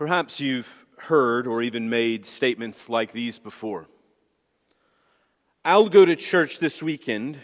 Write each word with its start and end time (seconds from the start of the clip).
Perhaps 0.00 0.40
you've 0.40 0.86
heard 0.96 1.46
or 1.46 1.60
even 1.60 1.90
made 1.90 2.24
statements 2.24 2.88
like 2.88 3.12
these 3.12 3.38
before. 3.38 3.86
I'll 5.62 5.90
go 5.90 6.06
to 6.06 6.16
church 6.16 6.58
this 6.58 6.82
weekend 6.82 7.38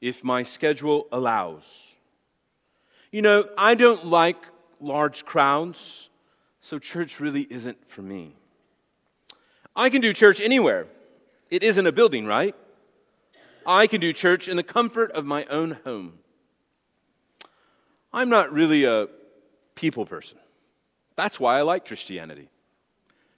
if 0.00 0.24
my 0.24 0.42
schedule 0.42 1.06
allows. 1.12 1.94
You 3.12 3.22
know, 3.22 3.48
I 3.56 3.76
don't 3.76 4.04
like 4.04 4.36
large 4.80 5.24
crowds, 5.24 6.08
so 6.60 6.80
church 6.80 7.20
really 7.20 7.46
isn't 7.48 7.78
for 7.88 8.02
me. 8.02 8.34
I 9.76 9.90
can 9.90 10.00
do 10.00 10.12
church 10.12 10.40
anywhere. 10.40 10.88
It 11.50 11.62
isn't 11.62 11.86
a 11.86 11.92
building, 11.92 12.26
right? 12.26 12.56
I 13.64 13.86
can 13.86 14.00
do 14.00 14.12
church 14.12 14.48
in 14.48 14.56
the 14.56 14.64
comfort 14.64 15.12
of 15.12 15.24
my 15.24 15.44
own 15.44 15.78
home. 15.84 16.14
I'm 18.12 18.28
not 18.28 18.52
really 18.52 18.82
a 18.82 19.06
people 19.76 20.04
person. 20.04 20.38
That's 21.20 21.38
why 21.38 21.58
I 21.58 21.62
like 21.62 21.86
Christianity, 21.86 22.48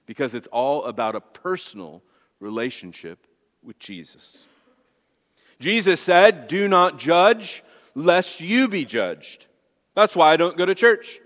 because 0.06 0.36
it's 0.36 0.46
all 0.52 0.84
about 0.84 1.16
a 1.16 1.20
personal 1.20 2.00
relationship 2.38 3.27
with 3.60 3.77
Jesus. 3.80 4.45
Jesus 5.59 6.00
said, 6.00 6.46
Do 6.46 6.68
not 6.68 7.00
judge, 7.00 7.64
lest 7.96 8.40
you 8.40 8.68
be 8.68 8.84
judged. 8.84 9.46
That's 9.96 10.14
why 10.14 10.32
I 10.32 10.37
don't 10.37 10.56
go 10.56 10.64
to 10.64 10.76
church. 10.76 11.18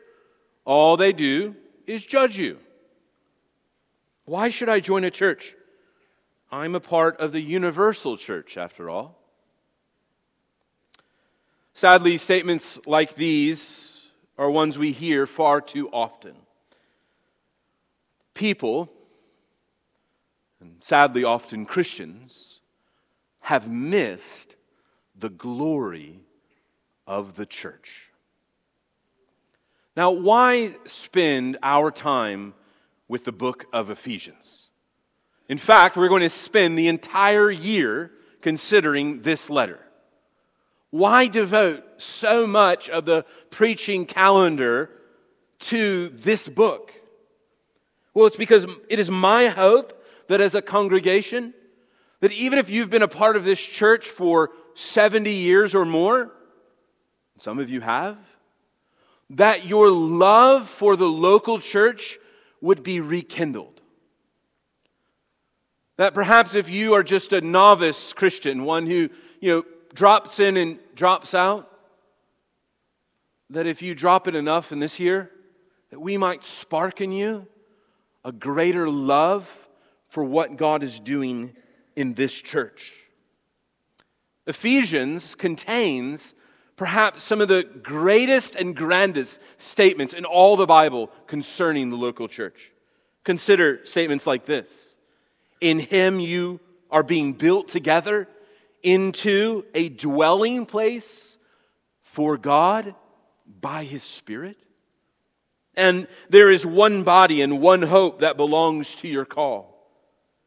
All 0.64 0.96
they 0.96 1.12
do 1.12 1.56
is 1.86 2.02
judge 2.02 2.38
you. 2.38 2.58
Why 4.24 4.48
should 4.48 4.70
I 4.70 4.80
join 4.80 5.04
a 5.04 5.10
church? 5.10 5.54
I'm 6.50 6.74
a 6.74 6.80
part 6.80 7.20
of 7.20 7.32
the 7.32 7.42
universal 7.42 8.16
church, 8.16 8.56
after 8.56 8.88
all. 8.88 9.18
Sadly, 11.74 12.16
statements 12.16 12.78
like 12.86 13.14
these 13.14 14.00
are 14.38 14.50
ones 14.50 14.78
we 14.78 14.92
hear 14.92 15.26
far 15.26 15.60
too 15.60 15.90
often 15.90 16.34
people, 18.36 18.92
and 20.60 20.76
sadly 20.80 21.24
often 21.24 21.66
Christians, 21.66 22.60
have 23.40 23.68
missed 23.68 24.56
the 25.18 25.30
glory 25.30 26.20
of 27.06 27.36
the 27.36 27.46
church. 27.46 28.10
Now, 29.96 30.10
why 30.10 30.74
spend 30.84 31.56
our 31.62 31.90
time 31.90 32.52
with 33.08 33.24
the 33.24 33.32
book 33.32 33.64
of 33.72 33.88
Ephesians? 33.88 34.68
In 35.48 35.58
fact, 35.58 35.96
we're 35.96 36.08
going 36.08 36.22
to 36.22 36.30
spend 36.30 36.78
the 36.78 36.88
entire 36.88 37.50
year 37.50 38.10
considering 38.42 39.22
this 39.22 39.48
letter. 39.48 39.80
Why 40.90 41.26
devote 41.28 41.84
so 41.96 42.46
much 42.46 42.90
of 42.90 43.06
the 43.06 43.24
preaching 43.48 44.04
calendar 44.04 44.90
to 45.60 46.10
this 46.10 46.48
book? 46.48 46.92
Well, 48.16 48.24
it's 48.24 48.38
because 48.38 48.64
it 48.88 48.98
is 48.98 49.10
my 49.10 49.48
hope 49.48 50.02
that 50.28 50.40
as 50.40 50.54
a 50.54 50.62
congregation, 50.62 51.52
that 52.20 52.32
even 52.32 52.58
if 52.58 52.70
you've 52.70 52.88
been 52.88 53.02
a 53.02 53.08
part 53.08 53.36
of 53.36 53.44
this 53.44 53.60
church 53.60 54.08
for 54.08 54.52
70 54.72 55.30
years 55.30 55.74
or 55.74 55.84
more, 55.84 56.32
some 57.36 57.58
of 57.58 57.68
you 57.68 57.82
have, 57.82 58.16
that 59.28 59.66
your 59.66 59.90
love 59.90 60.66
for 60.66 60.96
the 60.96 61.06
local 61.06 61.58
church 61.58 62.18
would 62.62 62.82
be 62.82 63.00
rekindled. 63.00 63.82
That 65.98 66.14
perhaps 66.14 66.54
if 66.54 66.70
you 66.70 66.94
are 66.94 67.02
just 67.02 67.34
a 67.34 67.42
novice 67.42 68.14
Christian, 68.14 68.64
one 68.64 68.86
who, 68.86 69.10
you 69.40 69.52
know, 69.52 69.64
drops 69.92 70.40
in 70.40 70.56
and 70.56 70.78
drops 70.94 71.34
out, 71.34 71.70
that 73.50 73.66
if 73.66 73.82
you 73.82 73.94
drop 73.94 74.26
it 74.26 74.34
enough 74.34 74.72
in 74.72 74.78
this 74.78 74.98
year, 74.98 75.30
that 75.90 76.00
we 76.00 76.16
might 76.16 76.44
spark 76.44 77.02
in 77.02 77.12
you 77.12 77.46
a 78.26 78.32
greater 78.32 78.90
love 78.90 79.68
for 80.08 80.24
what 80.24 80.56
God 80.56 80.82
is 80.82 80.98
doing 80.98 81.54
in 81.94 82.14
this 82.14 82.32
church. 82.32 82.92
Ephesians 84.48 85.36
contains 85.36 86.34
perhaps 86.74 87.22
some 87.22 87.40
of 87.40 87.46
the 87.46 87.62
greatest 87.62 88.56
and 88.56 88.74
grandest 88.74 89.40
statements 89.58 90.12
in 90.12 90.24
all 90.24 90.56
the 90.56 90.66
Bible 90.66 91.08
concerning 91.28 91.88
the 91.88 91.96
local 91.96 92.26
church. 92.26 92.72
Consider 93.22 93.86
statements 93.86 94.26
like 94.26 94.44
this 94.44 94.96
In 95.60 95.78
Him 95.78 96.18
you 96.18 96.58
are 96.90 97.04
being 97.04 97.32
built 97.32 97.68
together 97.68 98.28
into 98.82 99.64
a 99.72 99.88
dwelling 99.88 100.66
place 100.66 101.38
for 102.02 102.36
God 102.36 102.96
by 103.60 103.84
His 103.84 104.02
Spirit. 104.02 104.56
And 105.76 106.08
there 106.30 106.50
is 106.50 106.64
one 106.64 107.02
body 107.02 107.42
and 107.42 107.60
one 107.60 107.82
hope 107.82 108.20
that 108.20 108.36
belongs 108.36 108.94
to 108.96 109.08
your 109.08 109.26
call. 109.26 109.76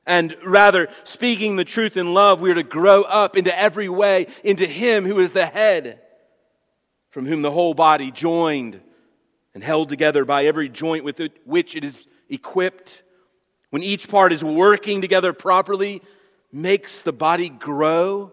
And 0.05 0.35
rather, 0.43 0.87
speaking 1.03 1.55
the 1.55 1.65
truth 1.65 1.95
in 1.95 2.15
love, 2.15 2.41
we 2.41 2.49
are 2.49 2.55
to 2.55 2.63
grow 2.63 3.03
up 3.03 3.37
into 3.37 3.57
every 3.57 3.89
way 3.89 4.25
into 4.43 4.65
Him 4.65 5.05
who 5.05 5.19
is 5.19 5.33
the 5.33 5.45
head, 5.45 6.01
from 7.11 7.27
whom 7.27 7.43
the 7.43 7.51
whole 7.51 7.75
body, 7.75 8.09
joined 8.09 8.81
and 9.53 9.63
held 9.63 9.89
together 9.89 10.25
by 10.25 10.45
every 10.45 10.67
joint 10.67 11.03
with 11.03 11.19
it, 11.19 11.37
which 11.45 11.75
it 11.75 11.83
is 11.83 12.07
equipped, 12.27 13.03
when 13.69 13.83
each 13.83 14.07
part 14.09 14.33
is 14.33 14.43
working 14.43 15.01
together 15.01 15.31
properly, 15.31 16.01
makes 16.51 17.03
the 17.03 17.13
body 17.13 17.49
grow 17.49 18.31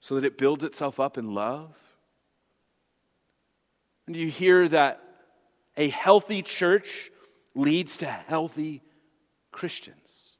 so 0.00 0.14
that 0.14 0.24
it 0.24 0.38
builds 0.38 0.62
itself 0.62 1.00
up 1.00 1.18
in 1.18 1.34
love. 1.34 1.74
And 4.06 4.14
you 4.14 4.28
hear 4.28 4.68
that 4.68 5.02
a 5.78 5.88
healthy 5.88 6.42
church 6.42 7.10
leads 7.54 7.96
to 7.98 8.06
healthy 8.06 8.82
Christians. 9.52 10.34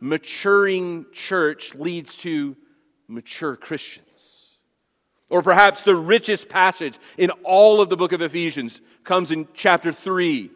Maturing 0.00 1.06
church 1.12 1.74
leads 1.74 2.14
to 2.16 2.56
mature 3.08 3.56
Christians. 3.56 4.06
Or 5.30 5.42
perhaps 5.42 5.82
the 5.82 5.96
richest 5.96 6.50
passage 6.50 6.98
in 7.16 7.30
all 7.42 7.80
of 7.80 7.88
the 7.88 7.96
book 7.96 8.12
of 8.12 8.20
Ephesians 8.20 8.82
comes 9.02 9.32
in 9.32 9.48
chapter 9.54 9.92
3 9.92 10.50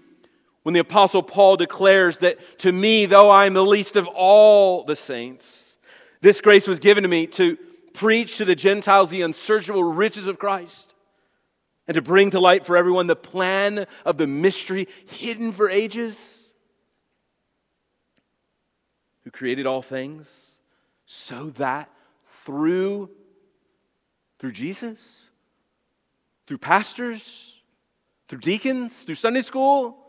when 0.62 0.74
the 0.74 0.80
Apostle 0.80 1.22
Paul 1.22 1.56
declares 1.56 2.18
that 2.18 2.58
to 2.58 2.72
me, 2.72 3.06
though 3.06 3.30
I 3.30 3.46
am 3.46 3.54
the 3.54 3.64
least 3.64 3.96
of 3.96 4.06
all 4.08 4.82
the 4.84 4.96
saints, 4.96 5.78
this 6.20 6.40
grace 6.40 6.68
was 6.68 6.80
given 6.80 7.04
to 7.04 7.08
me 7.08 7.26
to 7.28 7.56
preach 7.94 8.36
to 8.36 8.44
the 8.44 8.56
Gentiles 8.56 9.08
the 9.08 9.22
unsearchable 9.22 9.84
riches 9.84 10.26
of 10.26 10.38
Christ 10.38 10.95
and 11.86 11.94
to 11.94 12.02
bring 12.02 12.30
to 12.30 12.40
light 12.40 12.64
for 12.66 12.76
everyone 12.76 13.06
the 13.06 13.16
plan 13.16 13.86
of 14.04 14.16
the 14.16 14.26
mystery 14.26 14.88
hidden 15.06 15.52
for 15.52 15.70
ages, 15.70 16.52
who 19.24 19.30
created 19.30 19.66
all 19.66 19.82
things, 19.82 20.52
so 21.04 21.50
that 21.50 21.90
through, 22.44 23.10
through 24.38 24.52
Jesus, 24.52 25.20
through 26.46 26.58
pastors, 26.58 27.54
through 28.28 28.40
deacons, 28.40 29.02
through 29.02 29.14
Sunday 29.14 29.42
school, 29.42 30.06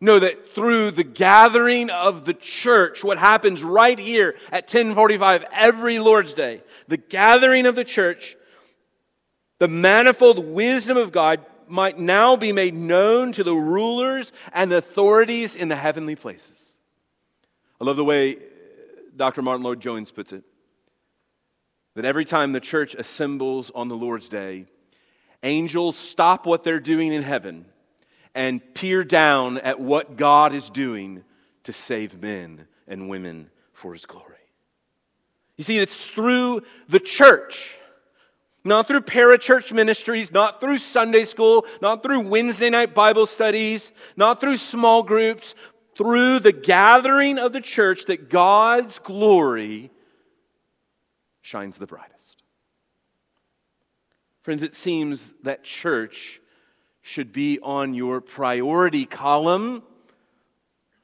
Know 0.00 0.20
that 0.20 0.48
through 0.48 0.92
the 0.92 1.02
gathering 1.02 1.90
of 1.90 2.24
the 2.24 2.34
church, 2.34 3.02
what 3.02 3.18
happens 3.18 3.64
right 3.64 3.98
here 3.98 4.36
at 4.52 4.64
1045 4.64 5.44
every 5.52 5.98
Lord's 5.98 6.34
Day, 6.34 6.62
the 6.86 6.96
gathering 6.96 7.66
of 7.66 7.74
the 7.74 7.82
church 7.82 8.36
the 9.58 9.68
manifold 9.68 10.46
wisdom 10.46 10.96
of 10.96 11.12
God 11.12 11.44
might 11.66 11.98
now 11.98 12.36
be 12.36 12.52
made 12.52 12.74
known 12.74 13.32
to 13.32 13.44
the 13.44 13.54
rulers 13.54 14.32
and 14.52 14.72
authorities 14.72 15.54
in 15.54 15.68
the 15.68 15.76
heavenly 15.76 16.16
places. 16.16 16.74
I 17.80 17.84
love 17.84 17.96
the 17.96 18.04
way 18.04 18.36
uh, 18.36 18.38
Dr. 19.16 19.42
Martyn 19.42 19.62
Lloyd-Jones 19.62 20.10
puts 20.10 20.32
it 20.32 20.44
that 21.94 22.04
every 22.04 22.24
time 22.24 22.52
the 22.52 22.60
church 22.60 22.94
assembles 22.94 23.70
on 23.74 23.88
the 23.88 23.96
Lord's 23.96 24.28
day, 24.28 24.66
angels 25.42 25.96
stop 25.96 26.46
what 26.46 26.62
they're 26.62 26.80
doing 26.80 27.12
in 27.12 27.22
heaven 27.22 27.66
and 28.34 28.62
peer 28.74 29.02
down 29.02 29.58
at 29.58 29.80
what 29.80 30.16
God 30.16 30.54
is 30.54 30.70
doing 30.70 31.24
to 31.64 31.72
save 31.72 32.22
men 32.22 32.66
and 32.86 33.08
women 33.08 33.50
for 33.72 33.92
his 33.92 34.06
glory. 34.06 34.24
You 35.56 35.64
see, 35.64 35.78
it's 35.78 36.06
through 36.06 36.62
the 36.86 37.00
church 37.00 37.77
not 38.68 38.86
through 38.86 39.00
parachurch 39.00 39.72
ministries, 39.72 40.30
not 40.30 40.60
through 40.60 40.78
Sunday 40.78 41.24
school, 41.24 41.66
not 41.80 42.02
through 42.02 42.20
Wednesday 42.20 42.70
night 42.70 42.94
Bible 42.94 43.26
studies, 43.26 43.90
not 44.16 44.40
through 44.40 44.58
small 44.58 45.02
groups, 45.02 45.54
through 45.96 46.38
the 46.38 46.52
gathering 46.52 47.38
of 47.38 47.52
the 47.52 47.60
church 47.60 48.04
that 48.04 48.30
God's 48.30 48.98
glory 49.00 49.90
shines 51.40 51.78
the 51.78 51.86
brightest. 51.86 52.42
Friends, 54.42 54.62
it 54.62 54.74
seems 54.74 55.34
that 55.42 55.64
church 55.64 56.40
should 57.02 57.32
be 57.32 57.58
on 57.60 57.94
your 57.94 58.20
priority 58.20 59.06
column, 59.06 59.82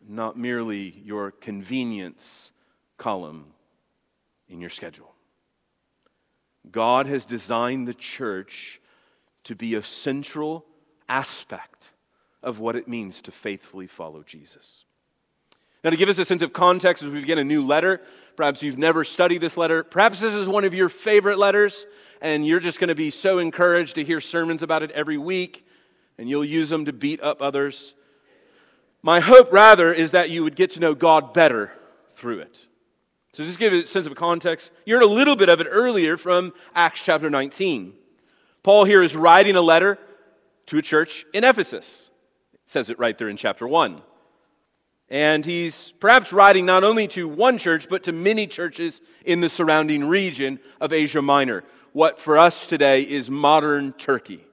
not 0.06 0.38
merely 0.38 1.02
your 1.04 1.30
convenience 1.30 2.52
column 2.98 3.46
in 4.48 4.60
your 4.60 4.70
schedule. 4.70 5.13
God 6.70 7.06
has 7.06 7.24
designed 7.24 7.86
the 7.86 7.94
church 7.94 8.80
to 9.44 9.54
be 9.54 9.74
a 9.74 9.82
central 9.82 10.64
aspect 11.08 11.90
of 12.42 12.58
what 12.58 12.76
it 12.76 12.88
means 12.88 13.20
to 13.22 13.30
faithfully 13.30 13.86
follow 13.86 14.22
Jesus. 14.22 14.84
Now, 15.82 15.90
to 15.90 15.96
give 15.96 16.08
us 16.08 16.18
a 16.18 16.24
sense 16.24 16.40
of 16.40 16.52
context 16.52 17.02
as 17.02 17.10
we 17.10 17.20
begin 17.20 17.38
a 17.38 17.44
new 17.44 17.64
letter, 17.64 18.00
perhaps 18.36 18.62
you've 18.62 18.78
never 18.78 19.04
studied 19.04 19.42
this 19.42 19.56
letter, 19.56 19.82
perhaps 19.84 20.20
this 20.20 20.32
is 20.32 20.48
one 20.48 20.64
of 20.64 20.72
your 20.72 20.88
favorite 20.88 21.38
letters, 21.38 21.86
and 22.22 22.46
you're 22.46 22.60
just 22.60 22.80
going 22.80 22.88
to 22.88 22.94
be 22.94 23.10
so 23.10 23.38
encouraged 23.38 23.96
to 23.96 24.04
hear 24.04 24.20
sermons 24.20 24.62
about 24.62 24.82
it 24.82 24.90
every 24.92 25.18
week, 25.18 25.66
and 26.16 26.28
you'll 26.28 26.44
use 26.44 26.70
them 26.70 26.86
to 26.86 26.92
beat 26.92 27.22
up 27.22 27.42
others. 27.42 27.94
My 29.02 29.20
hope, 29.20 29.52
rather, 29.52 29.92
is 29.92 30.12
that 30.12 30.30
you 30.30 30.42
would 30.42 30.56
get 30.56 30.70
to 30.72 30.80
know 30.80 30.94
God 30.94 31.34
better 31.34 31.72
through 32.14 32.38
it. 32.38 32.66
So, 33.34 33.42
just 33.42 33.58
give 33.58 33.72
a 33.72 33.84
sense 33.84 34.06
of 34.06 34.14
context. 34.14 34.70
You 34.86 34.94
heard 34.94 35.02
a 35.02 35.08
little 35.08 35.34
bit 35.34 35.48
of 35.48 35.60
it 35.60 35.66
earlier 35.68 36.16
from 36.16 36.52
Acts 36.72 37.02
chapter 37.02 37.28
19. 37.28 37.92
Paul 38.62 38.84
here 38.84 39.02
is 39.02 39.16
writing 39.16 39.56
a 39.56 39.60
letter 39.60 39.98
to 40.66 40.78
a 40.78 40.82
church 40.82 41.26
in 41.34 41.42
Ephesus. 41.42 42.10
It 42.52 42.60
says 42.66 42.90
it 42.90 42.98
right 43.00 43.18
there 43.18 43.28
in 43.28 43.36
chapter 43.36 43.66
1. 43.66 44.02
And 45.08 45.44
he's 45.44 45.94
perhaps 45.98 46.32
writing 46.32 46.64
not 46.64 46.84
only 46.84 47.08
to 47.08 47.26
one 47.26 47.58
church, 47.58 47.88
but 47.88 48.04
to 48.04 48.12
many 48.12 48.46
churches 48.46 49.02
in 49.24 49.40
the 49.40 49.48
surrounding 49.48 50.04
region 50.04 50.60
of 50.80 50.92
Asia 50.92 51.20
Minor, 51.20 51.64
what 51.92 52.20
for 52.20 52.38
us 52.38 52.66
today 52.66 53.02
is 53.02 53.28
modern 53.28 53.94
Turkey. 53.94 54.44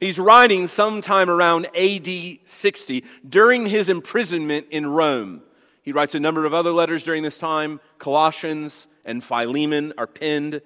He's 0.00 0.18
writing 0.18 0.66
sometime 0.66 1.30
around 1.30 1.66
AD 1.76 2.08
60 2.44 3.04
during 3.28 3.66
his 3.66 3.88
imprisonment 3.88 4.66
in 4.72 4.88
Rome. 4.88 5.42
He 5.86 5.92
writes 5.92 6.16
a 6.16 6.20
number 6.20 6.44
of 6.44 6.52
other 6.52 6.72
letters 6.72 7.04
during 7.04 7.22
this 7.22 7.38
time. 7.38 7.78
Colossians 8.00 8.88
and 9.04 9.22
Philemon 9.22 9.92
are 9.96 10.08
penned, 10.08 10.60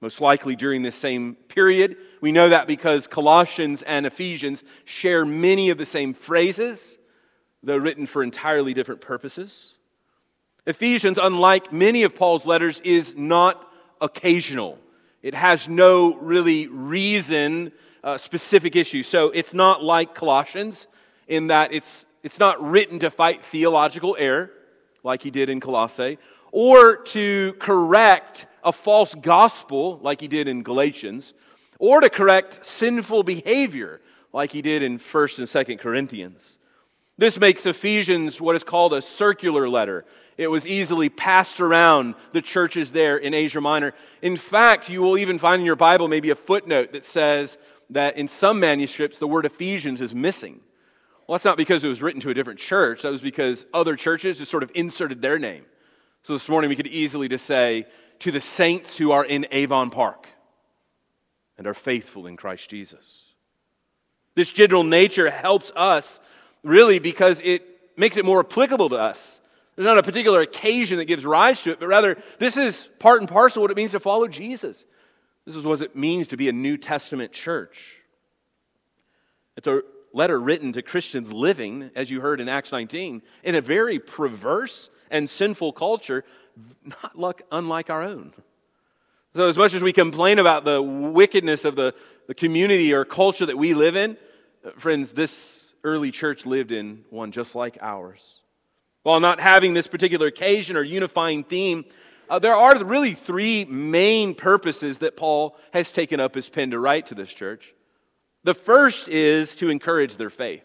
most 0.00 0.22
likely 0.22 0.56
during 0.56 0.80
this 0.80 0.96
same 0.96 1.34
period. 1.34 1.98
We 2.22 2.32
know 2.32 2.48
that 2.48 2.66
because 2.66 3.06
Colossians 3.06 3.82
and 3.82 4.06
Ephesians 4.06 4.64
share 4.86 5.26
many 5.26 5.68
of 5.68 5.76
the 5.76 5.84
same 5.84 6.14
phrases, 6.14 6.96
though 7.62 7.76
written 7.76 8.06
for 8.06 8.22
entirely 8.22 8.72
different 8.72 9.02
purposes. 9.02 9.76
Ephesians, 10.66 11.18
unlike 11.20 11.70
many 11.70 12.02
of 12.02 12.14
Paul's 12.14 12.46
letters, 12.46 12.80
is 12.80 13.14
not 13.14 13.70
occasional. 14.00 14.78
It 15.20 15.34
has 15.34 15.68
no 15.68 16.14
really 16.14 16.68
reason 16.68 17.70
uh, 18.02 18.16
specific 18.16 18.76
issues. 18.76 19.08
So 19.08 19.28
it's 19.28 19.52
not 19.52 19.84
like 19.84 20.14
Colossians 20.14 20.86
in 21.28 21.48
that 21.48 21.74
it's, 21.74 22.06
it's 22.24 22.38
not 22.38 22.60
written 22.60 22.98
to 23.00 23.10
fight 23.10 23.44
theological 23.44 24.16
error 24.18 24.50
like 25.04 25.22
he 25.22 25.30
did 25.30 25.50
in 25.50 25.60
Colossae, 25.60 26.18
or 26.50 26.96
to 26.96 27.52
correct 27.60 28.46
a 28.64 28.72
false 28.72 29.14
gospel 29.14 29.98
like 30.02 30.22
he 30.22 30.28
did 30.28 30.48
in 30.48 30.62
Galatians, 30.62 31.34
or 31.78 32.00
to 32.00 32.08
correct 32.08 32.64
sinful 32.64 33.24
behavior 33.24 34.00
like 34.32 34.52
he 34.52 34.62
did 34.62 34.82
in 34.82 34.98
1st 34.98 35.38
and 35.38 35.46
2nd 35.46 35.78
Corinthians. 35.78 36.56
This 37.18 37.38
makes 37.38 37.66
Ephesians 37.66 38.40
what 38.40 38.56
is 38.56 38.64
called 38.64 38.94
a 38.94 39.02
circular 39.02 39.68
letter. 39.68 40.06
It 40.38 40.48
was 40.48 40.66
easily 40.66 41.10
passed 41.10 41.60
around 41.60 42.14
the 42.32 42.42
churches 42.42 42.90
there 42.90 43.18
in 43.18 43.34
Asia 43.34 43.60
Minor. 43.60 43.92
In 44.22 44.36
fact, 44.36 44.88
you 44.88 45.02
will 45.02 45.18
even 45.18 45.38
find 45.38 45.60
in 45.60 45.66
your 45.66 45.76
Bible 45.76 46.08
maybe 46.08 46.30
a 46.30 46.34
footnote 46.34 46.92
that 46.92 47.04
says 47.04 47.58
that 47.90 48.16
in 48.16 48.28
some 48.28 48.58
manuscripts 48.58 49.18
the 49.18 49.28
word 49.28 49.44
Ephesians 49.44 50.00
is 50.00 50.14
missing. 50.14 50.60
Well, 51.26 51.34
that's 51.34 51.44
not 51.44 51.56
because 51.56 51.84
it 51.84 51.88
was 51.88 52.02
written 52.02 52.20
to 52.22 52.30
a 52.30 52.34
different 52.34 52.60
church, 52.60 53.02
that 53.02 53.12
was 53.12 53.20
because 53.20 53.64
other 53.72 53.96
churches 53.96 54.38
just 54.38 54.50
sort 54.50 54.62
of 54.62 54.70
inserted 54.74 55.22
their 55.22 55.38
name. 55.38 55.64
So 56.22 56.34
this 56.34 56.48
morning 56.48 56.68
we 56.68 56.76
could 56.76 56.86
easily 56.86 57.28
just 57.28 57.46
say, 57.46 57.86
to 58.20 58.30
the 58.30 58.40
saints 58.40 58.96
who 58.96 59.10
are 59.12 59.24
in 59.24 59.46
Avon 59.50 59.90
Park 59.90 60.28
and 61.56 61.66
are 61.66 61.74
faithful 61.74 62.26
in 62.26 62.36
Christ 62.36 62.68
Jesus. 62.68 63.22
This 64.34 64.52
general 64.52 64.84
nature 64.84 65.30
helps 65.30 65.72
us 65.76 66.20
really 66.62 66.98
because 66.98 67.40
it 67.44 67.62
makes 67.96 68.16
it 68.16 68.24
more 68.24 68.40
applicable 68.40 68.88
to 68.90 68.96
us. 68.96 69.40
There's 69.76 69.86
not 69.86 69.98
a 69.98 70.02
particular 70.02 70.40
occasion 70.40 70.98
that 70.98 71.06
gives 71.06 71.24
rise 71.24 71.62
to 71.62 71.70
it, 71.70 71.80
but 71.80 71.88
rather, 71.88 72.16
this 72.38 72.56
is 72.56 72.88
part 72.98 73.20
and 73.20 73.28
parcel 73.28 73.62
what 73.62 73.70
it 73.70 73.76
means 73.76 73.92
to 73.92 74.00
follow 74.00 74.28
Jesus. 74.28 74.84
This 75.46 75.56
is 75.56 75.66
what 75.66 75.82
it 75.82 75.96
means 75.96 76.28
to 76.28 76.36
be 76.36 76.48
a 76.48 76.52
New 76.52 76.76
Testament 76.76 77.32
church. 77.32 77.96
It's 79.56 79.66
a 79.66 79.82
letter 80.14 80.40
written 80.40 80.72
to 80.72 80.80
Christians 80.80 81.32
living, 81.32 81.90
as 81.94 82.10
you 82.10 82.20
heard 82.20 82.40
in 82.40 82.48
Acts 82.48 82.72
19, 82.72 83.20
in 83.42 83.54
a 83.54 83.60
very 83.60 83.98
perverse 83.98 84.88
and 85.10 85.28
sinful 85.28 85.72
culture, 85.72 86.24
not 86.84 87.18
like, 87.18 87.42
unlike 87.52 87.90
our 87.90 88.02
own. 88.02 88.32
So, 89.34 89.48
as 89.48 89.58
much 89.58 89.74
as 89.74 89.82
we 89.82 89.92
complain 89.92 90.38
about 90.38 90.64
the 90.64 90.80
wickedness 90.80 91.64
of 91.64 91.74
the, 91.74 91.92
the 92.28 92.34
community 92.34 92.94
or 92.94 93.04
culture 93.04 93.44
that 93.44 93.58
we 93.58 93.74
live 93.74 93.96
in, 93.96 94.16
uh, 94.64 94.70
friends, 94.78 95.12
this 95.12 95.72
early 95.82 96.12
church 96.12 96.46
lived 96.46 96.70
in 96.70 97.04
one 97.10 97.32
just 97.32 97.56
like 97.56 97.76
ours. 97.82 98.36
While 99.02 99.18
not 99.18 99.40
having 99.40 99.74
this 99.74 99.88
particular 99.88 100.28
occasion 100.28 100.76
or 100.76 100.82
unifying 100.82 101.42
theme, 101.42 101.84
uh, 102.30 102.38
there 102.38 102.54
are 102.54 102.82
really 102.84 103.12
three 103.12 103.64
main 103.64 104.34
purposes 104.34 104.98
that 104.98 105.16
Paul 105.16 105.58
has 105.72 105.90
taken 105.90 106.20
up 106.20 106.36
his 106.36 106.48
pen 106.48 106.70
to 106.70 106.78
write 106.78 107.06
to 107.06 107.16
this 107.16 107.34
church. 107.34 107.73
The 108.44 108.54
first 108.54 109.08
is 109.08 109.56
to 109.56 109.70
encourage 109.70 110.16
their 110.16 110.30
faith. 110.30 110.64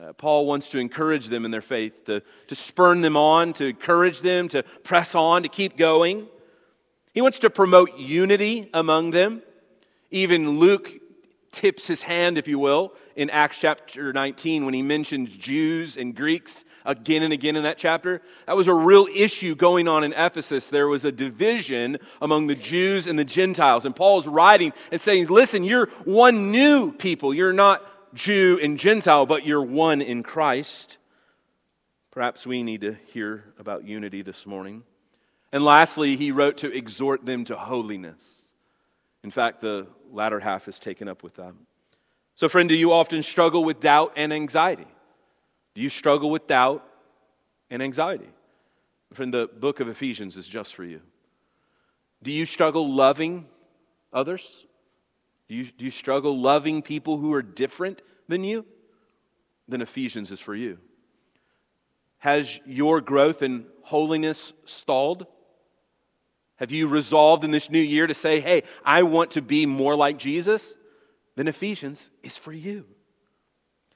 Uh, 0.00 0.12
Paul 0.12 0.46
wants 0.46 0.68
to 0.70 0.78
encourage 0.78 1.26
them 1.26 1.44
in 1.44 1.50
their 1.50 1.60
faith, 1.60 2.04
to, 2.06 2.22
to 2.48 2.54
spurn 2.54 3.00
them 3.00 3.16
on, 3.16 3.52
to 3.54 3.66
encourage 3.66 4.20
them 4.20 4.48
to 4.48 4.62
press 4.82 5.14
on, 5.14 5.44
to 5.44 5.48
keep 5.48 5.76
going. 5.76 6.28
He 7.14 7.20
wants 7.20 7.38
to 7.40 7.50
promote 7.50 7.98
unity 7.98 8.70
among 8.74 9.12
them. 9.12 9.42
Even 10.10 10.58
Luke 10.58 10.90
tips 11.50 11.86
his 11.86 12.02
hand, 12.02 12.38
if 12.38 12.46
you 12.46 12.58
will, 12.58 12.92
in 13.16 13.30
Acts 13.30 13.58
chapter 13.58 14.12
19 14.12 14.64
when 14.64 14.74
he 14.74 14.82
mentions 14.82 15.30
Jews 15.30 15.96
and 15.96 16.14
Greeks 16.14 16.64
again 16.84 17.22
and 17.22 17.32
again 17.32 17.56
in 17.56 17.62
that 17.64 17.78
chapter. 17.78 18.22
That 18.46 18.56
was 18.56 18.68
a 18.68 18.74
real 18.74 19.06
issue 19.14 19.54
going 19.54 19.88
on 19.88 20.04
in 20.04 20.12
Ephesus. 20.12 20.68
There 20.68 20.88
was 20.88 21.04
a 21.04 21.12
division 21.12 21.98
among 22.22 22.46
the 22.46 22.54
Jews 22.54 23.06
and 23.06 23.18
the 23.18 23.24
Gentiles. 23.24 23.84
And 23.84 23.94
Paul's 23.94 24.26
writing 24.26 24.72
and 24.90 25.00
saying, 25.00 25.26
Listen, 25.26 25.64
you're 25.64 25.86
one 26.04 26.50
new 26.50 26.92
people. 26.92 27.34
You're 27.34 27.52
not 27.52 27.82
Jew 28.14 28.58
and 28.62 28.78
Gentile, 28.78 29.26
but 29.26 29.44
you're 29.44 29.62
one 29.62 30.00
in 30.00 30.22
Christ. 30.22 30.98
Perhaps 32.10 32.46
we 32.46 32.62
need 32.62 32.80
to 32.80 32.96
hear 33.12 33.44
about 33.58 33.84
unity 33.84 34.22
this 34.22 34.46
morning. 34.46 34.82
And 35.52 35.64
lastly, 35.64 36.16
he 36.16 36.30
wrote 36.30 36.58
to 36.58 36.74
exhort 36.74 37.24
them 37.24 37.44
to 37.46 37.56
holiness. 37.56 38.37
In 39.24 39.30
fact, 39.30 39.60
the 39.60 39.86
latter 40.10 40.40
half 40.40 40.68
is 40.68 40.78
taken 40.78 41.08
up 41.08 41.22
with 41.22 41.34
them. 41.34 41.66
So, 42.34 42.48
friend, 42.48 42.68
do 42.68 42.76
you 42.76 42.92
often 42.92 43.22
struggle 43.22 43.64
with 43.64 43.80
doubt 43.80 44.12
and 44.16 44.32
anxiety? 44.32 44.86
Do 45.74 45.80
you 45.80 45.88
struggle 45.88 46.30
with 46.30 46.46
doubt 46.46 46.84
and 47.70 47.82
anxiety? 47.82 48.28
Friend, 49.12 49.32
the 49.32 49.48
book 49.48 49.80
of 49.80 49.88
Ephesians 49.88 50.36
is 50.36 50.46
just 50.46 50.74
for 50.74 50.84
you. 50.84 51.00
Do 52.22 52.30
you 52.30 52.46
struggle 52.46 52.92
loving 52.92 53.46
others? 54.12 54.66
Do 55.48 55.54
you, 55.54 55.64
do 55.64 55.84
you 55.84 55.90
struggle 55.90 56.38
loving 56.38 56.82
people 56.82 57.16
who 57.16 57.32
are 57.32 57.42
different 57.42 58.02
than 58.28 58.44
you? 58.44 58.66
Then 59.66 59.80
Ephesians 59.80 60.30
is 60.30 60.40
for 60.40 60.54
you. 60.54 60.78
Has 62.18 62.60
your 62.66 63.00
growth 63.00 63.42
in 63.42 63.66
holiness 63.82 64.52
stalled? 64.64 65.26
Have 66.58 66.72
you 66.72 66.88
resolved 66.88 67.44
in 67.44 67.50
this 67.50 67.70
new 67.70 67.80
year 67.80 68.06
to 68.06 68.14
say, 68.14 68.40
hey, 68.40 68.64
I 68.84 69.02
want 69.02 69.32
to 69.32 69.42
be 69.42 69.64
more 69.64 69.94
like 69.94 70.18
Jesus? 70.18 70.74
Then 71.36 71.48
Ephesians 71.48 72.10
is 72.22 72.36
for 72.36 72.52
you. 72.52 72.84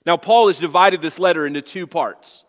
Now, 0.07 0.17
Paul 0.17 0.47
has 0.47 0.59
divided 0.59 1.03
this 1.03 1.19
letter 1.19 1.47
into 1.47 1.63
two 1.63 1.87
parts. 1.87 2.45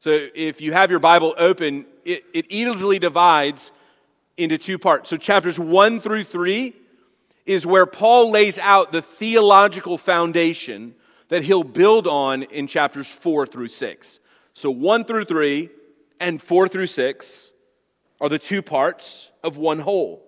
So 0.00 0.28
if 0.34 0.62
you 0.62 0.72
have 0.72 0.90
your 0.90 1.00
Bible 1.00 1.34
open, 1.36 1.84
it, 2.06 2.24
it 2.32 2.46
easily 2.48 2.98
divides 2.98 3.70
into 4.38 4.56
two 4.56 4.78
parts. 4.78 5.10
So 5.10 5.18
chapters 5.18 5.58
one 5.58 6.00
through 6.00 6.24
three 6.24 6.74
is 7.44 7.66
where 7.66 7.84
Paul 7.84 8.30
lays 8.30 8.58
out 8.58 8.92
the 8.92 9.02
theological 9.02 9.98
foundation 9.98 10.94
that 11.28 11.42
he'll 11.42 11.64
build 11.64 12.06
on 12.06 12.44
in 12.44 12.66
chapters 12.66 13.08
four 13.08 13.46
through 13.46 13.68
six. 13.68 14.20
So 14.54 14.70
one 14.70 15.04
through 15.04 15.26
three 15.26 15.68
and 16.18 16.40
four 16.40 16.68
through 16.68 16.86
six 16.86 17.52
are 18.20 18.28
the 18.28 18.38
two 18.38 18.62
parts 18.62 19.29
of 19.42 19.56
one 19.56 19.80
whole. 19.80 20.22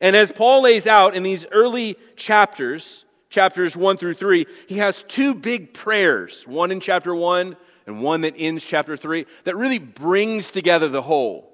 And 0.00 0.16
as 0.16 0.32
Paul 0.32 0.62
lays 0.62 0.86
out 0.86 1.14
in 1.14 1.22
these 1.22 1.46
early 1.52 1.96
chapters, 2.16 3.04
chapters 3.30 3.76
1 3.76 3.96
through 3.96 4.14
3, 4.14 4.46
he 4.66 4.78
has 4.78 5.04
two 5.06 5.34
big 5.34 5.72
prayers, 5.72 6.44
one 6.46 6.70
in 6.70 6.80
chapter 6.80 7.14
1 7.14 7.56
and 7.86 8.00
one 8.00 8.22
that 8.22 8.34
ends 8.36 8.64
chapter 8.64 8.96
3, 8.96 9.26
that 9.44 9.56
really 9.56 9.78
brings 9.78 10.50
together 10.50 10.88
the 10.88 11.02
whole 11.02 11.52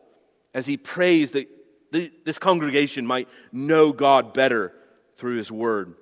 as 0.54 0.66
he 0.66 0.76
prays 0.76 1.32
that 1.32 1.46
this 1.90 2.38
congregation 2.38 3.06
might 3.06 3.28
know 3.52 3.92
God 3.92 4.34
better 4.34 4.72
through 5.16 5.36
his 5.36 5.50
word. 5.50 5.94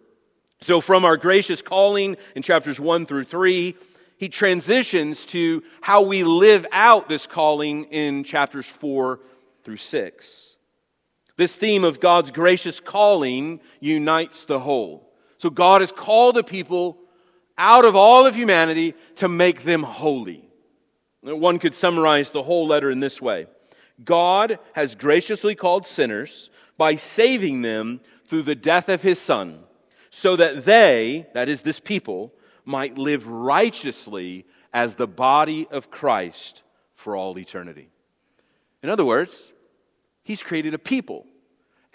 So, 0.60 0.80
from 0.80 1.04
our 1.04 1.16
gracious 1.16 1.62
calling 1.62 2.16
in 2.34 2.42
chapters 2.42 2.80
1 2.80 3.06
through 3.06 3.24
3, 3.24 3.76
he 4.18 4.28
transitions 4.28 5.26
to 5.26 5.62
how 5.80 6.02
we 6.02 6.24
live 6.24 6.66
out 6.72 7.08
this 7.08 7.26
calling 7.26 7.84
in 7.84 8.24
chapters 8.24 8.66
4 8.66 9.20
through 9.62 9.76
6. 9.76 10.45
This 11.36 11.56
theme 11.56 11.84
of 11.84 12.00
God's 12.00 12.30
gracious 12.30 12.80
calling 12.80 13.60
unites 13.80 14.44
the 14.44 14.60
whole. 14.60 15.12
So 15.38 15.50
God 15.50 15.82
has 15.82 15.92
called 15.92 16.38
a 16.38 16.42
people 16.42 16.98
out 17.58 17.84
of 17.84 17.94
all 17.94 18.26
of 18.26 18.34
humanity 18.34 18.94
to 19.16 19.28
make 19.28 19.62
them 19.62 19.82
holy. 19.82 20.48
One 21.22 21.58
could 21.58 21.74
summarize 21.74 22.30
the 22.30 22.42
whole 22.42 22.66
letter 22.66 22.90
in 22.90 23.00
this 23.00 23.20
way 23.20 23.46
God 24.04 24.58
has 24.74 24.94
graciously 24.94 25.54
called 25.54 25.86
sinners 25.86 26.50
by 26.76 26.96
saving 26.96 27.62
them 27.62 28.00
through 28.26 28.42
the 28.42 28.54
death 28.54 28.88
of 28.88 29.02
his 29.02 29.20
Son, 29.20 29.60
so 30.10 30.36
that 30.36 30.64
they, 30.64 31.26
that 31.32 31.48
is, 31.48 31.62
this 31.62 31.80
people, 31.80 32.32
might 32.64 32.98
live 32.98 33.26
righteously 33.26 34.44
as 34.72 34.96
the 34.96 35.06
body 35.06 35.66
of 35.70 35.90
Christ 35.90 36.62
for 36.94 37.16
all 37.16 37.38
eternity. 37.38 37.88
In 38.82 38.90
other 38.90 39.04
words, 39.04 39.52
he's 40.26 40.42
created 40.42 40.74
a 40.74 40.78
people. 40.78 41.24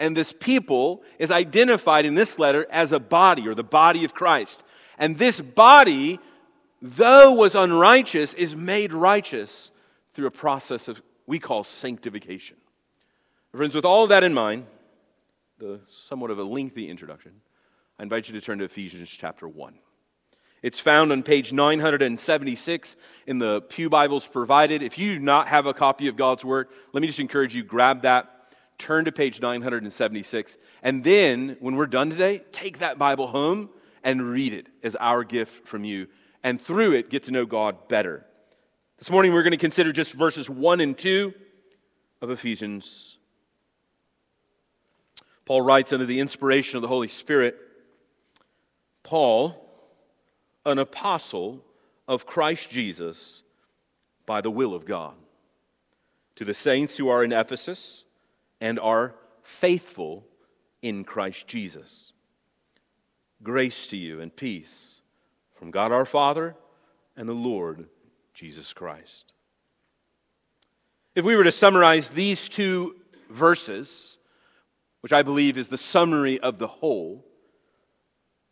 And 0.00 0.16
this 0.16 0.32
people 0.32 1.02
is 1.18 1.30
identified 1.30 2.06
in 2.06 2.14
this 2.14 2.38
letter 2.38 2.66
as 2.70 2.90
a 2.90 2.98
body 2.98 3.46
or 3.46 3.54
the 3.54 3.62
body 3.62 4.04
of 4.04 4.14
Christ. 4.14 4.64
And 4.98 5.18
this 5.18 5.40
body, 5.40 6.18
though 6.80 7.32
was 7.32 7.54
unrighteous, 7.54 8.32
is 8.34 8.56
made 8.56 8.94
righteous 8.94 9.70
through 10.14 10.26
a 10.26 10.30
process 10.30 10.88
of 10.88 11.00
we 11.26 11.38
call 11.38 11.62
sanctification. 11.62 12.56
Friends, 13.52 13.74
with 13.74 13.84
all 13.84 14.06
that 14.06 14.24
in 14.24 14.32
mind, 14.32 14.66
the 15.58 15.80
somewhat 15.88 16.30
of 16.30 16.38
a 16.38 16.42
lengthy 16.42 16.88
introduction, 16.88 17.32
I 17.98 18.02
invite 18.02 18.28
you 18.28 18.34
to 18.34 18.40
turn 18.40 18.58
to 18.58 18.64
Ephesians 18.64 19.10
chapter 19.10 19.46
1. 19.46 19.74
It's 20.62 20.78
found 20.78 21.10
on 21.10 21.24
page 21.24 21.52
976 21.52 22.94
in 23.26 23.38
the 23.40 23.62
Pew 23.62 23.90
Bibles 23.90 24.28
provided. 24.28 24.80
If 24.80 24.96
you 24.96 25.14
do 25.14 25.18
not 25.18 25.48
have 25.48 25.66
a 25.66 25.74
copy 25.74 26.06
of 26.06 26.14
God's 26.14 26.44
Word, 26.44 26.68
let 26.92 27.00
me 27.00 27.08
just 27.08 27.18
encourage 27.18 27.52
you 27.52 27.64
grab 27.64 28.02
that, 28.02 28.54
turn 28.78 29.04
to 29.06 29.12
page 29.12 29.40
976, 29.40 30.58
and 30.84 31.02
then 31.02 31.56
when 31.58 31.74
we're 31.74 31.86
done 31.86 32.10
today, 32.10 32.44
take 32.52 32.78
that 32.78 32.96
Bible 32.96 33.26
home 33.26 33.70
and 34.04 34.22
read 34.22 34.52
it 34.52 34.68
as 34.84 34.94
our 35.00 35.24
gift 35.24 35.66
from 35.66 35.82
you, 35.82 36.06
and 36.44 36.60
through 36.60 36.92
it, 36.92 37.10
get 37.10 37.24
to 37.24 37.32
know 37.32 37.44
God 37.44 37.88
better. 37.88 38.24
This 38.98 39.10
morning, 39.10 39.32
we're 39.32 39.42
going 39.42 39.50
to 39.50 39.56
consider 39.56 39.92
just 39.92 40.12
verses 40.12 40.48
1 40.48 40.80
and 40.80 40.96
2 40.96 41.34
of 42.20 42.30
Ephesians. 42.30 43.18
Paul 45.44 45.62
writes 45.62 45.92
under 45.92 46.06
the 46.06 46.20
inspiration 46.20 46.76
of 46.76 46.82
the 46.82 46.88
Holy 46.88 47.08
Spirit 47.08 47.56
Paul, 49.02 49.61
an 50.64 50.78
apostle 50.78 51.64
of 52.06 52.26
Christ 52.26 52.70
Jesus 52.70 53.42
by 54.26 54.40
the 54.40 54.50
will 54.50 54.74
of 54.74 54.84
God, 54.84 55.14
to 56.36 56.44
the 56.44 56.54
saints 56.54 56.96
who 56.96 57.08
are 57.08 57.24
in 57.24 57.32
Ephesus 57.32 58.04
and 58.60 58.78
are 58.78 59.14
faithful 59.42 60.24
in 60.80 61.04
Christ 61.04 61.46
Jesus. 61.46 62.12
Grace 63.42 63.86
to 63.88 63.96
you 63.96 64.20
and 64.20 64.34
peace 64.34 65.00
from 65.54 65.70
God 65.70 65.92
our 65.92 66.04
Father 66.04 66.54
and 67.16 67.28
the 67.28 67.34
Lord 67.34 67.88
Jesus 68.34 68.72
Christ. 68.72 69.32
If 71.14 71.24
we 71.24 71.36
were 71.36 71.44
to 71.44 71.52
summarize 71.52 72.08
these 72.08 72.48
two 72.48 72.96
verses, 73.28 74.16
which 75.00 75.12
I 75.12 75.22
believe 75.22 75.58
is 75.58 75.68
the 75.68 75.76
summary 75.76 76.38
of 76.40 76.58
the 76.58 76.68
whole, 76.68 77.26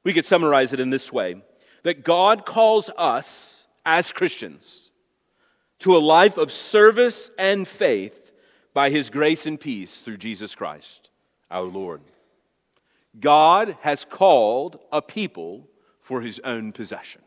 we 0.05 0.13
could 0.13 0.27
summarize 0.27 0.73
it 0.73 0.81
in 0.81 0.91
this 0.91 1.13
way 1.13 1.43
that 1.83 2.05
God 2.05 2.45
calls 2.45 2.91
us 2.97 3.67
as 3.85 4.13
Christians 4.13 4.91
to 5.81 5.97
a 5.97 5.99
life 5.99 6.37
of 6.37 6.53
service 6.53 7.31
and 7.39 7.67
faith 7.67 8.33
by 8.75 8.91
his 8.91 9.11
grace 9.11 9.47
and 9.47 9.59
peace 9.59 10.01
through 10.01 10.19
Jesus 10.19 10.55
Christ, 10.55 11.11
our 11.51 11.63
Lord. 11.63 12.03
God 13.19 13.77
has 13.81 14.05
called 14.05 14.79
a 14.93 15.03
people 15.03 15.69
for 16.01 16.21
his 16.21 16.41
own 16.45 16.73
possession. 16.73 17.23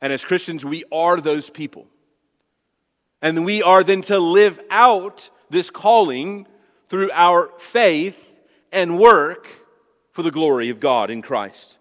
And 0.00 0.12
as 0.12 0.24
Christians, 0.24 0.64
we 0.64 0.84
are 0.90 1.20
those 1.20 1.50
people. 1.50 1.86
And 3.22 3.44
we 3.44 3.62
are 3.62 3.84
then 3.84 4.02
to 4.02 4.18
live 4.18 4.60
out 4.70 5.28
this 5.50 5.68
calling 5.68 6.46
through 6.88 7.10
our 7.12 7.50
faith 7.58 8.18
and 8.72 8.98
work 8.98 9.46
for 10.12 10.22
the 10.22 10.30
glory 10.30 10.70
of 10.70 10.80
God 10.80 11.10
in 11.10 11.22
Christ. 11.22 11.78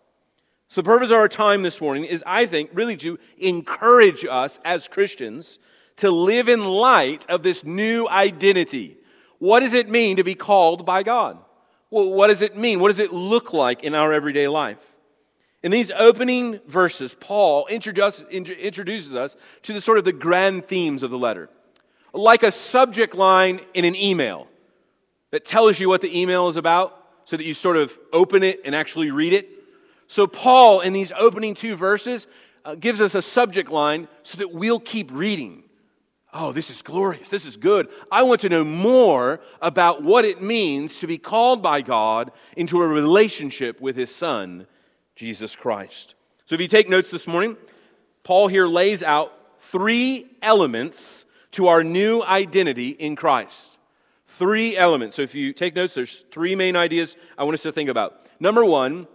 So, 0.69 0.81
the 0.81 0.85
purpose 0.85 1.09
of 1.09 1.17
our 1.17 1.27
time 1.27 1.63
this 1.63 1.81
morning 1.81 2.05
is, 2.05 2.23
I 2.27 2.45
think, 2.45 2.69
really 2.73 2.95
to 2.97 3.17
encourage 3.39 4.23
us 4.23 4.59
as 4.63 4.87
Christians 4.87 5.57
to 5.95 6.11
live 6.11 6.47
in 6.47 6.63
light 6.63 7.27
of 7.27 7.41
this 7.41 7.63
new 7.63 8.07
identity. 8.07 8.97
What 9.39 9.61
does 9.61 9.73
it 9.73 9.89
mean 9.89 10.17
to 10.17 10.23
be 10.23 10.35
called 10.35 10.85
by 10.85 11.01
God? 11.01 11.39
What 11.89 12.27
does 12.27 12.43
it 12.43 12.55
mean? 12.55 12.79
What 12.79 12.89
does 12.89 12.99
it 12.99 13.11
look 13.11 13.51
like 13.51 13.83
in 13.83 13.95
our 13.95 14.13
everyday 14.13 14.47
life? 14.47 14.77
In 15.63 15.71
these 15.71 15.89
opening 15.89 16.59
verses, 16.67 17.15
Paul 17.15 17.65
introduces 17.67 19.15
us 19.15 19.35
to 19.63 19.73
the 19.73 19.81
sort 19.81 19.97
of 19.97 20.05
the 20.05 20.13
grand 20.13 20.67
themes 20.67 21.01
of 21.01 21.09
the 21.09 21.17
letter. 21.17 21.49
Like 22.13 22.43
a 22.43 22.51
subject 22.51 23.15
line 23.15 23.61
in 23.73 23.85
an 23.85 23.95
email 23.95 24.47
that 25.31 25.45
tells 25.45 25.79
you 25.79 25.89
what 25.89 26.01
the 26.01 26.17
email 26.17 26.47
is 26.47 26.57
about 26.57 26.95
so 27.25 27.37
that 27.37 27.43
you 27.43 27.55
sort 27.55 27.75
of 27.75 27.97
open 28.13 28.43
it 28.43 28.61
and 28.65 28.75
actually 28.75 29.09
read 29.09 29.33
it. 29.33 29.49
So, 30.09 30.25
Paul, 30.25 30.81
in 30.81 30.91
these 30.91 31.11
opening 31.17 31.53
two 31.53 31.75
verses, 31.75 32.25
uh, 32.65 32.73
gives 32.73 32.99
us 32.99 33.13
a 33.13 33.21
subject 33.21 33.69
line 33.69 34.07
so 34.23 34.39
that 34.39 34.51
we'll 34.51 34.79
keep 34.79 35.11
reading. 35.13 35.63
Oh, 36.33 36.51
this 36.51 36.71
is 36.71 36.81
glorious. 36.81 37.29
This 37.29 37.45
is 37.45 37.57
good. 37.57 37.89
I 38.11 38.23
want 38.23 38.41
to 38.41 38.49
know 38.49 38.63
more 38.63 39.39
about 39.61 40.01
what 40.01 40.25
it 40.25 40.41
means 40.41 40.97
to 40.97 41.07
be 41.07 41.19
called 41.19 41.61
by 41.61 41.83
God 41.83 42.31
into 42.57 42.81
a 42.81 42.87
relationship 42.87 43.79
with 43.79 43.95
His 43.95 44.13
Son, 44.13 44.65
Jesus 45.15 45.55
Christ. 45.55 46.15
So 46.47 46.55
if 46.55 46.61
you 46.61 46.67
take 46.67 46.89
notes 46.89 47.11
this 47.11 47.27
morning, 47.27 47.55
Paul 48.23 48.47
here 48.47 48.65
lays 48.65 49.03
out 49.03 49.31
three 49.59 50.25
elements 50.41 51.25
to 51.51 51.67
our 51.67 51.83
new 51.83 52.23
identity 52.23 52.89
in 52.89 53.15
Christ. 53.15 53.77
Three 54.27 54.75
elements. 54.75 55.17
So 55.17 55.21
if 55.21 55.35
you 55.35 55.53
take 55.53 55.75
notes, 55.75 55.93
there's 55.93 56.25
three 56.31 56.55
main 56.55 56.75
ideas 56.75 57.15
I 57.37 57.43
want 57.43 57.53
us 57.53 57.61
to 57.61 57.71
think 57.71 57.91
about. 57.91 58.25
Number 58.39 58.65
one, 58.65 59.07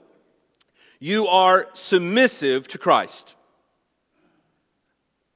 you 1.04 1.28
are 1.28 1.68
submissive 1.74 2.66
to 2.66 2.78
Christ. 2.78 3.34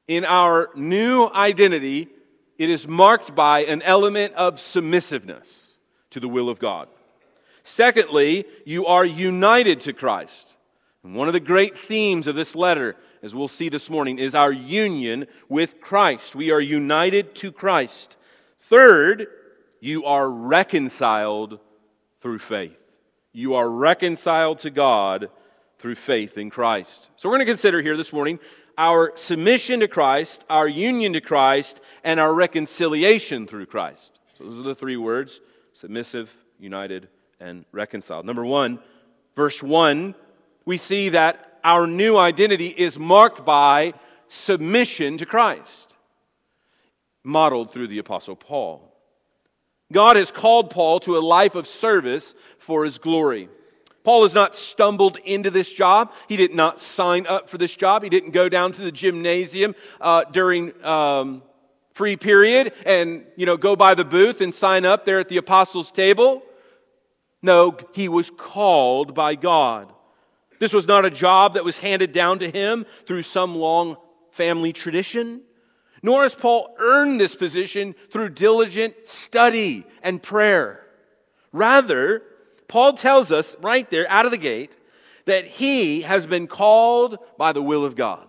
In 0.06 0.24
our 0.24 0.70
new 0.74 1.26
identity, 1.26 2.08
it 2.56 2.70
is 2.70 2.88
marked 2.88 3.34
by 3.34 3.64
an 3.64 3.82
element 3.82 4.32
of 4.32 4.58
submissiveness 4.58 5.72
to 6.08 6.20
the 6.20 6.26
will 6.26 6.48
of 6.48 6.58
God. 6.58 6.88
Secondly, 7.64 8.46
you 8.64 8.86
are 8.86 9.04
united 9.04 9.80
to 9.80 9.92
Christ. 9.92 10.56
And 11.04 11.14
one 11.14 11.28
of 11.28 11.34
the 11.34 11.38
great 11.38 11.78
themes 11.78 12.26
of 12.26 12.34
this 12.34 12.56
letter, 12.56 12.96
as 13.22 13.34
we'll 13.34 13.46
see 13.46 13.68
this 13.68 13.90
morning, 13.90 14.18
is 14.18 14.34
our 14.34 14.50
union 14.50 15.26
with 15.50 15.82
Christ. 15.82 16.34
We 16.34 16.50
are 16.50 16.62
united 16.62 17.34
to 17.34 17.52
Christ. 17.52 18.16
Third, 18.58 19.26
you 19.80 20.06
are 20.06 20.30
reconciled 20.30 21.60
through 22.22 22.38
faith. 22.38 22.82
You 23.34 23.54
are 23.54 23.68
reconciled 23.68 24.60
to 24.60 24.70
God 24.70 25.28
through 25.78 25.94
faith 25.94 26.38
in 26.38 26.50
Christ. 26.50 27.10
So 27.16 27.28
we're 27.28 27.36
going 27.36 27.46
to 27.46 27.52
consider 27.52 27.82
here 27.82 27.96
this 27.96 28.12
morning 28.12 28.38
our 28.76 29.12
submission 29.16 29.80
to 29.80 29.88
Christ, 29.88 30.44
our 30.48 30.68
union 30.68 31.12
to 31.14 31.20
Christ, 31.20 31.80
and 32.04 32.20
our 32.20 32.32
reconciliation 32.32 33.46
through 33.46 33.66
Christ. 33.66 34.18
So 34.36 34.44
those 34.44 34.58
are 34.58 34.62
the 34.62 34.74
three 34.74 34.96
words 34.96 35.40
submissive, 35.72 36.34
united, 36.58 37.08
and 37.38 37.64
reconciled. 37.70 38.26
Number 38.26 38.44
one, 38.44 38.80
verse 39.36 39.62
1 39.62 40.14
we 40.68 40.76
see 40.76 41.08
that 41.08 41.60
our 41.64 41.86
new 41.86 42.18
identity 42.18 42.66
is 42.66 42.98
marked 42.98 43.42
by 43.42 43.94
submission 44.26 45.16
to 45.16 45.24
Christ, 45.24 45.96
modeled 47.24 47.72
through 47.72 47.88
the 47.88 48.00
Apostle 48.00 48.36
Paul. 48.36 48.94
God 49.90 50.16
has 50.16 50.30
called 50.30 50.68
Paul 50.68 51.00
to 51.00 51.16
a 51.16 51.20
life 51.20 51.54
of 51.54 51.66
service 51.66 52.34
for 52.58 52.84
his 52.84 52.98
glory. 52.98 53.48
Paul 54.08 54.22
has 54.22 54.32
not 54.32 54.56
stumbled 54.56 55.18
into 55.18 55.50
this 55.50 55.70
job. 55.70 56.14
He 56.28 56.38
did 56.38 56.54
not 56.54 56.80
sign 56.80 57.26
up 57.26 57.50
for 57.50 57.58
this 57.58 57.74
job. 57.76 58.02
He 58.02 58.08
didn't 58.08 58.30
go 58.30 58.48
down 58.48 58.72
to 58.72 58.80
the 58.80 58.90
gymnasium 58.90 59.74
uh, 60.00 60.24
during 60.24 60.72
um, 60.82 61.42
free 61.92 62.16
period 62.16 62.72
and 62.86 63.26
you 63.36 63.44
know 63.44 63.58
go 63.58 63.76
by 63.76 63.94
the 63.94 64.06
booth 64.06 64.40
and 64.40 64.54
sign 64.54 64.86
up 64.86 65.04
there 65.04 65.20
at 65.20 65.28
the 65.28 65.36
apostles' 65.36 65.90
table. 65.90 66.42
No, 67.42 67.76
he 67.92 68.08
was 68.08 68.30
called 68.30 69.12
by 69.14 69.34
God. 69.34 69.92
This 70.58 70.72
was 70.72 70.88
not 70.88 71.04
a 71.04 71.10
job 71.10 71.52
that 71.52 71.64
was 71.66 71.76
handed 71.76 72.10
down 72.10 72.38
to 72.38 72.50
him 72.50 72.86
through 73.04 73.24
some 73.24 73.56
long 73.56 73.98
family 74.30 74.72
tradition. 74.72 75.42
Nor 76.02 76.22
has 76.22 76.34
Paul 76.34 76.74
earned 76.78 77.20
this 77.20 77.36
position 77.36 77.94
through 78.10 78.30
diligent 78.30 78.94
study 79.04 79.84
and 80.02 80.22
prayer. 80.22 80.86
Rather, 81.52 82.22
Paul 82.68 82.92
tells 82.92 83.32
us 83.32 83.56
right 83.60 83.88
there 83.90 84.08
out 84.10 84.26
of 84.26 84.30
the 84.30 84.38
gate 84.38 84.76
that 85.24 85.46
he 85.46 86.02
has 86.02 86.26
been 86.26 86.46
called 86.46 87.18
by 87.36 87.52
the 87.52 87.62
will 87.62 87.84
of 87.84 87.96
God. 87.96 88.26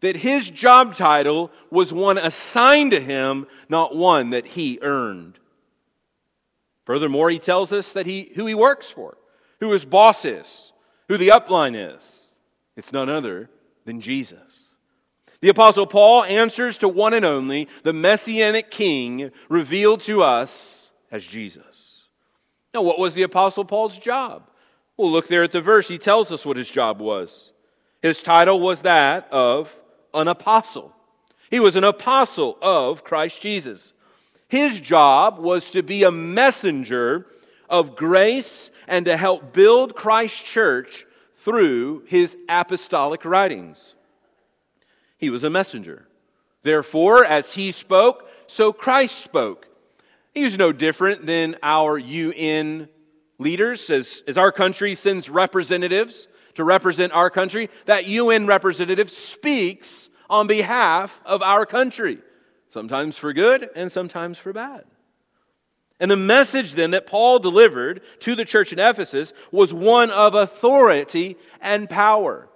That 0.00 0.16
his 0.16 0.50
job 0.50 0.94
title 0.94 1.50
was 1.70 1.92
one 1.92 2.18
assigned 2.18 2.90
to 2.90 3.00
him, 3.00 3.46
not 3.68 3.96
one 3.96 4.30
that 4.30 4.48
he 4.48 4.78
earned. 4.82 5.38
Furthermore, 6.84 7.30
he 7.30 7.38
tells 7.38 7.72
us 7.72 7.92
that 7.92 8.06
he, 8.06 8.32
who 8.34 8.46
he 8.46 8.54
works 8.54 8.90
for, 8.90 9.16
who 9.60 9.72
his 9.72 9.84
boss 9.84 10.24
is, 10.24 10.72
who 11.08 11.16
the 11.16 11.28
upline 11.28 11.94
is. 11.94 12.32
It's 12.76 12.92
none 12.92 13.08
other 13.08 13.48
than 13.86 14.00
Jesus. 14.00 14.68
The 15.40 15.48
Apostle 15.50 15.86
Paul 15.86 16.24
answers 16.24 16.78
to 16.78 16.88
one 16.88 17.14
and 17.14 17.24
only, 17.24 17.68
the 17.82 17.92
Messianic 17.92 18.70
King 18.70 19.30
revealed 19.48 20.00
to 20.02 20.22
us 20.22 20.90
as 21.10 21.24
Jesus. 21.24 21.83
Now, 22.74 22.82
what 22.82 22.98
was 22.98 23.14
the 23.14 23.22
Apostle 23.22 23.64
Paul's 23.64 23.96
job? 23.96 24.50
Well, 24.96 25.10
look 25.10 25.28
there 25.28 25.44
at 25.44 25.52
the 25.52 25.60
verse. 25.60 25.86
He 25.86 25.96
tells 25.96 26.32
us 26.32 26.44
what 26.44 26.56
his 26.56 26.68
job 26.68 27.00
was. 27.00 27.52
His 28.02 28.20
title 28.20 28.58
was 28.60 28.82
that 28.82 29.28
of 29.30 29.74
an 30.12 30.28
apostle. 30.28 30.92
He 31.50 31.60
was 31.60 31.76
an 31.76 31.84
apostle 31.84 32.58
of 32.60 33.04
Christ 33.04 33.40
Jesus. 33.40 33.92
His 34.48 34.80
job 34.80 35.38
was 35.38 35.70
to 35.70 35.82
be 35.82 36.02
a 36.02 36.10
messenger 36.10 37.26
of 37.68 37.96
grace 37.96 38.70
and 38.86 39.06
to 39.06 39.16
help 39.16 39.52
build 39.52 39.94
Christ's 39.94 40.42
church 40.42 41.06
through 41.36 42.04
his 42.06 42.36
apostolic 42.48 43.24
writings. 43.24 43.94
He 45.16 45.30
was 45.30 45.44
a 45.44 45.50
messenger. 45.50 46.06
Therefore, 46.62 47.24
as 47.24 47.54
he 47.54 47.72
spoke, 47.72 48.28
so 48.46 48.72
Christ 48.72 49.24
spoke. 49.24 49.68
He 50.34 50.44
was 50.44 50.58
no 50.58 50.72
different 50.72 51.26
than 51.26 51.56
our 51.62 51.96
UN 51.96 52.88
leaders. 53.38 53.88
As, 53.88 54.22
as 54.26 54.36
our 54.36 54.50
country 54.50 54.94
sends 54.94 55.30
representatives 55.30 56.26
to 56.54 56.64
represent 56.64 57.12
our 57.12 57.30
country, 57.30 57.70
that 57.86 58.06
UN 58.06 58.46
representative 58.46 59.10
speaks 59.10 60.10
on 60.28 60.46
behalf 60.46 61.20
of 61.24 61.42
our 61.42 61.64
country, 61.64 62.18
sometimes 62.68 63.16
for 63.16 63.32
good 63.32 63.70
and 63.76 63.92
sometimes 63.92 64.38
for 64.38 64.52
bad. 64.52 64.84
And 66.00 66.10
the 66.10 66.16
message 66.16 66.74
then 66.74 66.90
that 66.90 67.06
Paul 67.06 67.38
delivered 67.38 68.02
to 68.20 68.34
the 68.34 68.44
church 68.44 68.72
in 68.72 68.80
Ephesus 68.80 69.32
was 69.52 69.72
one 69.72 70.10
of 70.10 70.34
authority 70.34 71.36
and 71.60 71.88
power. 71.88 72.48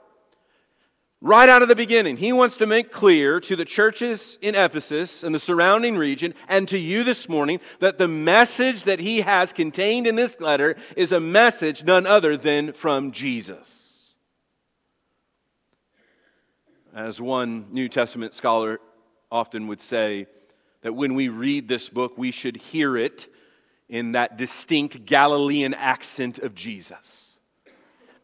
Right 1.20 1.48
out 1.48 1.62
of 1.62 1.68
the 1.68 1.74
beginning, 1.74 2.18
he 2.18 2.32
wants 2.32 2.56
to 2.58 2.66
make 2.66 2.92
clear 2.92 3.40
to 3.40 3.56
the 3.56 3.64
churches 3.64 4.38
in 4.40 4.54
Ephesus 4.54 5.24
and 5.24 5.34
the 5.34 5.40
surrounding 5.40 5.96
region 5.96 6.32
and 6.46 6.68
to 6.68 6.78
you 6.78 7.02
this 7.02 7.28
morning 7.28 7.58
that 7.80 7.98
the 7.98 8.06
message 8.06 8.84
that 8.84 9.00
he 9.00 9.22
has 9.22 9.52
contained 9.52 10.06
in 10.06 10.14
this 10.14 10.40
letter 10.40 10.76
is 10.96 11.10
a 11.10 11.18
message 11.18 11.82
none 11.82 12.06
other 12.06 12.36
than 12.36 12.72
from 12.72 13.10
Jesus. 13.10 14.14
As 16.94 17.20
one 17.20 17.66
New 17.72 17.88
Testament 17.88 18.32
scholar 18.32 18.80
often 19.30 19.66
would 19.66 19.80
say, 19.80 20.26
that 20.82 20.92
when 20.92 21.14
we 21.14 21.28
read 21.28 21.66
this 21.66 21.88
book, 21.88 22.16
we 22.16 22.30
should 22.30 22.56
hear 22.56 22.96
it 22.96 23.26
in 23.88 24.12
that 24.12 24.36
distinct 24.36 25.04
Galilean 25.04 25.74
accent 25.74 26.38
of 26.38 26.54
Jesus 26.54 27.27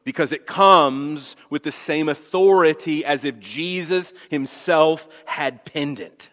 because 0.04 0.32
it 0.32 0.46
comes 0.46 1.34
with 1.50 1.62
the 1.62 1.72
same 1.72 2.08
authority 2.08 3.04
as 3.04 3.24
if 3.24 3.40
Jesus 3.40 4.12
himself 4.30 5.08
had 5.24 5.64
penned 5.64 6.00
it. 6.00 6.30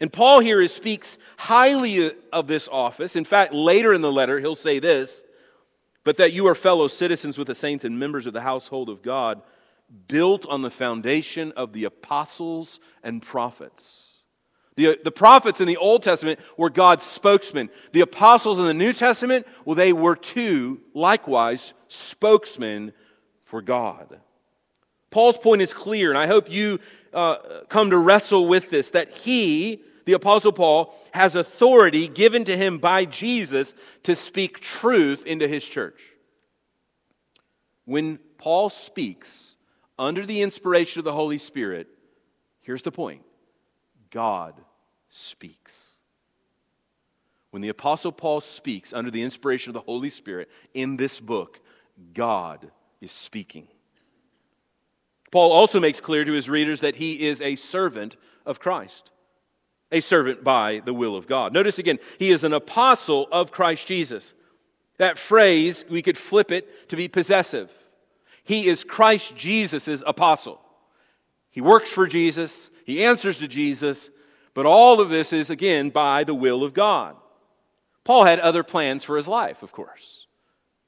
And 0.00 0.12
Paul 0.12 0.40
here 0.40 0.66
speaks 0.68 1.18
highly 1.38 2.12
of 2.32 2.46
this 2.46 2.68
office. 2.68 3.16
In 3.16 3.24
fact, 3.24 3.54
later 3.54 3.94
in 3.94 4.02
the 4.02 4.12
letter, 4.12 4.40
he'll 4.40 4.54
say 4.54 4.78
this 4.78 5.22
but 6.04 6.16
that 6.16 6.32
you 6.32 6.46
are 6.48 6.54
fellow 6.54 6.88
citizens 6.88 7.38
with 7.38 7.46
the 7.46 7.54
saints 7.54 7.84
and 7.84 7.98
members 7.98 8.26
of 8.26 8.32
the 8.32 8.40
household 8.40 8.88
of 8.88 9.02
God, 9.02 9.40
built 10.08 10.44
on 10.46 10.62
the 10.62 10.70
foundation 10.70 11.52
of 11.52 11.72
the 11.72 11.84
apostles 11.84 12.80
and 13.04 13.22
prophets 13.22 14.11
the, 14.74 14.98
the 15.04 15.10
prophets 15.10 15.60
in 15.60 15.66
the 15.66 15.76
Old 15.76 16.02
Testament 16.02 16.40
were 16.56 16.70
God's 16.70 17.04
spokesmen. 17.04 17.68
The 17.92 18.00
apostles 18.00 18.58
in 18.58 18.64
the 18.64 18.74
New 18.74 18.92
Testament, 18.92 19.46
well, 19.64 19.76
they 19.76 19.92
were 19.92 20.16
too, 20.16 20.80
likewise, 20.94 21.74
spokesmen 21.88 22.92
for 23.44 23.60
God. 23.60 24.18
Paul's 25.10 25.38
point 25.38 25.60
is 25.60 25.74
clear, 25.74 26.08
and 26.08 26.18
I 26.18 26.26
hope 26.26 26.50
you 26.50 26.80
uh, 27.12 27.36
come 27.68 27.90
to 27.90 27.98
wrestle 27.98 28.48
with 28.48 28.70
this 28.70 28.88
that 28.90 29.10
he, 29.10 29.82
the 30.06 30.14
Apostle 30.14 30.52
Paul, 30.52 30.98
has 31.12 31.36
authority 31.36 32.08
given 32.08 32.44
to 32.44 32.56
him 32.56 32.78
by 32.78 33.04
Jesus 33.04 33.74
to 34.04 34.16
speak 34.16 34.60
truth 34.60 35.26
into 35.26 35.46
his 35.46 35.64
church. 35.64 36.00
When 37.84 38.18
Paul 38.38 38.70
speaks 38.70 39.56
under 39.98 40.24
the 40.24 40.40
inspiration 40.40 41.00
of 41.00 41.04
the 41.04 41.12
Holy 41.12 41.36
Spirit, 41.36 41.88
here's 42.62 42.82
the 42.82 42.90
point 42.90 43.22
God 44.12 44.54
speaks. 45.10 45.94
When 47.50 47.60
the 47.60 47.68
Apostle 47.68 48.12
Paul 48.12 48.40
speaks 48.40 48.92
under 48.92 49.10
the 49.10 49.22
inspiration 49.22 49.70
of 49.70 49.74
the 49.74 49.80
Holy 49.80 50.08
Spirit 50.08 50.48
in 50.72 50.96
this 50.96 51.18
book, 51.18 51.60
God 52.14 52.70
is 53.00 53.12
speaking. 53.12 53.66
Paul 55.30 55.52
also 55.52 55.80
makes 55.80 56.00
clear 56.00 56.24
to 56.24 56.32
his 56.32 56.48
readers 56.48 56.80
that 56.80 56.96
he 56.96 57.26
is 57.26 57.40
a 57.40 57.56
servant 57.56 58.16
of 58.46 58.60
Christ, 58.60 59.10
a 59.90 60.00
servant 60.00 60.44
by 60.44 60.80
the 60.84 60.94
will 60.94 61.16
of 61.16 61.26
God. 61.26 61.52
Notice 61.52 61.78
again, 61.78 61.98
he 62.18 62.30
is 62.30 62.44
an 62.44 62.52
apostle 62.54 63.28
of 63.32 63.50
Christ 63.50 63.86
Jesus. 63.86 64.34
That 64.98 65.18
phrase, 65.18 65.84
we 65.90 66.00
could 66.00 66.16
flip 66.16 66.52
it 66.52 66.88
to 66.88 66.96
be 66.96 67.08
possessive. 67.08 67.70
He 68.44 68.68
is 68.68 68.84
Christ 68.84 69.36
Jesus' 69.36 70.02
apostle. 70.06 70.61
He 71.52 71.60
works 71.60 71.90
for 71.90 72.06
Jesus, 72.06 72.70
he 72.84 73.04
answers 73.04 73.38
to 73.38 73.46
Jesus, 73.46 74.10
but 74.54 74.66
all 74.66 75.00
of 75.00 75.08
this 75.08 75.32
is, 75.32 75.48
again, 75.48 75.90
by 75.90 76.24
the 76.24 76.34
will 76.34 76.64
of 76.64 76.74
God. 76.74 77.16
Paul 78.04 78.24
had 78.24 78.40
other 78.40 78.62
plans 78.62 79.04
for 79.04 79.16
his 79.16 79.28
life, 79.28 79.62
of 79.62 79.70
course. 79.70 80.26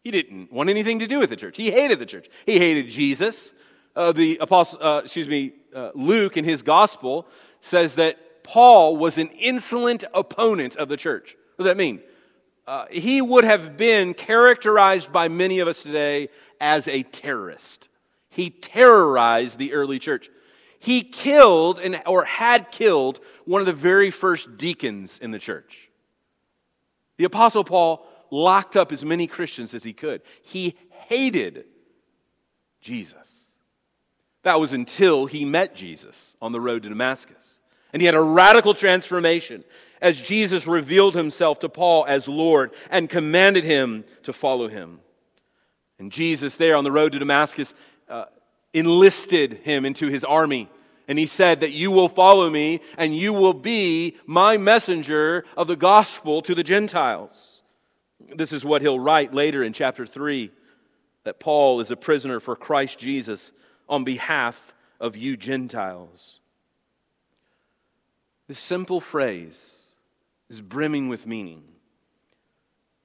He 0.02 0.10
didn't 0.10 0.52
want 0.52 0.68
anything 0.68 0.98
to 0.98 1.06
do 1.06 1.18
with 1.18 1.30
the 1.30 1.36
church. 1.36 1.56
He 1.56 1.70
hated 1.70 1.98
the 1.98 2.06
church. 2.06 2.28
He 2.44 2.58
hated 2.58 2.90
Jesus. 2.90 3.54
Uh, 3.94 4.12
the 4.12 4.38
apostle, 4.38 4.82
uh, 4.82 5.02
excuse 5.04 5.28
me, 5.28 5.52
uh, 5.74 5.92
Luke 5.94 6.36
in 6.36 6.44
his 6.44 6.62
gospel 6.62 7.26
says 7.60 7.94
that 7.94 8.42
Paul 8.42 8.96
was 8.96 9.16
an 9.16 9.28
insolent 9.28 10.04
opponent 10.12 10.76
of 10.76 10.88
the 10.88 10.96
church. 10.96 11.36
What 11.56 11.64
does 11.64 11.70
that 11.70 11.76
mean? 11.76 12.00
Uh, 12.66 12.86
he 12.90 13.22
would 13.22 13.44
have 13.44 13.76
been 13.76 14.14
characterized 14.14 15.12
by 15.12 15.28
many 15.28 15.60
of 15.60 15.68
us 15.68 15.82
today 15.82 16.28
as 16.60 16.88
a 16.88 17.02
terrorist. 17.02 17.88
He 18.28 18.50
terrorized 18.50 19.58
the 19.58 19.72
early 19.72 19.98
church. 19.98 20.28
He 20.84 21.02
killed 21.02 21.78
and, 21.78 22.02
or 22.06 22.26
had 22.26 22.70
killed 22.70 23.18
one 23.46 23.62
of 23.62 23.66
the 23.66 23.72
very 23.72 24.10
first 24.10 24.58
deacons 24.58 25.18
in 25.18 25.30
the 25.30 25.38
church. 25.38 25.88
The 27.16 27.24
Apostle 27.24 27.64
Paul 27.64 28.06
locked 28.30 28.76
up 28.76 28.92
as 28.92 29.02
many 29.02 29.26
Christians 29.26 29.72
as 29.72 29.82
he 29.82 29.94
could. 29.94 30.20
He 30.42 30.76
hated 30.90 31.64
Jesus. 32.82 33.16
That 34.42 34.60
was 34.60 34.74
until 34.74 35.24
he 35.24 35.46
met 35.46 35.74
Jesus 35.74 36.36
on 36.42 36.52
the 36.52 36.60
road 36.60 36.82
to 36.82 36.90
Damascus. 36.90 37.60
And 37.94 38.02
he 38.02 38.06
had 38.06 38.14
a 38.14 38.20
radical 38.20 38.74
transformation 38.74 39.64
as 40.02 40.20
Jesus 40.20 40.66
revealed 40.66 41.14
himself 41.14 41.60
to 41.60 41.70
Paul 41.70 42.04
as 42.06 42.28
Lord 42.28 42.74
and 42.90 43.08
commanded 43.08 43.64
him 43.64 44.04
to 44.24 44.34
follow 44.34 44.68
him. 44.68 45.00
And 45.98 46.12
Jesus, 46.12 46.58
there 46.58 46.76
on 46.76 46.84
the 46.84 46.92
road 46.92 47.12
to 47.12 47.18
Damascus, 47.18 47.72
uh, 48.06 48.26
enlisted 48.74 49.60
him 49.62 49.86
into 49.86 50.08
his 50.08 50.24
army. 50.24 50.68
And 51.06 51.18
he 51.18 51.26
said 51.26 51.60
that 51.60 51.72
you 51.72 51.90
will 51.90 52.08
follow 52.08 52.48
me 52.48 52.80
and 52.96 53.14
you 53.16 53.32
will 53.32 53.54
be 53.54 54.16
my 54.26 54.56
messenger 54.56 55.44
of 55.56 55.68
the 55.68 55.76
gospel 55.76 56.40
to 56.42 56.54
the 56.54 56.62
Gentiles. 56.62 57.62
This 58.34 58.52
is 58.52 58.64
what 58.64 58.82
he'll 58.82 58.98
write 58.98 59.34
later 59.34 59.62
in 59.62 59.72
chapter 59.72 60.06
3 60.06 60.50
that 61.24 61.40
Paul 61.40 61.80
is 61.80 61.90
a 61.90 61.96
prisoner 61.96 62.40
for 62.40 62.56
Christ 62.56 62.98
Jesus 62.98 63.52
on 63.88 64.04
behalf 64.04 64.74
of 65.00 65.16
you 65.16 65.36
Gentiles. 65.36 66.40
This 68.46 68.58
simple 68.58 69.00
phrase 69.00 69.78
is 70.48 70.60
brimming 70.60 71.08
with 71.08 71.26
meaning. 71.26 71.64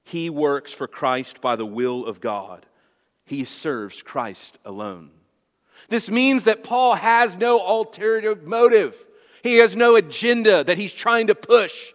He 0.04 0.28
works 0.28 0.72
for 0.72 0.86
Christ 0.86 1.40
by 1.40 1.56
the 1.56 1.66
will 1.66 2.04
of 2.04 2.20
God. 2.20 2.66
He 3.24 3.44
serves 3.44 4.02
Christ 4.02 4.58
alone. 4.64 5.10
This 5.90 6.08
means 6.08 6.44
that 6.44 6.64
Paul 6.64 6.94
has 6.94 7.36
no 7.36 7.60
alternative 7.60 8.46
motive. 8.46 8.94
He 9.42 9.56
has 9.56 9.76
no 9.76 9.96
agenda 9.96 10.64
that 10.64 10.78
he's 10.78 10.92
trying 10.92 11.26
to 11.26 11.34
push. 11.34 11.92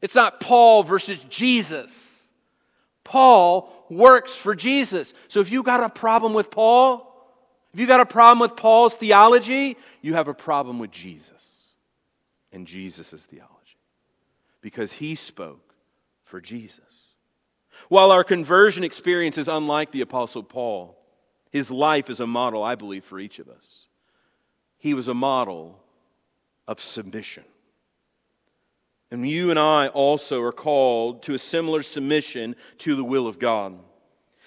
It's 0.00 0.14
not 0.14 0.40
Paul 0.40 0.82
versus 0.82 1.18
Jesus. 1.28 2.22
Paul 3.04 3.72
works 3.90 4.34
for 4.34 4.54
Jesus. 4.54 5.14
So 5.28 5.40
if 5.40 5.52
you've 5.52 5.64
got 5.64 5.84
a 5.84 5.90
problem 5.90 6.32
with 6.32 6.50
Paul, 6.50 7.04
if 7.74 7.80
you've 7.80 7.88
got 7.88 8.00
a 8.00 8.06
problem 8.06 8.38
with 8.40 8.56
Paul's 8.56 8.94
theology, 8.94 9.76
you 10.00 10.14
have 10.14 10.28
a 10.28 10.34
problem 10.34 10.78
with 10.78 10.90
Jesus 10.90 11.32
and 12.50 12.66
Jesus' 12.66 13.12
theology 13.12 13.54
because 14.62 14.92
he 14.94 15.14
spoke 15.14 15.74
for 16.24 16.40
Jesus. 16.40 16.80
While 17.88 18.10
our 18.10 18.24
conversion 18.24 18.84
experience 18.84 19.38
is 19.38 19.48
unlike 19.48 19.92
the 19.92 20.00
Apostle 20.00 20.42
Paul, 20.42 20.97
his 21.50 21.70
life 21.70 22.10
is 22.10 22.20
a 22.20 22.26
model, 22.26 22.62
I 22.62 22.74
believe, 22.74 23.04
for 23.04 23.18
each 23.18 23.38
of 23.38 23.48
us. 23.48 23.86
He 24.78 24.94
was 24.94 25.08
a 25.08 25.14
model 25.14 25.78
of 26.66 26.82
submission. 26.82 27.44
And 29.10 29.26
you 29.26 29.50
and 29.50 29.58
I 29.58 29.88
also 29.88 30.42
are 30.42 30.52
called 30.52 31.22
to 31.24 31.34
a 31.34 31.38
similar 31.38 31.82
submission 31.82 32.54
to 32.78 32.94
the 32.94 33.04
will 33.04 33.26
of 33.26 33.38
God. 33.38 33.78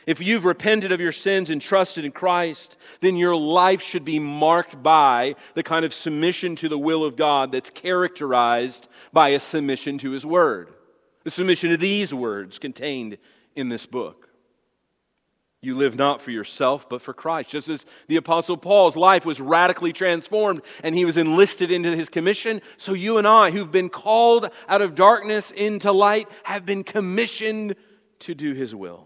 If 0.08 0.22
you've 0.22 0.46
repented 0.46 0.92
of 0.92 1.00
your 1.00 1.12
sins 1.12 1.50
and 1.50 1.62
trusted 1.62 2.06
in 2.06 2.12
Christ, 2.12 2.78
then 3.02 3.16
your 3.16 3.36
life 3.36 3.82
should 3.82 4.06
be 4.06 4.20
marked 4.20 4.82
by 4.82 5.36
the 5.54 5.64
kind 5.64 5.86
of 5.86 5.94
submission 5.94 6.56
to 6.58 6.70
the 6.70 6.78
will 6.78 7.04
of 7.04 7.16
God 7.16 7.52
that's 7.52 7.70
characterized 7.70 8.88
by 9.14 9.30
a 9.30 9.40
submission 9.40 9.98
to 10.00 10.12
His 10.12 10.26
Word, 10.26 10.72
a 11.26 11.30
submission 11.30 11.70
to 11.70 11.78
these 11.78 12.14
words 12.14 12.58
contained 12.58 13.18
in 13.56 13.70
this 13.70 13.86
book. 13.86 14.31
You 15.64 15.76
live 15.76 15.96
not 15.96 16.22
for 16.22 16.32
yourself, 16.32 16.90
but 16.90 17.04
for 17.04 17.14
Christ. 17.14 17.50
Just 17.50 17.70
as 17.70 17.86
the 18.08 18.16
Apostle 18.16 18.58
Paul's 18.58 18.98
life 18.98 19.26
was 19.26 19.40
radically 19.40 19.94
transformed 19.94 20.64
and 20.84 20.96
he 20.96 21.06
was 21.06 21.18
enlisted 21.18 21.70
into 21.70 21.96
his 21.96 22.10
commission, 22.10 22.62
so 22.78 22.94
you 22.94 23.20
and 23.20 23.28
I, 23.28 23.52
who've 23.52 23.72
been 23.72 23.90
called 23.90 24.50
out 24.68 24.82
of 24.82 24.96
darkness 24.96 25.52
into 25.52 25.92
light, 25.92 26.28
have 26.44 26.66
been 26.66 26.84
commissioned 26.84 27.76
to 28.20 28.34
do 28.34 28.54
his 28.54 28.74
will. 28.74 29.06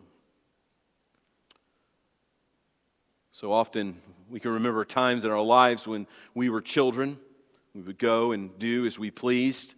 So 3.33 3.51
often 3.51 4.01
we 4.29 4.39
can 4.39 4.51
remember 4.51 4.85
times 4.85 5.25
in 5.25 5.31
our 5.31 5.41
lives 5.41 5.85
when 5.85 6.07
we 6.33 6.49
were 6.49 6.61
children. 6.61 7.19
We 7.73 7.81
would 7.81 7.99
go 7.99 8.31
and 8.31 8.57
do 8.57 8.85
as 8.85 8.97
we 8.97 9.11
pleased. 9.11 9.75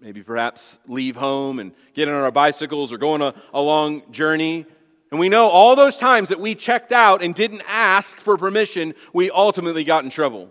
Maybe 0.00 0.22
perhaps 0.22 0.78
leave 0.86 1.16
home 1.16 1.58
and 1.58 1.72
get 1.92 2.08
on 2.08 2.14
our 2.14 2.30
bicycles 2.30 2.94
or 2.94 2.96
go 2.96 3.12
on 3.12 3.20
a, 3.20 3.34
a 3.52 3.60
long 3.60 4.10
journey. 4.10 4.64
And 5.10 5.18
we 5.18 5.28
know 5.28 5.48
all 5.48 5.74
those 5.74 5.96
times 5.96 6.28
that 6.28 6.40
we 6.40 6.54
checked 6.54 6.92
out 6.92 7.22
and 7.22 7.34
didn't 7.34 7.62
ask 7.66 8.18
for 8.18 8.36
permission, 8.36 8.94
we 9.12 9.30
ultimately 9.30 9.84
got 9.84 10.04
in 10.04 10.10
trouble. 10.10 10.50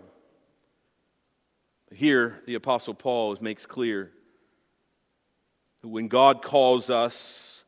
Here, 1.92 2.40
the 2.46 2.54
Apostle 2.54 2.94
Paul 2.94 3.36
makes 3.40 3.66
clear 3.66 4.10
that 5.82 5.88
when 5.88 6.08
God 6.08 6.42
calls 6.42 6.90
us, 6.90 7.64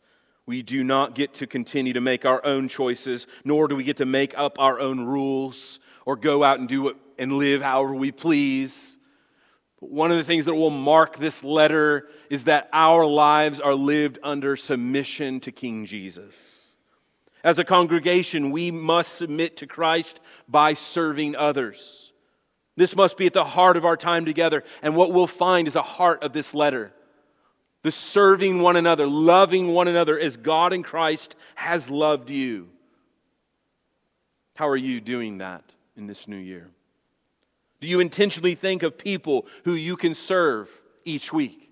we 0.46 0.62
do 0.62 0.83
not 0.83 1.14
get 1.14 1.35
to 1.35 1.46
continue 1.46 1.92
to 1.92 2.00
make 2.00 2.24
our 2.24 2.44
own 2.44 2.68
choices, 2.68 3.29
nor 3.44 3.68
do 3.68 3.76
we 3.76 3.85
get 3.85 3.98
to 3.98 4.05
make 4.05 4.37
up 4.37 4.59
our 4.59 4.81
own 4.81 5.05
rules 5.05 5.79
or 6.05 6.16
go 6.16 6.42
out 6.42 6.59
and 6.59 6.68
do 6.68 6.88
it 6.88 6.96
and 7.18 7.35
live 7.35 7.62
however 7.62 7.94
we 7.94 8.11
please. 8.11 8.98
But 9.81 9.90
one 9.90 10.11
of 10.11 10.16
the 10.16 10.24
things 10.24 10.46
that 10.46 10.55
will 10.55 10.70
mark 10.70 11.18
this 11.18 11.44
letter 11.44 12.09
is 12.29 12.44
that 12.44 12.68
our 12.72 13.07
lives 13.07 13.61
are 13.61 13.74
lived 13.74 14.18
under 14.22 14.57
submission 14.57 15.38
to 15.40 15.53
King 15.53 15.87
Jesus. 15.87 16.60
As 17.42 17.59
a 17.59 17.64
congregation, 17.64 18.50
we 18.50 18.70
must 18.70 19.14
submit 19.14 19.57
to 19.59 19.66
Christ 19.66 20.20
by 20.48 20.74
serving 20.74 21.37
others. 21.37 22.12
This 22.76 22.94
must 22.94 23.16
be 23.16 23.26
at 23.26 23.33
the 23.33 23.44
heart 23.44 23.76
of 23.76 23.85
our 23.85 23.96
time 23.96 24.24
together. 24.24 24.62
And 24.83 24.96
what 24.96 25.12
we'll 25.12 25.26
find 25.26 25.66
is 25.68 25.76
a 25.76 25.83
heart 25.83 26.22
of 26.22 26.33
this 26.33 26.55
letter 26.55 26.92
the 27.83 27.90
serving 27.90 28.61
one 28.61 28.76
another, 28.76 29.07
loving 29.07 29.68
one 29.68 29.88
another 29.88 30.18
as 30.18 30.37
God 30.37 30.74
in 30.74 30.83
Christ 30.83 31.35
has 31.55 31.88
loved 31.88 32.29
you. 32.29 32.68
How 34.55 34.68
are 34.68 34.76
you 34.76 35.00
doing 35.00 35.38
that 35.38 35.64
in 35.96 36.07
this 36.07 36.29
new 36.29 36.37
year? 36.37 36.68
Do 37.81 37.88
you 37.88 38.00
intentionally 38.00 38.55
think 38.55 38.83
of 38.83 38.98
people 38.98 39.46
who 39.64 39.72
you 39.72 39.96
can 39.96 40.14
serve 40.14 40.68
each 41.07 41.33
week? 41.33 41.69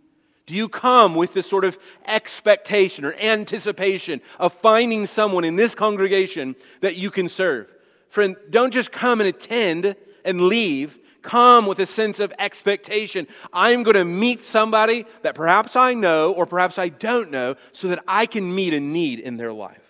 Do 0.49 0.57
you 0.57 0.71
come 0.71 1.15
with 1.15 1.35
this 1.35 1.47
sort 1.47 1.67
of 1.67 1.77
expectation 2.07 3.05
or 3.05 3.13
anticipation 3.13 4.23
of 4.39 4.55
finding 4.55 5.07
someone 5.07 5.45
in 5.45 5.57
this 5.57 5.75
congregation 5.75 6.57
that 6.81 6.97
you 6.97 7.11
can 7.11 7.29
serve? 7.29 7.71
Friend, 8.09 8.35
don't 8.49 8.73
just 8.73 8.91
come 8.91 9.21
and 9.21 9.29
attend 9.29 9.95
and 10.25 10.41
leave 10.41 10.99
come 11.21 11.67
with 11.67 11.79
a 11.81 11.85
sense 11.85 12.19
of 12.19 12.33
expectation. 12.39 13.29
I'm 13.53 13.83
going 13.83 13.97
to 13.97 14.07
meet 14.07 14.43
somebody 14.43 15.05
that 15.21 15.35
perhaps 15.35 15.77
I 15.77 15.93
know 15.93 16.33
or 16.33 16.47
perhaps 16.47 16.79
I 16.79 16.89
don't 16.89 17.31
know 17.31 17.57
so 17.73 17.89
that 17.89 18.03
I 18.09 18.25
can 18.25 18.55
meet 18.55 18.73
a 18.73 18.81
need 18.81 19.21
in 19.21 19.37
their 19.37 19.53
life. 19.53 19.85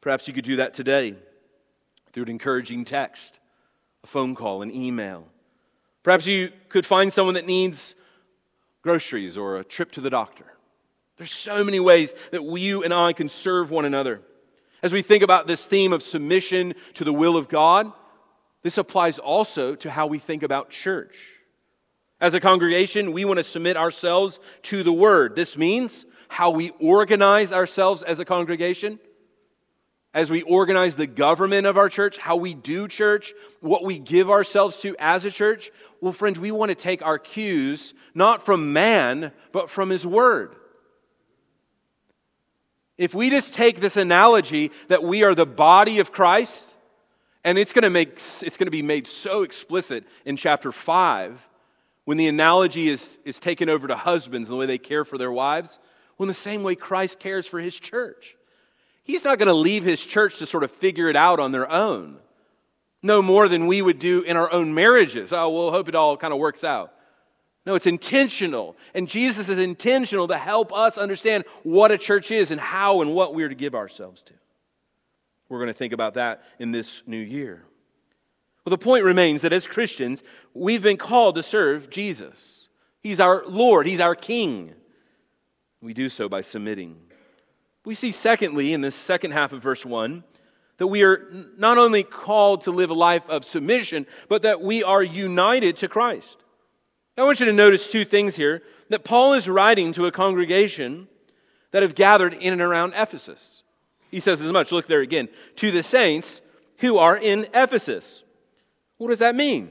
Perhaps 0.00 0.26
you 0.26 0.32
could 0.32 0.46
do 0.46 0.56
that 0.56 0.72
today 0.72 1.16
through 2.14 2.22
an 2.22 2.30
encouraging 2.30 2.86
text, 2.86 3.40
a 4.02 4.06
phone 4.06 4.34
call, 4.34 4.62
an 4.62 4.74
email. 4.74 5.26
Perhaps 6.02 6.26
you 6.26 6.50
could 6.70 6.86
find 6.86 7.12
someone 7.12 7.34
that 7.34 7.44
needs 7.44 7.94
groceries 8.82 9.36
or 9.36 9.56
a 9.56 9.64
trip 9.64 9.92
to 9.92 10.00
the 10.00 10.10
doctor. 10.10 10.44
There's 11.16 11.32
so 11.32 11.62
many 11.62 11.80
ways 11.80 12.14
that 12.30 12.42
you 12.42 12.82
and 12.82 12.94
I 12.94 13.12
can 13.12 13.28
serve 13.28 13.70
one 13.70 13.84
another. 13.84 14.22
As 14.82 14.92
we 14.92 15.02
think 15.02 15.22
about 15.22 15.46
this 15.46 15.66
theme 15.66 15.92
of 15.92 16.02
submission 16.02 16.74
to 16.94 17.04
the 17.04 17.12
will 17.12 17.36
of 17.36 17.48
God, 17.48 17.92
this 18.62 18.78
applies 18.78 19.18
also 19.18 19.74
to 19.76 19.90
how 19.90 20.06
we 20.06 20.18
think 20.18 20.42
about 20.42 20.70
church. 20.70 21.16
As 22.20 22.34
a 22.34 22.40
congregation, 22.40 23.12
we 23.12 23.24
want 23.24 23.38
to 23.38 23.44
submit 23.44 23.76
ourselves 23.76 24.40
to 24.64 24.82
the 24.82 24.92
Word. 24.92 25.36
This 25.36 25.56
means 25.56 26.06
how 26.28 26.50
we 26.50 26.70
organize 26.78 27.52
ourselves 27.52 28.02
as 28.02 28.18
a 28.18 28.24
congregation, 28.24 28.98
as 30.12 30.30
we 30.30 30.42
organize 30.42 30.96
the 30.96 31.06
government 31.06 31.66
of 31.66 31.76
our 31.76 31.88
church, 31.88 32.18
how 32.18 32.36
we 32.36 32.54
do 32.54 32.88
church, 32.88 33.32
what 33.60 33.84
we 33.84 33.98
give 33.98 34.30
ourselves 34.30 34.76
to 34.78 34.96
as 34.98 35.24
a 35.24 35.30
church. 35.30 35.70
Well, 36.00 36.12
friends, 36.12 36.38
we 36.38 36.50
want 36.50 36.70
to 36.70 36.74
take 36.74 37.02
our 37.02 37.18
cues 37.18 37.94
not 38.14 38.44
from 38.44 38.72
man, 38.72 39.32
but 39.52 39.70
from 39.70 39.90
His 39.90 40.06
Word. 40.06 40.56
If 42.98 43.14
we 43.14 43.30
just 43.30 43.54
take 43.54 43.80
this 43.80 43.96
analogy 43.96 44.72
that 44.88 45.02
we 45.02 45.22
are 45.22 45.34
the 45.34 45.46
body 45.46 46.00
of 46.00 46.12
Christ, 46.12 46.76
and 47.44 47.56
it's 47.56 47.72
going 47.72 47.84
to 47.84 47.90
make 47.90 48.14
it's 48.16 48.56
going 48.56 48.66
to 48.66 48.70
be 48.70 48.82
made 48.82 49.06
so 49.06 49.42
explicit 49.42 50.04
in 50.26 50.36
chapter 50.36 50.72
5 50.72 51.48
when 52.04 52.18
the 52.18 52.26
analogy 52.26 52.88
is, 52.88 53.18
is 53.24 53.38
taken 53.38 53.68
over 53.68 53.86
to 53.86 53.96
husbands 53.96 54.48
and 54.48 54.54
the 54.54 54.58
way 54.58 54.66
they 54.66 54.78
care 54.78 55.04
for 55.04 55.16
their 55.16 55.32
wives. 55.32 55.78
Well, 56.18 56.24
in 56.24 56.28
the 56.28 56.34
same 56.34 56.62
way 56.62 56.74
Christ 56.74 57.18
cares 57.18 57.46
for 57.46 57.60
his 57.60 57.78
church. 57.78 58.36
He's 59.02 59.24
not 59.24 59.38
going 59.38 59.48
to 59.48 59.54
leave 59.54 59.84
his 59.84 60.04
church 60.04 60.38
to 60.38 60.46
sort 60.46 60.64
of 60.64 60.70
figure 60.70 61.08
it 61.08 61.16
out 61.16 61.40
on 61.40 61.52
their 61.52 61.70
own. 61.70 62.18
No 63.02 63.22
more 63.22 63.48
than 63.48 63.66
we 63.66 63.80
would 63.82 63.98
do 63.98 64.22
in 64.22 64.36
our 64.36 64.50
own 64.52 64.74
marriages. 64.74 65.32
Oh, 65.32 65.48
we'll 65.50 65.70
hope 65.70 65.88
it 65.88 65.94
all 65.94 66.16
kind 66.16 66.32
of 66.32 66.38
works 66.38 66.64
out. 66.64 66.92
No, 67.66 67.74
it's 67.74 67.86
intentional. 67.86 68.76
And 68.94 69.08
Jesus 69.08 69.48
is 69.48 69.58
intentional 69.58 70.28
to 70.28 70.36
help 70.36 70.72
us 70.72 70.98
understand 70.98 71.44
what 71.62 71.90
a 71.90 71.98
church 71.98 72.30
is 72.30 72.50
and 72.50 72.60
how 72.60 73.00
and 73.00 73.14
what 73.14 73.34
we're 73.34 73.48
to 73.48 73.54
give 73.54 73.74
ourselves 73.74 74.22
to. 74.24 74.34
We're 75.48 75.58
going 75.58 75.68
to 75.68 75.74
think 75.74 75.92
about 75.92 76.14
that 76.14 76.44
in 76.58 76.72
this 76.72 77.02
new 77.06 77.18
year. 77.18 77.64
Well, 78.64 78.70
the 78.70 78.78
point 78.78 79.04
remains 79.04 79.42
that 79.42 79.52
as 79.52 79.66
Christians, 79.66 80.22
we've 80.54 80.82
been 80.82 80.96
called 80.96 81.34
to 81.34 81.42
serve 81.42 81.90
Jesus. 81.90 82.68
He's 83.02 83.18
our 83.18 83.44
Lord, 83.46 83.86
He's 83.86 84.00
our 84.00 84.14
King. 84.14 84.74
We 85.80 85.94
do 85.94 86.08
so 86.08 86.28
by 86.28 86.42
submitting. 86.42 86.98
We 87.84 87.94
see, 87.94 88.12
secondly, 88.12 88.72
in 88.72 88.80
this 88.80 88.94
second 88.94 89.32
half 89.32 89.52
of 89.52 89.62
verse 89.62 89.86
1, 89.86 90.24
that 90.78 90.86
we 90.86 91.02
are 91.02 91.28
not 91.56 91.78
only 91.78 92.02
called 92.02 92.62
to 92.62 92.70
live 92.70 92.90
a 92.90 92.94
life 92.94 93.28
of 93.28 93.44
submission, 93.44 94.06
but 94.28 94.42
that 94.42 94.60
we 94.60 94.82
are 94.82 95.02
united 95.02 95.76
to 95.78 95.88
Christ. 95.88 96.42
I 97.16 97.24
want 97.24 97.40
you 97.40 97.46
to 97.46 97.52
notice 97.52 97.86
two 97.86 98.04
things 98.04 98.36
here 98.36 98.62
that 98.88 99.04
Paul 99.04 99.34
is 99.34 99.48
writing 99.48 99.92
to 99.92 100.06
a 100.06 100.12
congregation 100.12 101.06
that 101.70 101.82
have 101.82 101.94
gathered 101.94 102.32
in 102.34 102.54
and 102.54 102.62
around 102.62 102.94
Ephesus. 102.96 103.62
He 104.10 104.20
says 104.20 104.40
as 104.40 104.50
much. 104.50 104.72
Look 104.72 104.86
there 104.86 105.00
again. 105.00 105.28
To 105.56 105.70
the 105.70 105.82
saints 105.82 106.40
who 106.78 106.96
are 106.98 107.16
in 107.16 107.46
Ephesus. 107.54 108.24
What 108.96 109.08
does 109.08 109.18
that 109.18 109.36
mean? 109.36 109.70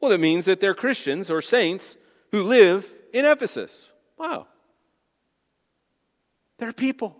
Well, 0.00 0.12
it 0.12 0.20
means 0.20 0.44
that 0.44 0.60
they're 0.60 0.74
Christians 0.74 1.30
or 1.30 1.40
saints 1.40 1.96
who 2.30 2.42
live 2.42 2.92
in 3.12 3.24
Ephesus. 3.24 3.86
Wow. 4.18 4.48
They're 6.58 6.72
people. 6.72 7.16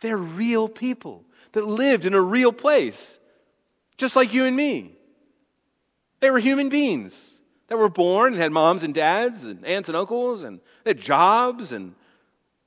They're 0.00 0.16
real 0.16 0.68
people 0.68 1.24
that 1.52 1.64
lived 1.64 2.06
in 2.06 2.14
a 2.14 2.20
real 2.20 2.52
place, 2.52 3.18
just 3.96 4.16
like 4.16 4.32
you 4.32 4.44
and 4.44 4.56
me. 4.56 4.96
They 6.20 6.30
were 6.30 6.38
human 6.38 6.68
beings 6.68 7.38
that 7.68 7.78
were 7.78 7.88
born 7.88 8.34
and 8.34 8.42
had 8.42 8.52
moms 8.52 8.82
and 8.82 8.94
dads 8.94 9.44
and 9.44 9.64
aunts 9.64 9.88
and 9.88 9.96
uncles 9.96 10.42
and 10.42 10.60
they 10.84 10.90
had 10.90 11.00
jobs 11.00 11.72
and 11.72 11.94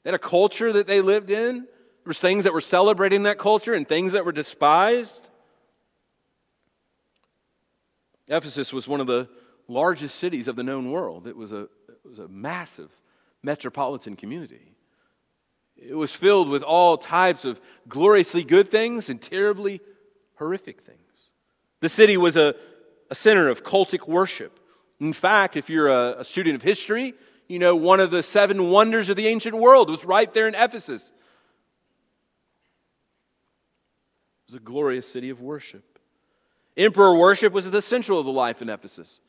they 0.04 0.10
had 0.10 0.16
a 0.16 0.20
culture 0.20 0.74
that 0.74 0.88
they 0.88 1.02
lived 1.02 1.30
in. 1.30 1.62
There 1.62 1.66
were 2.06 2.14
things 2.14 2.44
that 2.44 2.54
were 2.54 2.62
celebrating 2.62 3.24
that 3.24 3.38
culture 3.38 3.74
and 3.74 3.88
things 3.88 4.14
that 4.14 4.26
were 4.26 4.32
despised. 4.32 5.30
Ephesus 8.28 8.74
was 8.74 8.88
one 8.88 9.02
of 9.02 9.08
the 9.08 9.30
largest 9.68 10.16
cities 10.16 10.48
of 10.48 10.56
the 10.56 10.64
known 10.64 10.92
world. 10.92 11.28
It 11.28 11.36
was 11.36 11.52
a, 11.52 11.64
it 11.88 12.10
was 12.10 12.20
a 12.20 12.28
massive 12.28 12.90
metropolitan 13.42 14.16
community. 14.16 14.73
It 15.88 15.96
was 15.96 16.16
filled 16.16 16.50
with 16.50 16.64
all 16.64 16.98
types 16.98 17.46
of 17.46 17.60
gloriously 17.88 18.44
good 18.44 18.72
things 18.72 19.10
and 19.10 19.22
terribly 19.22 19.82
horrific 20.36 20.82
things. 20.82 21.00
The 21.82 21.90
city 21.90 22.16
was 22.16 22.38
a, 22.38 22.56
a 23.10 23.16
center 23.16 23.50
of 23.50 23.64
cultic 23.64 24.08
worship. 24.08 24.60
In 25.00 25.14
fact, 25.14 25.58
if 25.58 25.70
you're 25.70 25.90
a, 25.90 26.22
a 26.22 26.26
student 26.26 26.56
of 26.56 26.62
history, 26.62 27.14
you 27.48 27.60
know 27.60 27.76
one 27.76 28.00
of 28.00 28.12
the 28.12 28.24
seven 28.24 28.70
wonders 28.70 29.10
of 29.10 29.18
the 29.18 29.28
ancient 29.28 29.56
world 29.56 29.90
was 29.90 30.06
right 30.06 30.34
there 30.34 30.48
in 30.48 30.56
Ephesus. 30.56 31.12
It 34.48 34.54
was 34.54 34.56
a 34.56 34.64
glorious 34.64 35.08
city 35.12 35.30
of 35.30 35.42
worship. 35.42 36.00
Emperor 36.78 37.16
worship 37.16 37.52
was 37.54 37.66
at 37.66 37.72
the 37.72 37.82
central 37.82 38.20
of 38.20 38.26
the 38.26 38.32
life 38.32 38.62
in 38.62 38.70
Ephesus. 38.70 39.20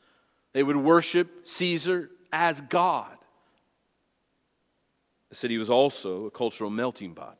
They 0.53 0.63
would 0.63 0.77
worship 0.77 1.45
Caesar 1.45 2.09
as 2.31 2.61
God. 2.61 3.14
The 5.35 5.39
city 5.39 5.57
was 5.57 5.69
also 5.69 6.27
a 6.27 6.31
cultural 6.31 6.69
melting 6.69 7.13
pot. 7.13 7.37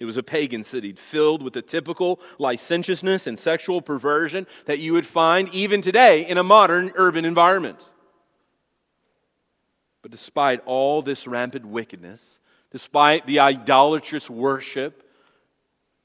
It 0.00 0.04
was 0.04 0.16
a 0.16 0.22
pagan 0.24 0.64
city 0.64 0.94
filled 0.94 1.44
with 1.44 1.52
the 1.52 1.62
typical 1.62 2.18
licentiousness 2.40 3.28
and 3.28 3.38
sexual 3.38 3.80
perversion 3.80 4.48
that 4.66 4.80
you 4.80 4.94
would 4.94 5.06
find 5.06 5.48
even 5.50 5.80
today 5.80 6.26
in 6.26 6.38
a 6.38 6.42
modern 6.42 6.90
urban 6.96 7.24
environment. 7.24 7.88
But 10.02 10.10
despite 10.10 10.60
all 10.66 11.02
this 11.02 11.28
rampant 11.28 11.66
wickedness, 11.66 12.40
despite 12.72 13.28
the 13.28 13.38
idolatrous 13.38 14.28
worship 14.28 15.08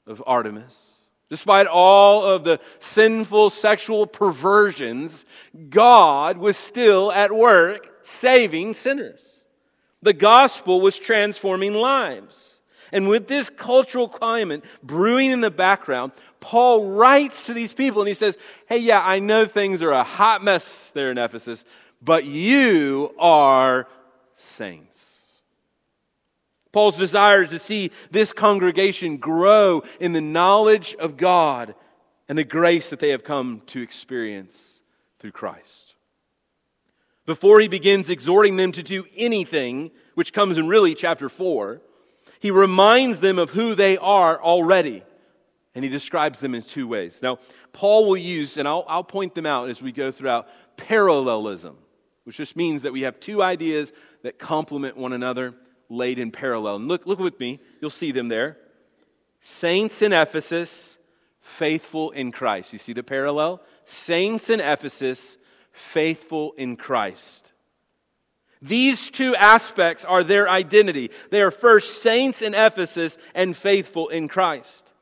of 0.06 0.22
Artemis, 0.28 0.92
despite 1.28 1.66
all 1.66 2.22
of 2.22 2.44
the 2.44 2.60
sinful 2.78 3.50
sexual 3.50 4.06
perversions, 4.06 5.26
God 5.70 6.38
was 6.38 6.56
still 6.56 7.10
at 7.10 7.32
work 7.32 8.06
saving 8.06 8.74
sinners. 8.74 9.39
The 10.02 10.12
gospel 10.12 10.80
was 10.80 10.98
transforming 10.98 11.74
lives. 11.74 12.60
And 12.92 13.08
with 13.08 13.28
this 13.28 13.50
cultural 13.50 14.08
climate 14.08 14.64
brewing 14.82 15.30
in 15.30 15.40
the 15.40 15.50
background, 15.50 16.12
Paul 16.40 16.92
writes 16.92 17.46
to 17.46 17.54
these 17.54 17.72
people 17.72 18.02
and 18.02 18.08
he 18.08 18.14
says, 18.14 18.36
Hey, 18.66 18.78
yeah, 18.78 19.02
I 19.04 19.18
know 19.18 19.46
things 19.46 19.82
are 19.82 19.92
a 19.92 20.02
hot 20.02 20.42
mess 20.42 20.90
there 20.94 21.10
in 21.10 21.18
Ephesus, 21.18 21.64
but 22.02 22.24
you 22.24 23.14
are 23.18 23.86
saints. 24.36 25.10
Paul's 26.72 26.96
desire 26.96 27.42
is 27.42 27.50
to 27.50 27.58
see 27.58 27.90
this 28.10 28.32
congregation 28.32 29.16
grow 29.16 29.82
in 29.98 30.12
the 30.12 30.20
knowledge 30.20 30.94
of 30.98 31.16
God 31.16 31.74
and 32.28 32.38
the 32.38 32.44
grace 32.44 32.90
that 32.90 33.00
they 33.00 33.10
have 33.10 33.24
come 33.24 33.62
to 33.66 33.82
experience 33.82 34.82
through 35.18 35.32
Christ. 35.32 35.89
Before 37.30 37.60
he 37.60 37.68
begins 37.68 38.10
exhorting 38.10 38.56
them 38.56 38.72
to 38.72 38.82
do 38.82 39.06
anything, 39.16 39.92
which 40.16 40.32
comes 40.32 40.58
in 40.58 40.66
really 40.66 40.96
chapter 40.96 41.28
4, 41.28 41.80
he 42.40 42.50
reminds 42.50 43.20
them 43.20 43.38
of 43.38 43.50
who 43.50 43.76
they 43.76 43.96
are 43.98 44.42
already. 44.42 45.04
And 45.72 45.84
he 45.84 45.88
describes 45.88 46.40
them 46.40 46.56
in 46.56 46.62
two 46.62 46.88
ways. 46.88 47.20
Now, 47.22 47.38
Paul 47.72 48.08
will 48.08 48.16
use, 48.16 48.56
and 48.56 48.66
I'll, 48.66 48.84
I'll 48.88 49.04
point 49.04 49.36
them 49.36 49.46
out 49.46 49.70
as 49.70 49.80
we 49.80 49.92
go 49.92 50.10
throughout, 50.10 50.48
parallelism, 50.76 51.76
which 52.24 52.38
just 52.38 52.56
means 52.56 52.82
that 52.82 52.92
we 52.92 53.02
have 53.02 53.20
two 53.20 53.44
ideas 53.44 53.92
that 54.24 54.40
complement 54.40 54.96
one 54.96 55.12
another 55.12 55.54
laid 55.88 56.18
in 56.18 56.32
parallel. 56.32 56.74
And 56.74 56.88
look, 56.88 57.06
look 57.06 57.20
with 57.20 57.38
me, 57.38 57.60
you'll 57.80 57.90
see 57.90 58.10
them 58.10 58.26
there. 58.26 58.56
Saints 59.40 60.02
in 60.02 60.12
Ephesus, 60.12 60.98
faithful 61.40 62.10
in 62.10 62.32
Christ. 62.32 62.72
You 62.72 62.80
see 62.80 62.92
the 62.92 63.04
parallel? 63.04 63.62
Saints 63.84 64.50
in 64.50 64.58
Ephesus, 64.58 65.36
faithful 65.80 66.52
in 66.56 66.76
Christ. 66.76 67.52
These 68.62 69.10
two 69.10 69.34
aspects 69.36 70.04
are 70.04 70.22
their 70.22 70.48
identity. 70.48 71.10
They 71.30 71.40
are 71.40 71.50
first 71.50 72.02
saints 72.02 72.42
in 72.42 72.54
Ephesus 72.54 73.16
and 73.34 73.56
faithful 73.56 74.08
in 74.08 74.28
Christ. 74.28 74.92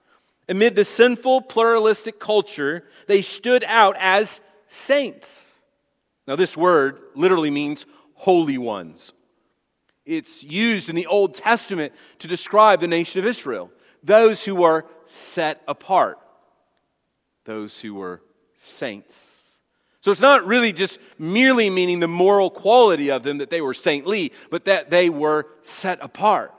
Amid 0.49 0.77
the 0.77 0.85
sinful, 0.85 1.43
pluralistic 1.43 2.21
culture, 2.21 2.85
they 3.07 3.21
stood 3.21 3.64
out 3.64 3.97
as 3.99 4.41
saints. 4.69 5.53
Now, 6.27 6.37
this 6.37 6.57
word 6.57 7.01
literally 7.14 7.51
means 7.51 7.85
holy 8.14 8.59
ones 8.59 9.12
it's 10.09 10.43
used 10.43 10.88
in 10.88 10.97
the 10.97 11.07
Old 11.07 11.35
Testament 11.35 11.93
to 12.21 12.27
describe 12.27 12.81
the 12.81 12.88
nation 12.88 13.21
of 13.21 13.27
Israel 13.27 13.71
those 14.03 14.45
who 14.45 14.62
are 14.62 14.87
set 15.07 15.61
apart, 15.69 16.19
those 17.45 17.81
who 17.81 17.95
were 17.95 18.23
saints. 18.57 19.38
So 20.09 20.12
it's 20.12 20.23
not 20.23 20.47
really 20.47 20.73
just 20.73 20.99
merely 21.18 21.68
meaning 21.68 22.01
the 22.01 22.09
moral 22.09 22.49
quality 22.49 23.11
of 23.11 23.25
them 23.25 23.37
that 23.37 23.51
they 23.51 23.61
were 23.61 23.75
saintly, 23.75 24.33
but 24.49 24.64
that 24.64 24.88
they 24.88 25.11
were 25.11 25.47
set 25.64 25.99
apart. 26.01 26.55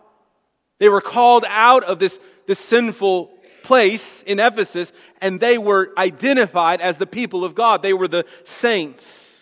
They 0.77 0.87
were 0.87 1.01
called 1.01 1.45
out 1.47 1.83
of 1.83 1.97
this, 1.97 2.19
this 2.45 2.59
sinful 2.59 3.31
place 3.63 4.21
in 4.21 4.39
Ephesus, 4.39 4.91
and 5.19 5.39
they 5.39 5.57
were 5.57 5.91
identified 5.97 6.79
as 6.79 6.99
the 6.99 7.07
people 7.07 7.43
of 7.43 7.55
God. 7.55 7.81
They 7.81 7.91
were 7.91 8.07
the 8.07 8.23
saints. 8.43 9.41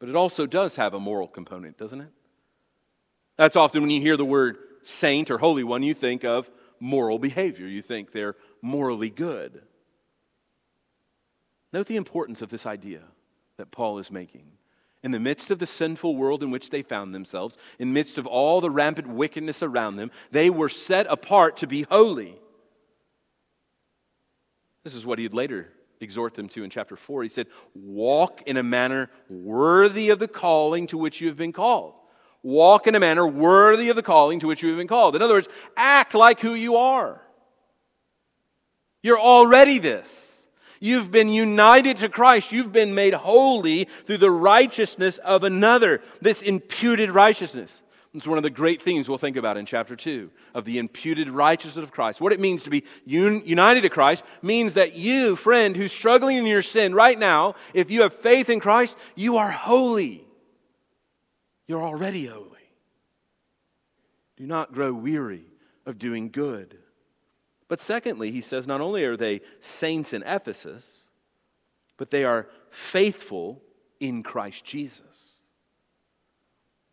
But 0.00 0.08
it 0.08 0.16
also 0.16 0.46
does 0.46 0.74
have 0.74 0.94
a 0.94 0.98
moral 0.98 1.28
component, 1.28 1.78
doesn't 1.78 2.00
it? 2.00 2.10
That's 3.36 3.54
often 3.54 3.82
when 3.82 3.90
you 3.90 4.00
hear 4.00 4.16
the 4.16 4.24
word 4.24 4.58
saint 4.82 5.30
or 5.30 5.38
holy 5.38 5.62
one, 5.62 5.84
you 5.84 5.94
think 5.94 6.24
of 6.24 6.50
moral 6.80 7.20
behavior. 7.20 7.68
You 7.68 7.82
think 7.82 8.10
they're 8.10 8.34
morally 8.62 9.10
good. 9.10 9.62
Note 11.76 11.88
the 11.88 11.96
importance 11.96 12.40
of 12.40 12.48
this 12.48 12.64
idea 12.64 13.02
that 13.58 13.70
Paul 13.70 13.98
is 13.98 14.10
making. 14.10 14.46
In 15.02 15.10
the 15.10 15.20
midst 15.20 15.50
of 15.50 15.58
the 15.58 15.66
sinful 15.66 16.16
world 16.16 16.42
in 16.42 16.50
which 16.50 16.70
they 16.70 16.80
found 16.80 17.14
themselves, 17.14 17.58
in 17.78 17.92
midst 17.92 18.16
of 18.16 18.26
all 18.26 18.62
the 18.62 18.70
rampant 18.70 19.08
wickedness 19.08 19.62
around 19.62 19.96
them, 19.96 20.10
they 20.30 20.48
were 20.48 20.70
set 20.70 21.06
apart 21.10 21.58
to 21.58 21.66
be 21.66 21.82
holy. 21.82 22.38
This 24.84 24.94
is 24.94 25.04
what 25.04 25.18
he'd 25.18 25.34
later 25.34 25.68
exhort 26.00 26.32
them 26.32 26.48
to 26.48 26.64
in 26.64 26.70
chapter 26.70 26.96
4. 26.96 27.24
He 27.24 27.28
said, 27.28 27.46
Walk 27.74 28.40
in 28.46 28.56
a 28.56 28.62
manner 28.62 29.10
worthy 29.28 30.08
of 30.08 30.18
the 30.18 30.28
calling 30.28 30.86
to 30.86 30.96
which 30.96 31.20
you 31.20 31.28
have 31.28 31.36
been 31.36 31.52
called. 31.52 31.92
Walk 32.42 32.86
in 32.86 32.94
a 32.94 33.00
manner 33.00 33.26
worthy 33.26 33.90
of 33.90 33.96
the 33.96 34.02
calling 34.02 34.40
to 34.40 34.46
which 34.46 34.62
you 34.62 34.70
have 34.70 34.78
been 34.78 34.88
called. 34.88 35.14
In 35.14 35.20
other 35.20 35.34
words, 35.34 35.48
act 35.76 36.14
like 36.14 36.40
who 36.40 36.54
you 36.54 36.76
are. 36.76 37.20
You're 39.02 39.20
already 39.20 39.78
this. 39.78 40.35
You've 40.80 41.10
been 41.10 41.28
united 41.28 41.98
to 41.98 42.08
Christ. 42.08 42.52
You've 42.52 42.72
been 42.72 42.94
made 42.94 43.14
holy 43.14 43.88
through 44.04 44.18
the 44.18 44.30
righteousness 44.30 45.18
of 45.18 45.44
another, 45.44 46.02
this 46.20 46.42
imputed 46.42 47.10
righteousness. 47.10 47.82
It's 48.16 48.26
one 48.26 48.38
of 48.38 48.44
the 48.44 48.50
great 48.50 48.80
themes 48.80 49.10
we'll 49.10 49.18
think 49.18 49.36
about 49.36 49.58
in 49.58 49.66
chapter 49.66 49.94
2 49.94 50.30
of 50.54 50.64
the 50.64 50.78
imputed 50.78 51.28
righteousness 51.28 51.82
of 51.82 51.90
Christ. 51.90 52.18
What 52.18 52.32
it 52.32 52.40
means 52.40 52.62
to 52.62 52.70
be 52.70 52.82
un- 53.06 53.42
united 53.44 53.82
to 53.82 53.90
Christ 53.90 54.24
means 54.40 54.72
that 54.74 54.94
you, 54.94 55.36
friend, 55.36 55.76
who's 55.76 55.92
struggling 55.92 56.38
in 56.38 56.46
your 56.46 56.62
sin 56.62 56.94
right 56.94 57.18
now, 57.18 57.56
if 57.74 57.90
you 57.90 58.02
have 58.02 58.14
faith 58.14 58.48
in 58.48 58.58
Christ, 58.58 58.96
you 59.16 59.36
are 59.36 59.50
holy. 59.50 60.26
You're 61.66 61.82
already 61.82 62.24
holy. 62.24 62.46
Do 64.38 64.46
not 64.46 64.72
grow 64.72 64.94
weary 64.94 65.44
of 65.84 65.98
doing 65.98 66.30
good. 66.30 66.78
But 67.68 67.80
secondly, 67.80 68.30
he 68.30 68.40
says 68.40 68.66
not 68.66 68.80
only 68.80 69.04
are 69.04 69.16
they 69.16 69.40
saints 69.60 70.12
in 70.12 70.22
Ephesus, 70.22 71.02
but 71.96 72.10
they 72.10 72.24
are 72.24 72.48
faithful 72.70 73.62
in 73.98 74.22
Christ 74.22 74.64
Jesus. 74.64 75.00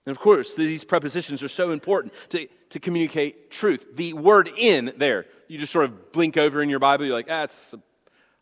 And 0.05 0.15
of 0.15 0.21
course, 0.21 0.55
these 0.55 0.83
prepositions 0.83 1.43
are 1.43 1.47
so 1.47 1.71
important 1.71 2.13
to, 2.29 2.47
to 2.71 2.79
communicate 2.79 3.51
truth. 3.51 3.85
The 3.95 4.13
word 4.13 4.49
in 4.57 4.93
there, 4.97 5.25
you 5.47 5.57
just 5.57 5.71
sort 5.71 5.85
of 5.85 6.11
blink 6.11 6.37
over 6.37 6.61
in 6.61 6.69
your 6.69 6.79
Bible, 6.79 7.05
you're 7.05 7.15
like, 7.15 7.27
ah, 7.29 7.43
it's, 7.43 7.73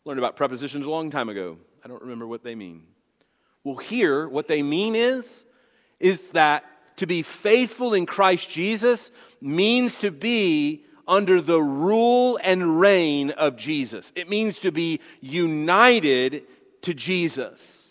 learned 0.04 0.18
about 0.18 0.36
prepositions 0.36 0.84
a 0.84 0.90
long 0.90 1.10
time 1.10 1.28
ago. 1.28 1.58
I 1.84 1.88
don't 1.88 2.02
remember 2.02 2.26
what 2.26 2.42
they 2.42 2.54
mean. 2.54 2.82
Well, 3.64 3.76
here, 3.76 4.28
what 4.28 4.48
they 4.48 4.62
mean 4.62 4.96
is, 4.96 5.44
is 6.00 6.32
that 6.32 6.64
to 6.96 7.06
be 7.06 7.22
faithful 7.22 7.94
in 7.94 8.06
Christ 8.06 8.50
Jesus 8.50 9.10
means 9.40 9.98
to 10.00 10.10
be 10.10 10.84
under 11.06 11.40
the 11.40 11.60
rule 11.60 12.38
and 12.42 12.80
reign 12.80 13.30
of 13.30 13.56
Jesus. 13.56 14.12
It 14.14 14.28
means 14.28 14.58
to 14.58 14.72
be 14.72 15.00
united 15.20 16.44
to 16.82 16.94
Jesus 16.94 17.82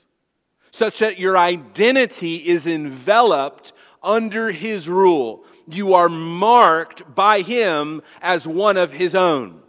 such 0.72 1.00
that 1.00 1.20
your 1.20 1.38
identity 1.38 2.38
is 2.38 2.66
enveloped 2.66 3.74
under 4.02 4.52
his 4.52 4.90
rule. 4.90 5.44
You 5.68 5.94
are 5.94 6.10
marked 6.10 7.14
by 7.14 7.42
him 7.42 8.02
as 8.22 8.48
one 8.48 8.78
of 8.78 8.92
his 8.92 9.14
own. 9.14 9.62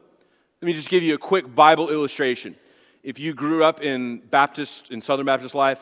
Let 0.60 0.66
me 0.66 0.72
just 0.72 0.88
give 0.88 1.02
you 1.02 1.14
a 1.14 1.18
quick 1.18 1.54
Bible 1.54 1.90
illustration. 1.90 2.56
If 3.02 3.18
you 3.18 3.34
grew 3.34 3.64
up 3.64 3.82
in 3.82 4.18
Baptist, 4.18 4.90
in 4.90 5.02
Southern 5.02 5.26
Baptist 5.26 5.54
life, 5.54 5.80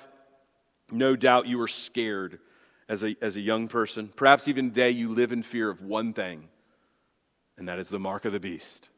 no 0.90 1.14
doubt 1.16 1.46
you 1.46 1.58
were 1.58 1.68
scared 1.68 2.40
as 2.88 3.04
a, 3.04 3.14
as 3.20 3.36
a 3.36 3.40
young 3.40 3.68
person. 3.68 4.10
Perhaps 4.16 4.48
even 4.48 4.70
today 4.70 4.90
you 4.90 5.14
live 5.14 5.32
in 5.32 5.42
fear 5.42 5.70
of 5.70 5.82
one 5.82 6.14
thing, 6.14 6.48
and 7.60 7.68
that 7.68 7.78
is 7.78 7.88
the 7.88 8.00
mark 8.00 8.24
of 8.24 8.32
the 8.32 8.40
beast. 8.40 8.88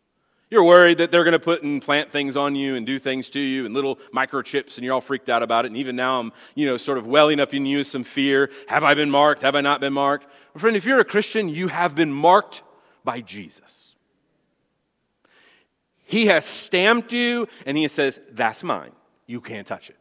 You're 0.49 0.65
worried 0.65 0.99
that 0.99 1.11
they're 1.11 1.25
going 1.25 1.33
to 1.33 1.39
put 1.39 1.63
and 1.63 1.83
plant 1.83 2.13
things 2.13 2.37
on 2.37 2.55
you 2.55 2.77
and 2.77 2.87
do 2.87 2.99
things 2.99 3.29
to 3.31 3.41
you 3.41 3.67
and 3.67 3.75
little 3.75 3.97
microchips, 4.15 4.77
and 4.77 4.85
you're 4.85 4.95
all 4.95 5.01
freaked 5.01 5.29
out 5.29 5.43
about 5.43 5.65
it. 5.65 5.69
And 5.69 5.77
even 5.79 5.97
now, 5.97 6.21
I'm, 6.21 6.33
you 6.55 6.67
know, 6.67 6.77
sort 6.77 6.99
of 6.99 7.07
welling 7.07 7.41
up 7.41 7.53
in 7.53 7.67
you 7.67 7.85
some 7.85 8.05
fear. 8.05 8.51
Have 8.69 8.85
I 8.85 8.95
been 8.95 9.11
marked? 9.11 9.43
Have 9.43 9.57
I 9.57 9.63
not 9.63 9.81
been 9.81 9.93
marked? 9.93 10.27
Friend, 10.57 10.77
if 10.77 10.85
you're 10.85 11.01
a 11.01 11.05
Christian, 11.05 11.49
you 11.49 11.69
have 11.69 11.95
been 11.95 12.13
marked 12.13 12.63
by 13.03 13.21
Jesus. 13.21 13.95
He 16.05 16.27
has 16.27 16.45
stamped 16.45 17.13
you, 17.13 17.49
and 17.67 17.77
He 17.77 17.89
says, 17.89 18.21
That's 18.31 18.63
mine. 18.63 18.93
You 19.27 19.41
can't 19.41 19.67
touch 19.67 19.91
it. 19.91 19.97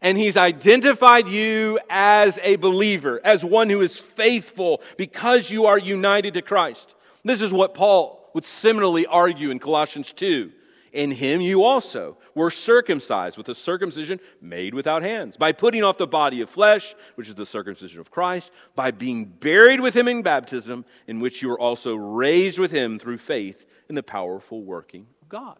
And 0.00 0.18
He's 0.18 0.36
identified 0.36 1.28
you 1.28 1.78
as 1.88 2.38
a 2.42 2.56
believer, 2.56 3.20
as 3.24 3.44
one 3.44 3.70
who 3.70 3.80
is 3.80 3.98
faithful 3.98 4.82
because 4.96 5.50
you 5.50 5.66
are 5.66 5.78
united 5.78 6.34
to 6.34 6.42
Christ. 6.42 6.94
This 7.24 7.42
is 7.42 7.52
what 7.52 7.74
Paul 7.74 8.30
would 8.34 8.44
similarly 8.44 9.06
argue 9.06 9.50
in 9.50 9.58
Colossians 9.58 10.12
2. 10.12 10.52
In 10.92 11.10
him 11.10 11.42
you 11.42 11.62
also 11.62 12.16
were 12.34 12.50
circumcised 12.50 13.36
with 13.36 13.50
a 13.50 13.54
circumcision 13.54 14.18
made 14.40 14.72
without 14.72 15.02
hands, 15.02 15.36
by 15.36 15.52
putting 15.52 15.84
off 15.84 15.98
the 15.98 16.06
body 16.06 16.40
of 16.40 16.48
flesh, 16.48 16.94
which 17.16 17.28
is 17.28 17.34
the 17.34 17.44
circumcision 17.44 18.00
of 18.00 18.10
Christ, 18.10 18.50
by 18.74 18.92
being 18.92 19.26
buried 19.26 19.80
with 19.80 19.94
him 19.94 20.08
in 20.08 20.22
baptism, 20.22 20.86
in 21.06 21.20
which 21.20 21.42
you 21.42 21.48
were 21.48 21.60
also 21.60 21.96
raised 21.96 22.58
with 22.58 22.70
him 22.70 22.98
through 22.98 23.18
faith 23.18 23.66
in 23.90 23.94
the 23.94 24.02
powerful 24.02 24.62
working 24.62 25.06
of 25.20 25.28
God. 25.28 25.58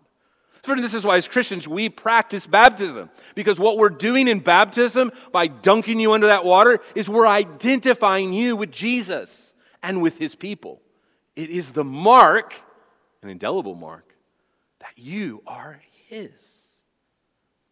Friend, 0.66 0.83
this 0.83 0.94
is 0.94 1.05
why 1.05 1.16
as 1.16 1.29
Christians 1.29 1.68
we 1.68 1.88
practice 1.88 2.44
baptism. 2.44 3.09
Because 3.37 3.57
what 3.57 3.79
we're 3.79 3.88
doing 3.88 4.26
in 4.26 4.40
baptism 4.40 5.12
by 5.31 5.46
dunking 5.46 6.00
you 6.00 6.12
under 6.12 6.26
that 6.26 6.44
water 6.44 6.81
is 6.96 7.09
we're 7.09 7.29
identifying 7.29 8.33
you 8.33 8.57
with 8.57 8.72
Jesus 8.72 9.55
and 9.81 10.02
with 10.02 10.18
his 10.18 10.35
people. 10.35 10.83
It 11.37 11.50
is 11.50 11.70
the 11.70 11.85
mark, 11.85 12.52
an 13.22 13.29
indelible 13.29 13.76
mark, 13.76 14.12
that 14.81 14.92
you 14.96 15.40
are 15.46 15.81
his. 16.09 16.33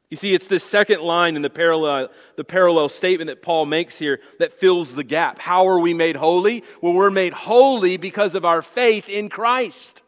You 0.09 0.17
see, 0.17 0.33
it's 0.33 0.47
this 0.47 0.63
second 0.63 1.01
line 1.01 1.35
in 1.35 1.43
the 1.43 1.51
parallel, 1.51 2.11
the 2.37 2.45
parallel 2.45 2.89
statement 2.89 3.27
that 3.27 3.43
Paul 3.43 3.67
makes 3.67 3.99
here 3.99 4.21
that 4.39 4.53
fills 4.53 4.95
the 4.95 5.03
gap. 5.03 5.41
How 5.41 5.67
are 5.67 5.81
we 5.81 5.95
made 5.95 6.15
holy? 6.15 6.63
Well, 6.81 6.93
we're 6.93 7.11
made 7.11 7.33
holy 7.33 7.97
because 7.97 8.37
of 8.37 8.45
our 8.45 8.63
faith 8.63 9.09
in 9.09 9.31
Christ. 9.31 10.04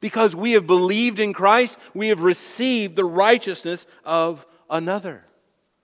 Because 0.00 0.36
we 0.36 0.52
have 0.52 0.66
believed 0.66 1.18
in 1.18 1.32
Christ, 1.32 1.78
we 1.94 2.08
have 2.08 2.20
received 2.20 2.96
the 2.96 3.04
righteousness 3.04 3.86
of 4.04 4.46
another. 4.68 5.24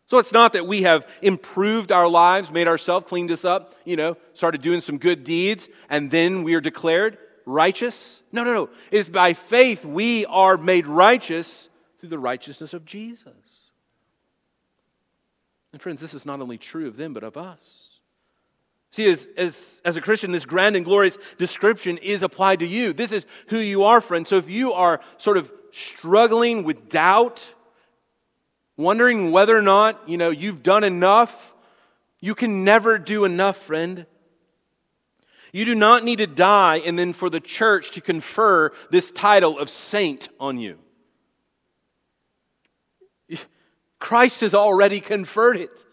So 0.07 0.19
it's 0.19 0.33
not 0.33 0.53
that 0.53 0.67
we 0.67 0.83
have 0.83 1.09
improved 1.23 1.91
our 1.91 2.09
lives, 2.09 2.51
made 2.51 2.69
ourselves, 2.69 3.07
cleaned 3.09 3.31
us 3.31 3.45
up, 3.45 3.75
you 3.85 3.97
know, 3.97 4.17
started 4.35 4.61
doing 4.61 4.83
some 4.83 4.99
good 4.99 5.25
deeds, 5.25 5.69
and 5.89 6.11
then 6.11 6.43
we 6.43 6.55
are 6.55 6.61
declared 6.61 7.17
righteous. 7.47 8.21
No, 8.31 8.45
no, 8.45 8.53
no. 8.53 8.71
It's 8.91 9.09
by 9.09 9.33
faith 9.33 9.85
we 9.85 10.27
are 10.27 10.57
made 10.57 10.87
righteous 10.87 11.71
through 11.99 12.11
the 12.11 12.19
righteousness 12.19 12.75
of 12.75 12.85
Jesus. 12.85 13.33
And 15.73 15.81
friends, 15.81 16.01
this 16.01 16.13
is 16.13 16.27
not 16.27 16.41
only 16.41 16.59
true 16.59 16.89
of 16.89 16.97
them, 16.97 17.15
but 17.15 17.25
of 17.25 17.37
us. 17.37 17.92
See, 18.93 19.11
as, 19.11 19.27
as, 19.39 19.81
as 19.87 19.97
a 19.97 20.03
Christian, 20.03 20.33
this 20.33 20.45
grand 20.45 20.77
and 20.77 20.85
glorious 20.85 21.17
description 21.39 21.97
is 21.99 22.23
applied 22.23 22.59
to 22.59 22.67
you. 22.67 22.93
This 22.93 23.11
is 23.11 23.25
who 23.49 23.59
you 23.59 23.85
are, 23.85 24.03
friend. 24.03 24.29
So 24.29 24.37
if 24.37 24.51
you 24.51 24.75
are 24.75 25.01
sort 25.17 25.39
of 25.39 25.51
struggling 25.73 26.63
with 26.63 26.91
doubt, 26.91 27.55
wondering 28.77 29.33
whether 29.33 29.57
or 29.57 29.63
not, 29.63 30.07
you 30.07 30.19
know, 30.19 30.29
you've 30.29 30.63
done 30.63 30.85
enough, 30.85 31.55
you 32.21 32.35
can 32.35 32.65
never 32.65 32.99
do 32.99 33.25
enough, 33.25 33.57
friend. 33.57 34.05
You 35.53 35.65
do 35.65 35.75
not 35.75 36.05
need 36.05 36.17
to 36.17 36.27
die 36.27 36.77
and 36.85 36.99
then 36.99 37.15
for 37.15 37.31
the 37.31 37.41
church 37.41 37.93
to 37.93 38.03
confer 38.03 38.73
this 38.91 39.11
title 39.11 39.59
of 39.59 39.71
saint 39.71 40.29
on 40.39 40.59
you. 40.59 40.79
Christ 43.99 44.43
has 44.43 44.55
already 44.55 45.01
conferred 45.01 45.57
it. 45.57 45.85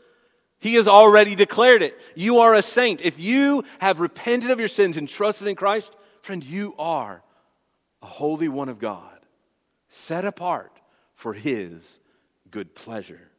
He 0.59 0.75
has 0.75 0.87
already 0.87 1.35
declared 1.35 1.81
it. 1.81 1.99
You 2.15 2.39
are 2.39 2.53
a 2.53 2.61
saint. 2.61 3.01
If 3.01 3.19
you 3.19 3.63
have 3.79 3.99
repented 3.99 4.51
of 4.51 4.59
your 4.59 4.67
sins 4.67 4.97
and 4.97 5.07
trusted 5.07 5.47
in 5.47 5.55
Christ, 5.55 5.95
friend, 6.21 6.43
you 6.43 6.75
are 6.77 7.23
a 8.01 8.05
holy 8.05 8.47
one 8.47 8.69
of 8.69 8.79
God, 8.79 9.19
set 9.89 10.25
apart 10.25 10.71
for 11.15 11.33
His 11.33 11.99
good 12.51 12.75
pleasure. 12.75 13.29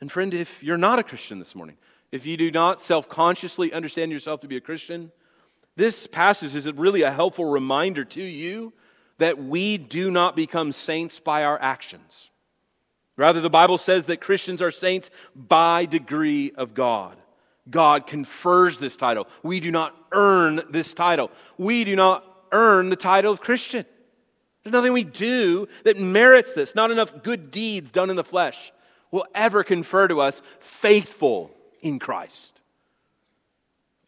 And 0.00 0.10
friend, 0.10 0.32
if 0.32 0.62
you're 0.62 0.78
not 0.78 0.98
a 0.98 1.02
Christian 1.02 1.38
this 1.38 1.54
morning, 1.54 1.76
if 2.12 2.24
you 2.24 2.36
do 2.36 2.50
not 2.50 2.80
self 2.80 3.08
consciously 3.08 3.72
understand 3.72 4.12
yourself 4.12 4.40
to 4.40 4.48
be 4.48 4.56
a 4.56 4.60
Christian, 4.60 5.12
this 5.76 6.06
passage 6.06 6.54
is 6.54 6.70
really 6.72 7.02
a 7.02 7.10
helpful 7.10 7.44
reminder 7.44 8.04
to 8.04 8.22
you 8.22 8.72
that 9.18 9.38
we 9.38 9.76
do 9.76 10.10
not 10.10 10.34
become 10.34 10.72
saints 10.72 11.20
by 11.20 11.44
our 11.44 11.60
actions. 11.60 12.30
Rather, 13.18 13.40
the 13.40 13.50
Bible 13.50 13.78
says 13.78 14.06
that 14.06 14.20
Christians 14.20 14.62
are 14.62 14.70
saints 14.70 15.10
by 15.34 15.84
degree 15.84 16.52
of 16.52 16.72
God. 16.72 17.16
God 17.68 18.06
confers 18.06 18.78
this 18.78 18.96
title. 18.96 19.26
We 19.42 19.58
do 19.58 19.72
not 19.72 19.94
earn 20.12 20.62
this 20.70 20.94
title. 20.94 21.32
We 21.58 21.82
do 21.82 21.96
not 21.96 22.24
earn 22.52 22.90
the 22.90 22.96
title 22.96 23.32
of 23.32 23.40
Christian. 23.40 23.84
There's 24.62 24.72
nothing 24.72 24.92
we 24.92 25.02
do 25.02 25.66
that 25.82 25.98
merits 25.98 26.54
this. 26.54 26.76
Not 26.76 26.92
enough 26.92 27.24
good 27.24 27.50
deeds 27.50 27.90
done 27.90 28.08
in 28.08 28.14
the 28.14 28.22
flesh 28.22 28.72
will 29.10 29.26
ever 29.34 29.64
confer 29.64 30.06
to 30.06 30.20
us 30.20 30.40
faithful 30.60 31.50
in 31.80 31.98
Christ. 31.98 32.60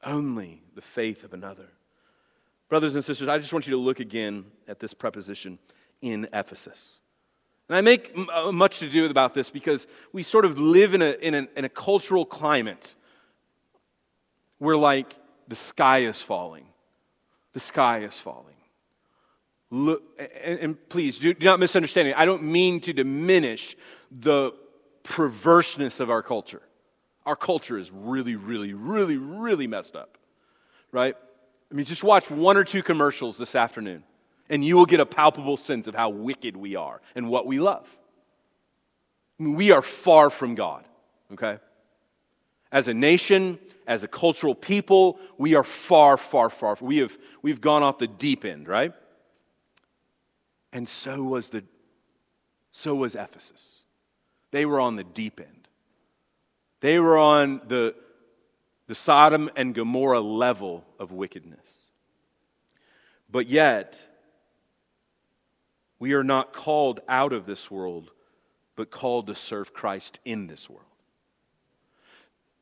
Only 0.04 0.62
the 0.76 0.82
faith 0.82 1.24
of 1.24 1.34
another. 1.34 1.66
Brothers 2.68 2.94
and 2.94 3.04
sisters, 3.04 3.26
I 3.26 3.38
just 3.38 3.52
want 3.52 3.66
you 3.66 3.72
to 3.72 3.80
look 3.80 3.98
again 3.98 4.44
at 4.68 4.78
this 4.78 4.94
preposition 4.94 5.58
in 6.00 6.28
Ephesus. 6.32 7.00
And 7.70 7.76
I 7.76 7.82
make 7.82 8.12
uh, 8.34 8.50
much 8.50 8.80
to 8.80 8.90
do 8.90 9.06
about 9.06 9.32
this 9.32 9.48
because 9.48 9.86
we 10.12 10.24
sort 10.24 10.44
of 10.44 10.58
live 10.58 10.92
in 10.92 11.02
a, 11.02 11.12
in 11.12 11.34
a, 11.36 11.48
in 11.54 11.64
a 11.64 11.68
cultural 11.68 12.24
climate 12.24 12.96
where, 14.58 14.76
like, 14.76 15.14
the 15.46 15.54
sky 15.54 16.00
is 16.00 16.20
falling. 16.20 16.66
The 17.52 17.60
sky 17.60 18.00
is 18.00 18.18
falling. 18.18 18.56
Look, 19.70 20.02
and, 20.42 20.58
and 20.58 20.88
please 20.88 21.20
do, 21.20 21.32
do 21.32 21.44
not 21.44 21.60
misunderstand 21.60 22.08
me. 22.08 22.14
I 22.14 22.24
don't 22.24 22.42
mean 22.42 22.80
to 22.80 22.92
diminish 22.92 23.76
the 24.10 24.50
perverseness 25.04 26.00
of 26.00 26.10
our 26.10 26.24
culture. 26.24 26.62
Our 27.24 27.36
culture 27.36 27.78
is 27.78 27.92
really, 27.92 28.34
really, 28.34 28.74
really, 28.74 29.16
really 29.16 29.68
messed 29.68 29.94
up, 29.94 30.18
right? 30.90 31.14
I 31.70 31.74
mean, 31.76 31.84
just 31.84 32.02
watch 32.02 32.32
one 32.32 32.56
or 32.56 32.64
two 32.64 32.82
commercials 32.82 33.38
this 33.38 33.54
afternoon 33.54 34.02
and 34.50 34.64
you 34.64 34.76
will 34.76 34.84
get 34.84 35.00
a 35.00 35.06
palpable 35.06 35.56
sense 35.56 35.86
of 35.86 35.94
how 35.94 36.10
wicked 36.10 36.56
we 36.56 36.74
are 36.74 37.00
and 37.14 37.30
what 37.30 37.46
we 37.46 37.60
love. 37.60 37.88
We 39.38 39.70
are 39.70 39.80
far 39.80 40.28
from 40.28 40.56
God, 40.56 40.84
okay? 41.32 41.58
As 42.70 42.88
a 42.88 42.92
nation, 42.92 43.58
as 43.86 44.04
a 44.04 44.08
cultural 44.08 44.54
people, 44.54 45.18
we 45.38 45.54
are 45.54 45.64
far, 45.64 46.16
far, 46.16 46.50
far. 46.50 46.76
We 46.80 46.98
have, 46.98 47.16
we've 47.40 47.60
gone 47.60 47.82
off 47.82 47.98
the 47.98 48.08
deep 48.08 48.44
end, 48.44 48.68
right? 48.68 48.92
And 50.72 50.86
so 50.88 51.22
was, 51.22 51.48
the, 51.48 51.64
so 52.70 52.94
was 52.94 53.14
Ephesus. 53.14 53.84
They 54.50 54.66
were 54.66 54.80
on 54.80 54.96
the 54.96 55.04
deep 55.04 55.40
end. 55.40 55.68
They 56.80 56.98
were 56.98 57.16
on 57.16 57.60
the, 57.68 57.94
the 58.88 58.94
Sodom 58.94 59.48
and 59.54 59.74
Gomorrah 59.74 60.20
level 60.20 60.84
of 60.98 61.12
wickedness. 61.12 61.90
But 63.30 63.48
yet, 63.48 64.00
we 66.00 66.14
are 66.14 66.24
not 66.24 66.52
called 66.52 67.00
out 67.08 67.32
of 67.32 67.46
this 67.46 67.70
world, 67.70 68.10
but 68.74 68.90
called 68.90 69.28
to 69.28 69.34
serve 69.34 69.72
Christ 69.72 70.18
in 70.24 70.48
this 70.48 70.68
world. 70.68 70.82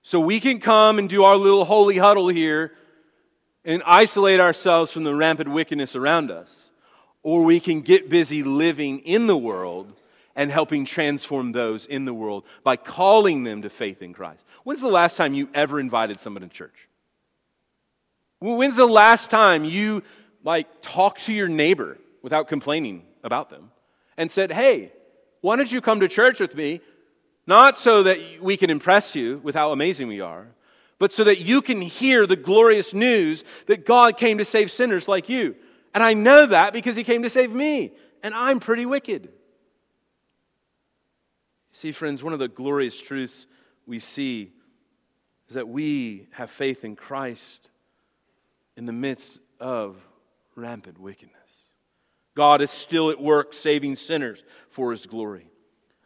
So 0.02 0.20
we 0.20 0.40
can 0.40 0.58
come 0.58 0.98
and 0.98 1.08
do 1.08 1.22
our 1.22 1.36
little 1.36 1.64
holy 1.64 1.96
huddle 1.96 2.28
here 2.28 2.72
and 3.64 3.82
isolate 3.86 4.40
ourselves 4.40 4.90
from 4.90 5.04
the 5.04 5.14
rampant 5.14 5.50
wickedness 5.50 5.94
around 5.94 6.30
us, 6.30 6.70
or 7.22 7.44
we 7.44 7.60
can 7.60 7.80
get 7.80 8.10
busy 8.10 8.42
living 8.42 8.98
in 9.00 9.26
the 9.28 9.36
world 9.36 9.92
and 10.34 10.50
helping 10.50 10.84
transform 10.84 11.52
those 11.52 11.86
in 11.86 12.04
the 12.04 12.14
world 12.14 12.44
by 12.64 12.76
calling 12.76 13.44
them 13.44 13.62
to 13.62 13.70
faith 13.70 14.02
in 14.02 14.12
Christ. 14.12 14.44
When's 14.64 14.80
the 14.80 14.88
last 14.88 15.16
time 15.16 15.34
you 15.34 15.48
ever 15.54 15.78
invited 15.78 16.18
someone 16.18 16.42
to 16.42 16.48
church? 16.48 16.88
When's 18.40 18.76
the 18.76 18.86
last 18.86 19.30
time 19.30 19.64
you 19.64 20.02
like 20.42 20.68
talked 20.80 21.26
to 21.26 21.32
your 21.32 21.48
neighbor 21.48 21.98
without 22.22 22.48
complaining 22.48 23.04
about 23.22 23.50
them 23.50 23.70
and 24.16 24.30
said, 24.30 24.52
Hey, 24.52 24.92
why 25.40 25.56
don't 25.56 25.70
you 25.70 25.80
come 25.80 26.00
to 26.00 26.08
church 26.08 26.40
with 26.40 26.54
me? 26.54 26.80
Not 27.46 27.78
so 27.78 28.02
that 28.02 28.18
we 28.42 28.56
can 28.56 28.68
impress 28.68 29.14
you 29.14 29.40
with 29.42 29.54
how 29.54 29.72
amazing 29.72 30.08
we 30.08 30.20
are, 30.20 30.48
but 30.98 31.12
so 31.12 31.24
that 31.24 31.40
you 31.40 31.62
can 31.62 31.80
hear 31.80 32.26
the 32.26 32.36
glorious 32.36 32.92
news 32.92 33.44
that 33.66 33.86
God 33.86 34.16
came 34.18 34.38
to 34.38 34.44
save 34.44 34.70
sinners 34.70 35.08
like 35.08 35.28
you. 35.28 35.56
And 35.94 36.02
I 36.02 36.12
know 36.12 36.46
that 36.46 36.72
because 36.72 36.96
He 36.96 37.04
came 37.04 37.22
to 37.22 37.30
save 37.30 37.52
me, 37.52 37.92
and 38.22 38.34
I'm 38.34 38.60
pretty 38.60 38.84
wicked. 38.84 39.30
See, 41.72 41.92
friends, 41.92 42.22
one 42.22 42.32
of 42.32 42.38
the 42.38 42.48
glorious 42.48 43.00
truths 43.00 43.46
we 43.86 44.00
see 44.00 44.52
is 45.48 45.54
that 45.54 45.68
we 45.68 46.26
have 46.32 46.50
faith 46.50 46.84
in 46.84 46.96
Christ 46.96 47.70
in 48.76 48.84
the 48.84 48.92
midst 48.92 49.40
of 49.58 49.96
rampant 50.54 51.00
wickedness. 51.00 51.37
God 52.38 52.62
is 52.62 52.70
still 52.70 53.10
at 53.10 53.20
work 53.20 53.52
saving 53.52 53.96
sinners 53.96 54.44
for 54.70 54.92
his 54.92 55.06
glory. 55.06 55.50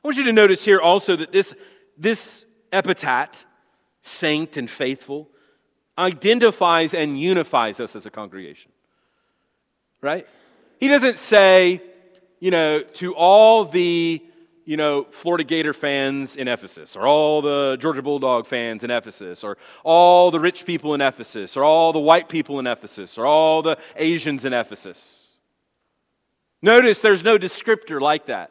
I 0.02 0.08
want 0.08 0.16
you 0.16 0.24
to 0.24 0.32
notice 0.32 0.64
here 0.64 0.80
also 0.80 1.14
that 1.14 1.30
this, 1.30 1.52
this 1.98 2.46
epithet, 2.72 3.44
saint 4.00 4.56
and 4.56 4.70
faithful, 4.70 5.28
identifies 5.98 6.94
and 6.94 7.20
unifies 7.20 7.80
us 7.80 7.94
as 7.94 8.06
a 8.06 8.10
congregation. 8.10 8.72
Right? 10.00 10.26
He 10.80 10.88
doesn't 10.88 11.18
say, 11.18 11.82
you 12.40 12.50
know, 12.50 12.80
to 12.80 13.14
all 13.14 13.66
the, 13.66 14.22
you 14.64 14.78
know, 14.78 15.04
Florida 15.10 15.44
Gator 15.44 15.74
fans 15.74 16.36
in 16.36 16.48
Ephesus, 16.48 16.96
or 16.96 17.06
all 17.06 17.42
the 17.42 17.76
Georgia 17.78 18.00
Bulldog 18.00 18.46
fans 18.46 18.82
in 18.82 18.90
Ephesus, 18.90 19.44
or 19.44 19.58
all 19.84 20.30
the 20.30 20.40
rich 20.40 20.64
people 20.64 20.94
in 20.94 21.02
Ephesus, 21.02 21.58
or 21.58 21.62
all 21.62 21.92
the 21.92 22.00
white 22.00 22.30
people 22.30 22.58
in 22.58 22.66
Ephesus, 22.66 23.18
or 23.18 23.26
all 23.26 23.60
the 23.60 23.76
Asians 23.96 24.46
in 24.46 24.54
Ephesus. 24.54 25.21
Notice 26.62 27.00
there's 27.00 27.24
no 27.24 27.38
descriptor 27.38 28.00
like 28.00 28.26
that. 28.26 28.50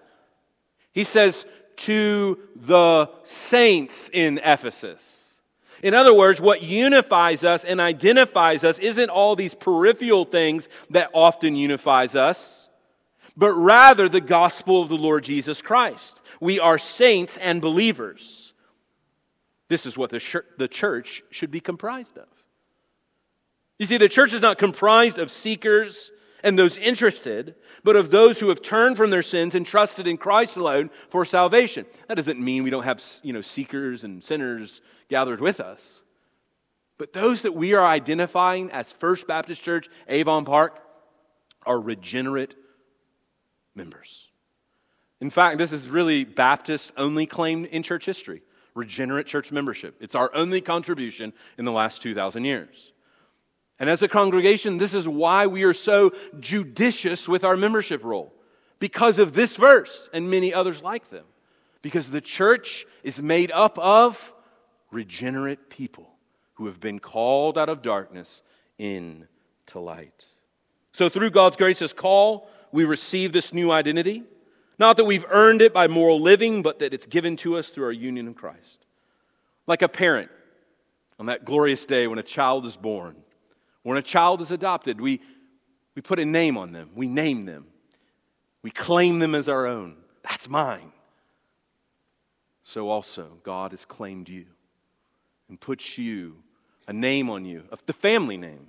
He 0.91 1.05
says, 1.05 1.45
to 1.77 2.37
the 2.55 3.09
saints 3.23 4.09
in 4.13 4.39
Ephesus. 4.43 5.39
In 5.81 5.95
other 5.95 6.13
words, 6.13 6.39
what 6.39 6.61
unifies 6.61 7.43
us 7.43 7.63
and 7.63 7.81
identifies 7.81 8.63
us 8.63 8.77
isn't 8.77 9.09
all 9.09 9.35
these 9.35 9.55
peripheral 9.55 10.25
things 10.25 10.69
that 10.91 11.09
often 11.11 11.55
unifies 11.55 12.15
us, 12.15 12.69
but 13.35 13.53
rather 13.53 14.07
the 14.07 14.21
gospel 14.21 14.83
of 14.83 14.89
the 14.89 14.95
Lord 14.95 15.23
Jesus 15.23 15.59
Christ. 15.61 16.21
We 16.39 16.59
are 16.59 16.77
saints 16.77 17.37
and 17.37 17.61
believers. 17.61 18.53
This 19.67 19.87
is 19.87 19.97
what 19.97 20.11
the 20.11 20.43
the 20.57 20.67
church 20.67 21.23
should 21.31 21.49
be 21.49 21.61
comprised 21.61 22.17
of. 22.17 22.27
You 23.79 23.87
see, 23.87 23.97
the 23.97 24.09
church 24.09 24.33
is 24.33 24.41
not 24.41 24.59
comprised 24.59 25.17
of 25.17 25.31
seekers 25.31 26.11
and 26.43 26.57
those 26.57 26.77
interested, 26.77 27.55
but 27.83 27.95
of 27.95 28.11
those 28.11 28.39
who 28.39 28.49
have 28.49 28.61
turned 28.61 28.97
from 28.97 29.09
their 29.09 29.21
sins 29.21 29.55
and 29.55 29.65
trusted 29.65 30.07
in 30.07 30.17
Christ 30.17 30.55
alone 30.55 30.89
for 31.09 31.25
salvation. 31.25 31.85
That 32.07 32.15
doesn't 32.15 32.39
mean 32.39 32.63
we 32.63 32.69
don't 32.69 32.83
have 32.83 33.03
you 33.23 33.33
know, 33.33 33.41
seekers 33.41 34.03
and 34.03 34.23
sinners 34.23 34.81
gathered 35.09 35.41
with 35.41 35.59
us. 35.59 36.01
But 36.97 37.13
those 37.13 37.41
that 37.41 37.55
we 37.55 37.73
are 37.73 37.85
identifying 37.85 38.71
as 38.71 38.91
First 38.91 39.27
Baptist 39.27 39.61
Church, 39.61 39.87
Avon 40.07 40.45
Park, 40.45 40.79
are 41.65 41.79
regenerate 41.79 42.55
members. 43.75 44.27
In 45.19 45.29
fact, 45.29 45.57
this 45.57 45.71
is 45.71 45.87
really 45.87 46.23
Baptist 46.23 46.91
only 46.97 47.25
claim 47.25 47.65
in 47.65 47.83
church 47.83 48.05
history 48.05 48.41
regenerate 48.73 49.27
church 49.27 49.51
membership. 49.51 49.95
It's 49.99 50.15
our 50.15 50.33
only 50.33 50.61
contribution 50.61 51.33
in 51.57 51.65
the 51.65 51.71
last 51.71 52.01
2,000 52.01 52.45
years. 52.45 52.90
And 53.81 53.89
as 53.89 54.03
a 54.03 54.07
congregation, 54.07 54.77
this 54.77 54.93
is 54.93 55.07
why 55.07 55.47
we 55.47 55.63
are 55.63 55.73
so 55.73 56.13
judicious 56.39 57.27
with 57.27 57.43
our 57.43 57.57
membership 57.57 58.03
roll 58.03 58.31
because 58.77 59.17
of 59.17 59.33
this 59.33 59.55
verse 59.55 60.07
and 60.13 60.29
many 60.29 60.53
others 60.53 60.83
like 60.83 61.09
them. 61.09 61.25
Because 61.81 62.11
the 62.11 62.21
church 62.21 62.85
is 63.01 63.23
made 63.23 63.51
up 63.51 63.79
of 63.79 64.33
regenerate 64.91 65.71
people 65.71 66.11
who 66.53 66.67
have 66.67 66.79
been 66.79 66.99
called 66.99 67.57
out 67.57 67.69
of 67.69 67.81
darkness 67.81 68.43
into 68.77 69.25
light. 69.73 70.25
So, 70.91 71.09
through 71.09 71.31
God's 71.31 71.57
gracious 71.57 71.91
call, 71.91 72.47
we 72.71 72.85
receive 72.85 73.33
this 73.33 73.51
new 73.51 73.71
identity. 73.71 74.21
Not 74.77 74.95
that 74.97 75.05
we've 75.05 75.25
earned 75.27 75.63
it 75.63 75.73
by 75.73 75.87
moral 75.87 76.21
living, 76.21 76.61
but 76.61 76.77
that 76.79 76.93
it's 76.93 77.07
given 77.07 77.35
to 77.37 77.57
us 77.57 77.69
through 77.69 77.85
our 77.85 77.91
union 77.91 78.27
in 78.27 78.35
Christ. 78.35 78.85
Like 79.65 79.81
a 79.81 79.89
parent 79.89 80.29
on 81.17 81.25
that 81.25 81.45
glorious 81.45 81.83
day 81.85 82.05
when 82.05 82.19
a 82.19 82.23
child 82.23 82.67
is 82.67 82.77
born 82.77 83.15
when 83.83 83.97
a 83.97 84.01
child 84.01 84.41
is 84.41 84.51
adopted, 84.51 85.01
we, 85.01 85.21
we 85.95 86.01
put 86.01 86.19
a 86.19 86.25
name 86.25 86.57
on 86.57 86.71
them, 86.71 86.91
we 86.95 87.07
name 87.07 87.45
them, 87.45 87.65
we 88.61 88.71
claim 88.71 89.19
them 89.19 89.35
as 89.35 89.49
our 89.49 89.65
own. 89.65 89.95
That's 90.23 90.47
mine. 90.47 90.91
So 92.63 92.89
also, 92.89 93.39
God 93.43 93.71
has 93.71 93.85
claimed 93.85 94.29
you 94.29 94.45
and 95.49 95.59
puts 95.59 95.97
you, 95.97 96.37
a 96.87 96.93
name 96.93 97.29
on 97.29 97.43
you, 97.43 97.63
of 97.71 97.85
the 97.85 97.93
family 97.93 98.37
name. 98.37 98.67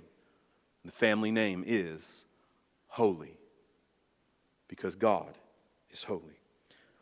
The 0.83 0.91
family 0.91 1.31
name 1.31 1.63
is 1.65 2.25
holy 2.87 3.37
because 4.67 4.95
God 4.95 5.37
is 5.91 6.03
holy. 6.03 6.39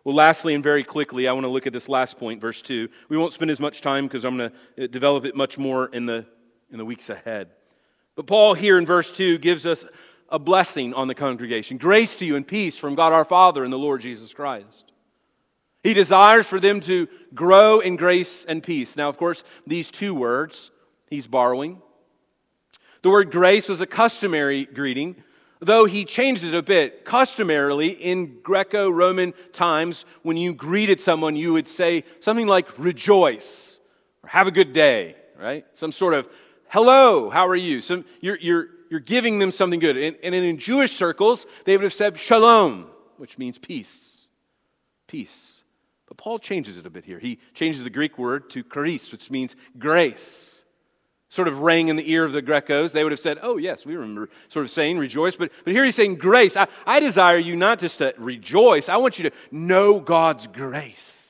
Well, 0.03 0.15
lastly, 0.15 0.53
and 0.53 0.63
very 0.63 0.83
quickly, 0.83 1.27
I 1.27 1.33
want 1.33 1.45
to 1.45 1.49
look 1.49 1.67
at 1.67 1.73
this 1.73 1.87
last 1.87 2.17
point, 2.17 2.41
verse 2.41 2.61
2. 2.61 2.89
We 3.09 3.17
won't 3.17 3.33
spend 3.33 3.51
as 3.51 3.59
much 3.59 3.81
time 3.81 4.07
because 4.07 4.25
I'm 4.25 4.37
going 4.37 4.51
to 4.77 4.83
uh, 4.83 4.87
develop 4.87 5.25
it 5.25 5.35
much 5.35 5.57
more 5.57 5.87
in 5.87 6.05
the, 6.05 6.25
in 6.71 6.77
the 6.77 6.85
weeks 6.85 7.09
ahead. 7.09 7.49
But 8.15 8.27
Paul, 8.27 8.53
here 8.53 8.77
in 8.77 8.85
verse 8.85 9.11
2, 9.11 9.37
gives 9.37 9.65
us 9.65 9.85
a 10.29 10.39
blessing 10.39 10.93
on 10.93 11.07
the 11.07 11.15
congregation 11.15 11.77
grace 11.77 12.15
to 12.15 12.25
you 12.25 12.35
and 12.35 12.47
peace 12.47 12.77
from 12.77 12.95
God 12.95 13.13
our 13.13 13.25
Father 13.25 13.63
and 13.63 13.71
the 13.71 13.77
Lord 13.77 14.01
Jesus 14.01 14.33
Christ. 14.33 14.91
He 15.83 15.93
desires 15.93 16.45
for 16.45 16.59
them 16.59 16.79
to 16.81 17.07
grow 17.33 17.79
in 17.79 17.95
grace 17.95 18.45
and 18.45 18.61
peace. 18.61 18.95
Now, 18.95 19.09
of 19.09 19.17
course, 19.17 19.43
these 19.65 19.89
two 19.89 20.13
words 20.13 20.71
he's 21.09 21.27
borrowing. 21.27 21.81
The 23.01 23.09
word 23.09 23.31
grace 23.31 23.67
was 23.67 23.81
a 23.81 23.87
customary 23.87 24.65
greeting, 24.65 25.23
though 25.59 25.85
he 25.85 26.05
changed 26.05 26.43
it 26.43 26.53
a 26.53 26.61
bit. 26.61 27.03
Customarily, 27.03 27.89
in 27.89 28.41
Greco 28.43 28.91
Roman 28.91 29.33
times, 29.53 30.05
when 30.21 30.37
you 30.37 30.53
greeted 30.53 31.01
someone, 31.01 31.35
you 31.35 31.53
would 31.53 31.67
say 31.67 32.03
something 32.19 32.47
like 32.47 32.67
rejoice 32.77 33.79
or 34.23 34.29
have 34.29 34.45
a 34.45 34.51
good 34.51 34.71
day, 34.71 35.15
right? 35.39 35.65
Some 35.73 35.91
sort 35.91 36.13
of 36.13 36.29
hello, 36.71 37.29
how 37.29 37.47
are 37.47 37.55
you? 37.55 37.81
So 37.81 38.03
you're, 38.21 38.37
you're, 38.39 38.67
you're 38.89 38.99
giving 38.99 39.39
them 39.39 39.51
something 39.51 39.79
good. 39.79 39.97
And, 39.97 40.17
and 40.23 40.33
in 40.33 40.57
Jewish 40.57 40.95
circles, 40.95 41.45
they 41.65 41.77
would 41.77 41.83
have 41.83 41.93
said 41.93 42.19
shalom, 42.19 42.87
which 43.17 43.37
means 43.37 43.59
peace. 43.59 44.27
Peace. 45.07 45.63
But 46.07 46.17
Paul 46.17 46.39
changes 46.39 46.77
it 46.77 46.85
a 46.85 46.89
bit 46.89 47.05
here. 47.05 47.19
He 47.19 47.39
changes 47.53 47.83
the 47.83 47.89
Greek 47.89 48.17
word 48.17 48.49
to 48.51 48.63
charis, 48.63 49.11
which 49.11 49.29
means 49.29 49.55
grace. 49.77 50.57
Sort 51.29 51.47
of 51.47 51.59
rang 51.59 51.87
in 51.87 51.95
the 51.95 52.11
ear 52.11 52.25
of 52.25 52.33
the 52.33 52.41
Grecos. 52.41 52.91
They 52.91 53.03
would 53.03 53.13
have 53.13 53.19
said, 53.19 53.37
Oh, 53.41 53.55
yes, 53.55 53.85
we 53.85 53.95
remember 53.95 54.29
sort 54.49 54.65
of 54.65 54.71
saying 54.71 54.97
rejoice. 54.97 55.37
But, 55.37 55.51
but 55.63 55.71
here 55.71 55.85
he's 55.85 55.95
saying 55.95 56.15
grace. 56.15 56.57
I, 56.57 56.67
I 56.85 56.99
desire 56.99 57.37
you 57.37 57.55
not 57.55 57.79
just 57.79 57.99
to 57.99 58.13
rejoice, 58.17 58.89
I 58.89 58.97
want 58.97 59.17
you 59.17 59.29
to 59.29 59.35
know 59.49 60.01
God's 60.01 60.47
grace. 60.47 61.20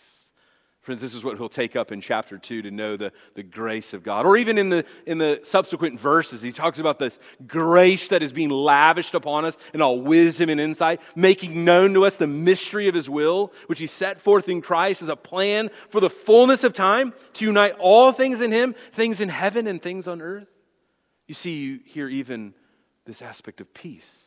Friends, 0.92 1.02
this 1.02 1.16
is 1.16 1.24
what 1.24 1.38
he'll 1.38 1.48
take 1.48 1.78
up 1.78 1.94
in 1.94 2.02
chapter 2.02 2.38
2 2.38 2.64
to 2.64 2.70
know 2.70 2.98
the, 2.98 3.14
the 3.36 3.44
grace 3.44 3.94
of 3.94 4.04
God. 4.04 4.26
Or 4.26 4.36
even 4.36 4.58
in 4.58 4.68
the, 4.68 4.84
in 5.06 5.20
the 5.20 5.40
subsequent 5.42 5.98
verses, 5.98 6.42
he 6.42 6.52
talks 6.52 6.80
about 6.80 7.00
this 7.00 7.18
grace 7.48 8.10
that 8.10 8.22
is 8.22 8.34
being 8.34 8.50
lavished 8.50 9.16
upon 9.16 9.46
us 9.46 9.56
in 9.74 9.82
all 9.82 10.02
wisdom 10.02 10.50
and 10.50 10.60
insight, 10.60 11.00
making 11.16 11.64
known 11.64 11.94
to 11.94 12.04
us 12.04 12.18
the 12.18 12.28
mystery 12.28 12.90
of 12.90 12.94
his 12.94 13.10
will, 13.10 13.54
which 13.68 13.80
he 13.80 13.88
set 13.88 14.20
forth 14.20 14.50
in 14.50 14.60
Christ 14.60 15.02
as 15.02 15.08
a 15.08 15.16
plan 15.16 15.70
for 15.88 16.02
the 16.02 16.10
fullness 16.10 16.66
of 16.66 16.74
time 16.74 17.14
to 17.36 17.46
unite 17.46 17.76
all 17.80 18.12
things 18.12 18.42
in 18.42 18.52
him, 18.52 18.76
things 18.92 19.22
in 19.22 19.30
heaven 19.30 19.68
and 19.68 19.82
things 19.82 20.10
on 20.10 20.22
earth. 20.22 20.50
You 21.26 21.36
see, 21.36 21.58
you 21.58 21.80
hear 21.86 22.10
even 22.10 22.54
this 23.06 23.22
aspect 23.22 23.62
of 23.62 23.74
peace. 23.74 24.26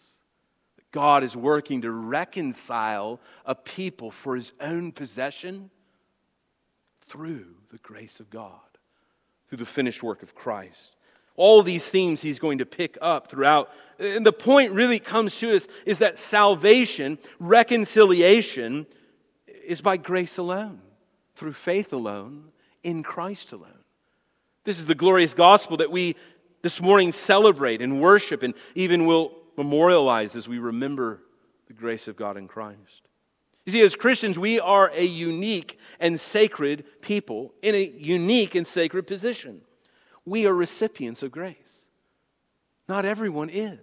God 0.93 1.25
is 1.25 1.37
working 1.37 1.83
to 1.83 1.91
reconcile 1.91 3.21
a 3.45 3.55
people 3.55 4.11
for 4.11 4.35
his 4.35 4.53
own 4.62 4.93
possession 4.93 5.71
through 7.09 7.46
the 7.70 7.78
grace 7.78 8.20
of 8.20 8.30
God, 8.30 8.61
through 9.48 9.59
the 9.59 9.66
finished 9.66 10.02
work 10.02 10.22
of 10.22 10.34
Christ. 10.34 10.96
All 11.36 11.62
these 11.62 11.84
themes 11.84 12.22
he's 12.22 12.38
going 12.38 12.59
to 12.59 12.66
pick 12.66 12.96
up 13.02 13.26
throughout. 13.28 13.70
And 13.98 14.24
the 14.24 14.32
point 14.32 14.72
really 14.72 14.98
comes 14.98 15.36
to 15.38 15.55
us 15.55 15.66
is 15.84 15.98
that 15.98 16.18
salvation, 16.18 17.18
reconciliation, 17.40 18.86
is 19.66 19.80
by 19.80 19.96
grace 19.96 20.38
alone, 20.38 20.80
through 21.34 21.55
faith 21.55 21.92
alone, 21.92 22.52
in 22.82 23.02
Christ 23.02 23.52
alone. 23.52 23.70
This 24.64 24.78
is 24.78 24.86
the 24.86 24.94
glorious 24.94 25.34
gospel 25.34 25.76
that 25.78 25.90
we 25.90 26.16
this 26.62 26.80
morning 26.80 27.12
celebrate 27.12 27.82
and 27.82 28.00
worship 28.00 28.42
and 28.42 28.55
even 28.74 29.07
will 29.07 29.32
memorialize 29.57 30.36
as 30.36 30.48
we 30.48 30.59
remember 30.59 31.20
the 31.66 31.74
grace 31.74 32.09
of 32.09 32.16
God 32.16 32.36
in 32.36 32.48
Christ. 32.48 33.03
You 33.65 33.73
see, 33.73 33.81
as 33.81 33.97
Christians, 33.97 34.39
we 34.39 34.61
are 34.61 34.91
a 34.95 35.05
unique 35.05 35.79
and 35.99 36.21
sacred 36.21 36.85
people 37.01 37.55
in 37.62 37.75
a 37.75 37.83
unique 37.83 38.55
and 38.55 38.67
sacred 38.67 39.07
position. 39.07 39.62
We 40.27 40.47
are 40.47 40.55
recipients 40.55 41.23
of 41.23 41.33
grace. 41.33 41.57
Not 42.89 43.07
everyone 43.07 43.49
is, 43.49 43.79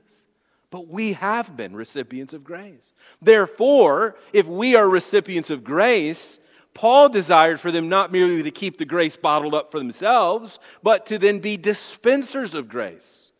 but 0.69 0.87
we 0.87 1.13
have 1.13 1.57
been 1.57 1.75
recipients 1.75 2.33
of 2.33 2.43
grace. 2.43 2.93
Therefore, 3.21 4.15
if 4.33 4.45
we 4.45 4.75
are 4.75 4.87
recipients 4.87 5.49
of 5.49 5.63
grace, 5.63 6.37
Paul 6.75 7.09
desired 7.09 7.59
for 7.59 7.71
them 7.71 7.89
not 7.89 8.11
merely 8.11 8.43
to 8.43 8.51
keep 8.51 8.77
the 8.77 8.85
grace 8.85 9.15
bottled 9.15 9.55
up 9.55 9.71
for 9.71 9.79
themselves, 9.79 10.59
but 10.83 11.05
to 11.07 11.17
then 11.17 11.39
be 11.39 11.57
dispensers 11.57 12.53
of 12.53 12.69
grace, 12.69 13.31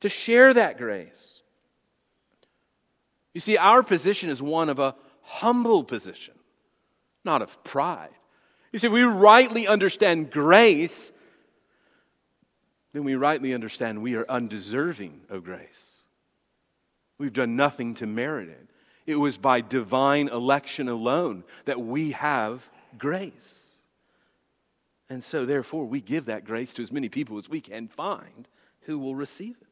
to 0.00 0.08
share 0.10 0.52
that 0.52 0.76
grace. 0.76 1.42
You 3.32 3.40
see, 3.40 3.56
our 3.56 3.82
position 3.82 4.28
is 4.28 4.42
one 4.42 4.68
of 4.68 4.78
a 4.78 4.94
humble 5.30 5.84
position, 5.84 6.34
not 7.24 7.40
of 7.40 7.62
pride. 7.62 8.10
You 8.72 8.78
see, 8.78 8.88
if 8.88 8.92
we 8.92 9.02
rightly 9.02 9.66
understand 9.66 10.30
grace, 10.30 11.12
then 12.92 13.04
we 13.04 13.14
rightly 13.14 13.54
understand 13.54 14.02
we 14.02 14.16
are 14.16 14.26
undeserving 14.28 15.20
of 15.28 15.44
grace. 15.44 15.90
We've 17.18 17.32
done 17.32 17.54
nothing 17.54 17.94
to 17.94 18.06
merit 18.06 18.48
it. 18.48 18.68
It 19.06 19.16
was 19.16 19.38
by 19.38 19.60
divine 19.60 20.28
election 20.28 20.88
alone 20.88 21.44
that 21.64 21.80
we 21.80 22.12
have 22.12 22.68
grace. 22.98 23.64
And 25.08 25.22
so, 25.24 25.44
therefore, 25.44 25.86
we 25.86 26.00
give 26.00 26.26
that 26.26 26.44
grace 26.44 26.72
to 26.74 26.82
as 26.82 26.92
many 26.92 27.08
people 27.08 27.36
as 27.36 27.48
we 27.48 27.60
can 27.60 27.88
find 27.88 28.48
who 28.82 28.98
will 28.98 29.14
receive 29.14 29.56
it. 29.60 29.66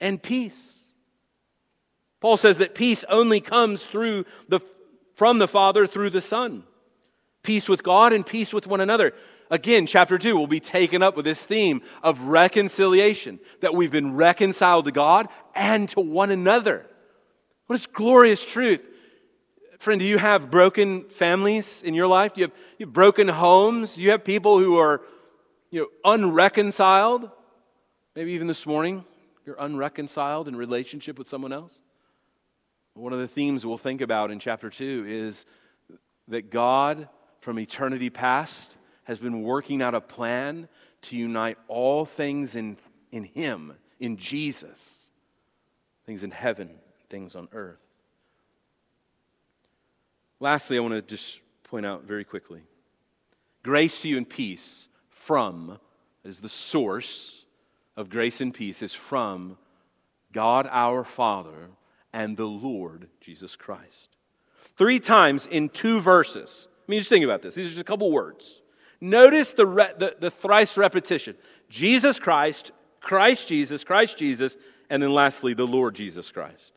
And 0.00 0.22
peace. 0.22 0.85
Paul 2.20 2.36
says 2.36 2.58
that 2.58 2.74
peace 2.74 3.04
only 3.08 3.40
comes 3.40 3.86
through 3.86 4.24
the, 4.48 4.60
from 5.14 5.38
the 5.38 5.48
Father 5.48 5.86
through 5.86 6.10
the 6.10 6.20
Son. 6.20 6.64
Peace 7.42 7.68
with 7.68 7.82
God 7.82 8.12
and 8.12 8.26
peace 8.26 8.52
with 8.52 8.66
one 8.66 8.80
another. 8.80 9.12
Again, 9.50 9.86
chapter 9.86 10.18
2 10.18 10.36
will 10.36 10.48
be 10.48 10.60
taken 10.60 11.02
up 11.02 11.14
with 11.14 11.24
this 11.24 11.42
theme 11.42 11.82
of 12.02 12.20
reconciliation, 12.20 13.38
that 13.60 13.74
we've 13.74 13.92
been 13.92 14.16
reconciled 14.16 14.86
to 14.86 14.92
God 14.92 15.28
and 15.54 15.88
to 15.90 16.00
one 16.00 16.30
another. 16.30 16.84
What 17.66 17.76
is 17.76 17.86
glorious 17.86 18.44
truth? 18.44 18.84
Friend, 19.78 20.00
do 20.00 20.06
you 20.06 20.18
have 20.18 20.50
broken 20.50 21.04
families 21.04 21.82
in 21.82 21.94
your 21.94 22.06
life? 22.06 22.32
Do 22.32 22.40
you 22.40 22.46
have, 22.46 22.56
you 22.78 22.86
have 22.86 22.92
broken 22.92 23.28
homes? 23.28 23.94
Do 23.94 24.02
you 24.02 24.10
have 24.10 24.24
people 24.24 24.58
who 24.58 24.78
are 24.78 25.02
you 25.70 25.82
know, 25.82 26.12
unreconciled? 26.12 27.30
Maybe 28.14 28.32
even 28.32 28.46
this 28.46 28.66
morning, 28.66 29.04
you're 29.44 29.60
unreconciled 29.60 30.48
in 30.48 30.56
relationship 30.56 31.18
with 31.18 31.28
someone 31.28 31.52
else. 31.52 31.82
One 32.96 33.12
of 33.12 33.18
the 33.18 33.28
themes 33.28 33.66
we'll 33.66 33.76
think 33.76 34.00
about 34.00 34.30
in 34.30 34.38
chapter 34.38 34.70
2 34.70 35.04
is 35.06 35.44
that 36.28 36.50
God, 36.50 37.10
from 37.40 37.58
eternity 37.58 38.08
past, 38.08 38.78
has 39.04 39.18
been 39.18 39.42
working 39.42 39.82
out 39.82 39.94
a 39.94 40.00
plan 40.00 40.66
to 41.02 41.16
unite 41.16 41.58
all 41.68 42.06
things 42.06 42.56
in, 42.56 42.78
in 43.12 43.24
Him, 43.24 43.74
in 44.00 44.16
Jesus, 44.16 45.10
things 46.06 46.24
in 46.24 46.30
heaven, 46.30 46.70
things 47.10 47.36
on 47.36 47.48
earth. 47.52 47.76
Lastly, 50.40 50.78
I 50.78 50.80
want 50.80 50.94
to 50.94 51.02
just 51.02 51.40
point 51.64 51.84
out 51.84 52.04
very 52.04 52.24
quickly 52.24 52.62
grace 53.62 54.00
to 54.00 54.08
you 54.08 54.16
and 54.16 54.28
peace 54.28 54.88
from, 55.10 55.78
is 56.24 56.40
the 56.40 56.48
source 56.48 57.44
of 57.94 58.08
grace 58.08 58.40
and 58.40 58.54
peace, 58.54 58.80
is 58.80 58.94
from 58.94 59.58
God 60.32 60.66
our 60.70 61.04
Father 61.04 61.68
and 62.12 62.36
the 62.36 62.46
Lord 62.46 63.08
Jesus 63.20 63.56
Christ. 63.56 64.16
Three 64.76 65.00
times 65.00 65.46
in 65.46 65.68
two 65.68 66.00
verses. 66.00 66.68
I 66.86 66.90
mean, 66.90 67.00
just 67.00 67.08
think 67.08 67.24
about 67.24 67.42
this. 67.42 67.54
These 67.54 67.66
are 67.66 67.70
just 67.70 67.80
a 67.80 67.84
couple 67.84 68.10
words. 68.12 68.60
Notice 69.00 69.52
the, 69.52 69.66
re- 69.66 69.92
the, 69.98 70.16
the 70.18 70.30
thrice 70.30 70.76
repetition 70.76 71.36
Jesus 71.68 72.18
Christ, 72.18 72.72
Christ 73.00 73.48
Jesus, 73.48 73.84
Christ 73.84 74.16
Jesus, 74.16 74.56
and 74.88 75.02
then 75.02 75.12
lastly, 75.12 75.54
the 75.54 75.66
Lord 75.66 75.94
Jesus 75.94 76.30
Christ. 76.30 76.72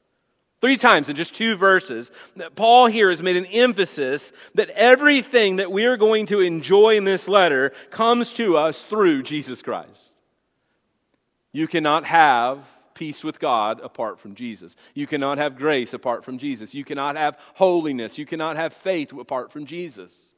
Three 0.61 0.77
times 0.77 1.07
in 1.07 1.15
just 1.15 1.33
two 1.33 1.55
verses, 1.55 2.11
Paul 2.55 2.87
here 2.87 3.09
has 3.09 3.23
made 3.23 3.37
an 3.37 3.45
emphasis 3.45 4.33
that 4.55 4.69
everything 4.71 5.55
that 5.55 5.71
we 5.71 5.85
are 5.85 5.95
going 5.95 6.25
to 6.27 6.41
enjoy 6.41 6.97
in 6.97 7.05
this 7.05 7.29
letter 7.29 7.71
comes 7.91 8.33
to 8.33 8.57
us 8.57 8.83
through 8.83 9.23
Jesus 9.23 9.61
Christ. 9.61 10.11
You 11.53 11.67
cannot 11.67 12.03
have 12.05 12.67
peace 12.99 13.23
with 13.23 13.39
God 13.39 13.79
apart 13.79 14.19
from 14.19 14.35
Jesus. 14.35 14.75
You 14.93 15.07
cannot 15.07 15.37
have 15.37 15.57
grace 15.57 15.93
apart 15.93 16.25
from 16.25 16.37
Jesus. 16.37 16.73
You 16.73 16.83
cannot 16.83 17.15
have 17.15 17.39
holiness. 17.55 18.17
You 18.17 18.25
cannot 18.25 18.57
have 18.57 18.73
faith 18.73 19.13
apart 19.13 19.53
from 19.53 19.65
Jesus. 19.65 20.33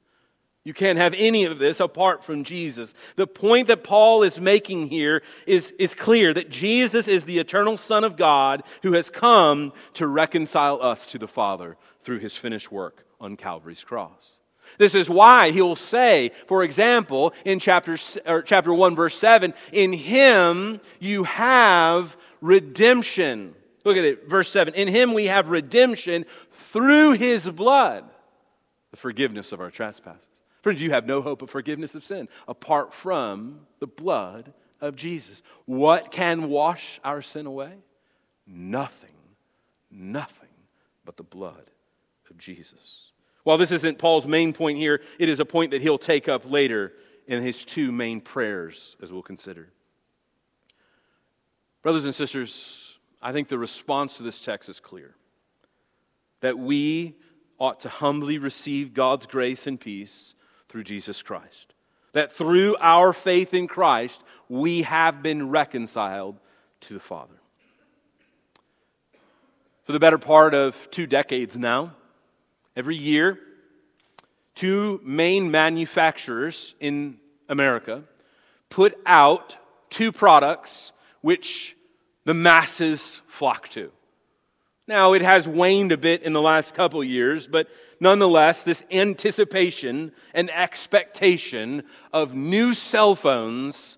You 0.64 0.76
can't 0.76 1.00
have 1.00 1.16
any 1.18 1.46
of 1.46 1.58
this 1.58 1.80
apart 1.80 2.24
from 2.24 2.44
Jesus. 2.44 2.94
The 3.16 3.26
point 3.26 3.68
that 3.70 3.84
Paul 3.84 4.22
is 4.22 4.40
making 4.40 4.90
here 4.90 5.24
is, 5.48 5.72
is 5.80 5.96
clear 5.96 6.36
that 6.36 6.52
Jesus 6.52 7.08
is 7.08 7.26
the 7.26 7.40
eternal 7.40 7.78
Son 7.78 8.04
of 8.04 8.16
God 8.16 8.62
who 8.84 8.94
has 8.94 9.10
come 9.10 9.74
to 9.94 10.06
reconcile 10.06 10.80
us 10.84 11.08
to 11.08 11.18
the 11.18 11.28
Father 11.28 11.78
through 12.04 12.20
his 12.20 12.38
finished 12.38 12.72
work 12.72 13.08
on 13.20 13.38
Calvary's 13.38 13.84
cross. 13.84 14.34
This 14.78 14.94
is 14.94 15.10
why 15.10 15.50
he'll 15.50 15.76
say, 15.76 16.32
for 16.46 16.64
example, 16.64 17.34
in 17.44 17.58
chapter, 17.58 17.98
chapter 18.46 18.72
1, 18.72 18.96
verse 18.96 19.18
7, 19.18 19.56
in 19.72 19.94
him 19.94 20.80
you 21.00 21.24
have 21.24 22.16
redemption. 22.42 23.56
Look 23.86 23.98
at 23.98 24.04
it, 24.04 24.28
verse 24.28 24.50
7. 24.50 24.74
In 24.74 24.88
him 24.88 25.14
we 25.14 25.28
have 25.28 25.50
redemption 25.50 26.26
through 26.52 27.14
his 27.14 27.50
blood, 27.50 28.04
the 28.92 28.98
forgiveness 28.98 29.52
of 29.52 29.62
our 29.62 29.72
trespasses. 29.72 30.28
Friends, 30.62 30.82
you 30.82 30.92
have 30.92 31.08
no 31.08 31.22
hope 31.22 31.42
of 31.42 31.50
forgiveness 31.50 31.96
of 31.96 32.04
sin 32.04 32.28
apart 32.48 32.94
from 32.94 33.62
the 33.80 33.88
blood 33.88 34.54
of 34.80 34.96
Jesus. 34.96 35.42
What 35.66 36.12
can 36.12 36.50
wash 36.50 37.00
our 37.04 37.22
sin 37.22 37.46
away? 37.46 37.74
Nothing, 38.46 39.10
nothing 39.90 40.50
but 41.06 41.18
the 41.18 41.24
blood 41.24 41.72
of 42.30 42.38
Jesus. 42.38 43.12
While 43.44 43.58
this 43.58 43.72
isn't 43.72 43.98
Paul's 43.98 44.28
main 44.28 44.54
point 44.54 44.78
here, 44.78 45.02
it 45.18 45.30
is 45.30 45.40
a 45.40 45.46
point 45.46 45.72
that 45.72 45.82
he'll 45.82 45.98
take 45.98 46.28
up 46.28 46.50
later 46.50 46.94
in 47.28 47.42
his 47.42 47.64
two 47.64 47.92
main 47.92 48.22
prayers, 48.22 48.96
as 49.02 49.12
we'll 49.12 49.24
consider. 49.24 49.70
Brothers 51.82 52.06
and 52.06 52.14
sisters, 52.14 53.00
I 53.22 53.32
think 53.32 53.48
the 53.48 53.58
response 53.58 54.18
to 54.18 54.24
this 54.24 54.42
text 54.42 54.70
is 54.70 54.80
clear 54.80 55.16
that 56.42 56.58
we 56.58 57.16
ought 57.58 57.80
to 57.82 57.90
humbly 57.90 58.38
receive 58.38 58.94
God's 58.94 59.26
grace 59.26 59.68
and 59.68 59.80
peace 59.80 60.34
through 60.70 60.84
Jesus 60.84 61.22
Christ. 61.22 61.74
That 62.14 62.32
through 62.32 62.76
our 62.80 63.14
faith 63.14 63.54
in 63.54 63.68
Christ, 63.68 64.24
we 64.50 64.82
have 64.82 65.24
been 65.24 65.50
reconciled 65.50 66.40
to 66.82 66.94
the 66.94 67.00
Father. 67.00 67.36
For 69.84 69.92
the 69.92 70.00
better 70.00 70.18
part 70.18 70.54
of 70.54 70.90
two 70.92 71.08
decades 71.08 71.58
now, 71.58 71.94
every 72.76 72.96
year, 72.96 73.40
two 74.56 75.00
main 75.04 75.52
manufacturers 75.52 76.76
in 76.80 77.18
America 77.50 78.04
put 78.70 78.98
out 79.06 79.58
two 79.90 80.12
products 80.12 80.92
which 81.22 81.78
the 82.26 82.34
masses 82.34 83.22
flock 83.28 83.70
to. 83.70 83.92
Now, 84.88 85.14
it 85.14 85.22
has 85.22 85.48
waned 85.48 85.92
a 85.92 85.98
bit 85.98 86.24
in 86.24 86.34
the 86.34 86.42
last 86.42 86.74
couple 86.74 87.04
years, 87.04 87.48
but 87.48 87.70
nonetheless, 88.00 88.64
this 88.64 88.84
anticipation 88.92 90.12
and 90.34 90.50
expectation 90.50 91.84
of 92.12 92.34
new 92.34 92.74
cell 92.74 93.16
phones 93.16 93.98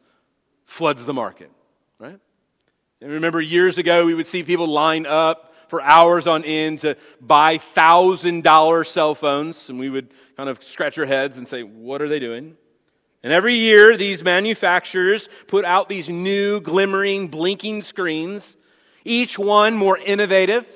floods 0.65 1.05
the 1.05 1.13
market, 1.13 1.51
right? 1.99 2.19
And 3.01 3.11
remember, 3.11 3.41
years 3.41 3.77
ago, 3.77 4.05
we 4.05 4.13
would 4.13 4.27
see 4.27 4.43
people 4.43 4.67
line 4.67 5.05
up 5.05 5.53
for 5.67 5.81
hours 5.81 6.27
on 6.27 6.43
end 6.43 6.79
to 6.79 6.95
buy 7.19 7.57
$1,000 7.57 8.85
cell 8.85 9.15
phones, 9.15 9.69
and 9.69 9.79
we 9.79 9.89
would 9.89 10.13
kind 10.37 10.49
of 10.49 10.63
scratch 10.63 10.97
our 10.99 11.05
heads 11.05 11.37
and 11.37 11.47
say, 11.47 11.63
What 11.63 12.01
are 12.01 12.07
they 12.07 12.19
doing? 12.19 12.57
And 13.23 13.31
every 13.31 13.55
year, 13.55 13.95
these 13.95 14.23
manufacturers 14.23 15.29
put 15.47 15.63
out 15.63 15.87
these 15.87 16.09
new, 16.09 16.59
glimmering, 16.59 17.29
blinking 17.29 17.83
screens, 17.83 18.57
each 19.05 19.39
one 19.39 19.75
more 19.75 19.97
innovative 19.97 20.67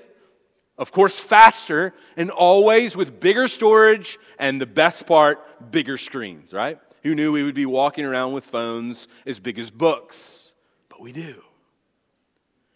of 0.78 0.91
course, 0.91 1.18
faster 1.18 1.93
and 2.16 2.30
always 2.30 2.95
with 2.95 3.20
bigger 3.20 3.48
storage 3.48 4.20
and 4.38 4.62
the 4.62 4.66
best 4.66 5.08
part, 5.08 5.72
bigger 5.72 5.98
screens, 5.98 6.54
right? 6.54 6.80
Who 7.04 7.16
knew 7.16 7.32
we 7.32 7.43
would 7.43 7.56
be 7.56 7.66
walking 7.66 8.06
around 8.06 8.34
with 8.34 8.45
phones 8.45 9.08
as 9.26 9.39
big 9.39 9.58
as 9.58 9.70
books? 9.72 10.54
But 10.89 11.02
we 11.02 11.12
do. 11.12 11.41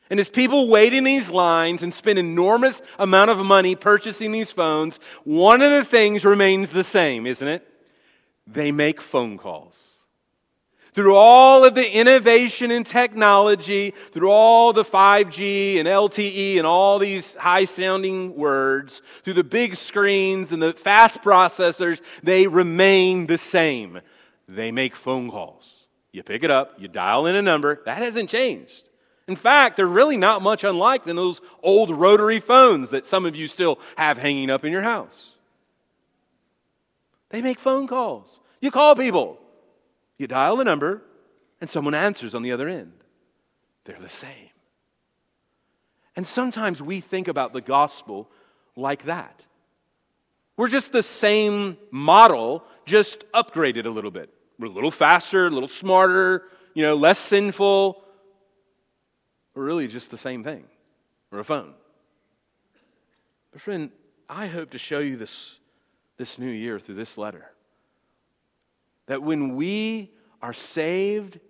And 0.10 0.20
as 0.20 0.30
people 0.30 0.68
wait 0.68 0.94
in 0.94 1.04
these 1.04 1.30
lines 1.30 1.84
and 1.84 1.94
spend 1.94 2.20
enormous 2.20 2.82
amount 3.00 3.32
of 3.32 3.38
money 3.46 3.76
purchasing 3.76 4.32
these 4.32 4.52
phones, 4.52 5.00
one 5.24 5.62
of 5.62 5.72
the 5.72 5.86
things 5.86 6.26
remains 6.26 6.72
the 6.72 6.84
same, 6.84 7.26
isn't 7.26 7.48
it? 7.48 7.68
They 8.52 8.72
make 8.72 9.02
phone 9.02 9.38
calls. 9.38 9.92
Through 10.94 11.16
all 11.16 11.64
of 11.64 11.74
the 11.74 11.90
innovation 11.90 12.70
in 12.70 12.84
technology, 12.84 13.94
through 14.12 14.30
all 14.30 14.74
the 14.74 14.84
5G 14.84 15.78
and 15.78 15.88
LTE 15.88 16.58
and 16.58 16.68
all 16.68 17.00
these 17.00 17.34
high 17.36 17.64
sounding 17.64 18.36
words, 18.36 19.02
through 19.24 19.36
the 19.36 19.44
big 19.44 19.76
screens 19.76 20.52
and 20.52 20.62
the 20.62 20.74
fast 20.74 21.22
processors, 21.22 22.02
they 22.24 22.46
remain 22.46 23.28
the 23.28 23.38
same. 23.38 24.02
They 24.50 24.74
make 24.74 24.94
phone 24.98 25.32
calls. 25.32 25.70
You 26.12 26.24
pick 26.24 26.44
it 26.44 26.52
up, 26.52 26.74
you 26.78 26.90
dial 26.90 27.26
in 27.26 27.38
a 27.38 27.42
number. 27.42 27.82
That 27.86 28.00
hasn't 28.00 28.30
changed. 28.30 28.90
In 29.30 29.38
fact, 29.38 29.78
they're 29.78 29.88
really 29.88 30.18
not 30.18 30.42
much 30.42 30.66
unlike 30.66 31.06
than 31.06 31.16
those 31.16 31.40
old 31.64 31.90
rotary 31.90 32.42
phones 32.42 32.90
that 32.90 33.06
some 33.06 33.26
of 33.26 33.34
you 33.34 33.48
still 33.48 33.80
have 33.96 34.18
hanging 34.18 34.50
up 34.50 34.66
in 34.66 34.74
your 34.74 34.82
house. 34.82 35.30
They 37.30 37.42
make 37.42 37.60
phone 37.60 37.88
calls. 37.88 38.41
You 38.62 38.72
call 38.72 38.96
people. 38.96 39.40
You 40.18 40.28
dial 40.28 40.56
the 40.56 40.64
number, 40.64 41.02
and 41.60 41.70
someone 41.70 41.96
answers 41.96 42.36
on 42.36 42.44
the 42.44 42.52
other 42.52 42.70
end. 42.70 42.94
They're 43.86 44.00
the 44.00 44.08
same. 44.08 44.50
And 46.16 46.28
sometimes 46.28 46.82
we 46.82 47.00
think 47.00 47.28
about 47.28 47.54
the 47.54 47.62
gospel 47.62 48.30
like 48.76 49.06
that. 49.06 49.46
We're 50.58 50.68
just 50.68 50.92
the 50.92 51.02
same 51.02 51.78
model, 51.90 52.64
just 52.86 53.24
upgraded 53.32 53.86
a 53.86 53.90
little 53.90 54.12
bit. 54.12 54.30
We're 54.60 54.68
a 54.68 54.72
little 54.72 54.92
faster, 54.92 55.48
a 55.48 55.50
little 55.50 55.68
smarter, 55.68 56.44
you 56.76 56.84
know, 56.84 56.96
less 56.96 57.18
sinful. 57.18 58.04
We're 59.56 59.64
really 59.64 59.88
just 59.88 60.12
the 60.12 60.18
same 60.18 60.44
thing. 60.44 60.66
We're 61.32 61.40
a 61.40 61.44
phone. 61.44 61.74
But, 63.52 63.62
friend, 63.62 63.90
I 64.30 64.46
hope 64.46 64.70
to 64.72 64.78
show 64.78 65.00
you 65.00 65.18
this, 65.18 65.58
this 66.18 66.38
new 66.38 66.52
year 66.52 66.80
through 66.80 66.96
this 66.96 67.18
letter 67.18 67.52
that 69.12 69.22
when 69.22 69.58
we 69.58 70.10
are 70.42 70.54
saved, 70.54 71.42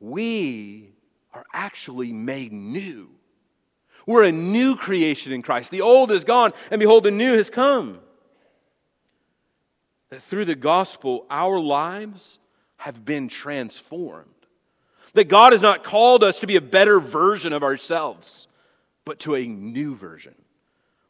we 0.00 0.90
are 1.32 1.44
actually 1.52 2.12
made 2.12 2.52
new. 2.52 3.08
We're 4.04 4.24
a 4.24 4.32
new 4.32 4.74
creation 4.74 5.30
in 5.30 5.42
Christ. 5.42 5.70
The 5.70 5.80
old 5.80 6.10
is 6.10 6.24
gone, 6.24 6.52
and 6.72 6.80
behold, 6.80 7.04
the 7.04 7.12
new 7.12 7.36
has 7.36 7.50
come. 7.50 8.00
That 10.10 10.24
through 10.24 10.46
the 10.46 10.56
gospel, 10.56 11.24
our 11.30 11.60
lives 11.60 12.40
have 12.78 13.04
been 13.04 13.28
transformed. 13.28 14.26
That 15.12 15.28
God 15.28 15.52
has 15.52 15.62
not 15.62 15.84
called 15.84 16.24
us 16.24 16.40
to 16.40 16.48
be 16.48 16.56
a 16.56 16.60
better 16.60 16.98
version 16.98 17.52
of 17.52 17.62
ourselves, 17.62 18.48
but 19.04 19.20
to 19.20 19.36
a 19.36 19.46
new 19.46 19.94
version. 19.94 20.34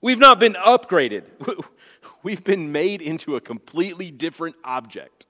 We've 0.03 0.18
not 0.18 0.39
been 0.39 0.53
upgraded. 0.53 1.22
We've 2.22 2.45
been 2.45 2.72
made 2.72 3.01
into 3.01 3.36
a 3.36 3.41
completely 3.41 4.11
different 4.11 4.57
object. 4.62 5.24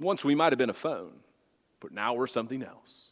Once 0.00 0.24
we 0.24 0.34
might 0.34 0.52
have 0.52 0.58
been 0.58 0.70
a 0.70 0.74
phone, 0.74 1.12
but 1.80 1.92
now 1.92 2.14
we're 2.14 2.26
something 2.26 2.62
else. 2.62 3.10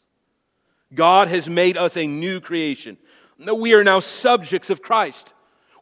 God 0.93 1.27
has 1.27 1.49
made 1.49 1.77
us 1.77 1.97
a 1.97 2.07
new 2.07 2.39
creation. 2.39 2.97
We 3.37 3.73
are 3.73 3.83
now 3.83 3.99
subjects 3.99 4.69
of 4.69 4.81
Christ. 4.81 5.33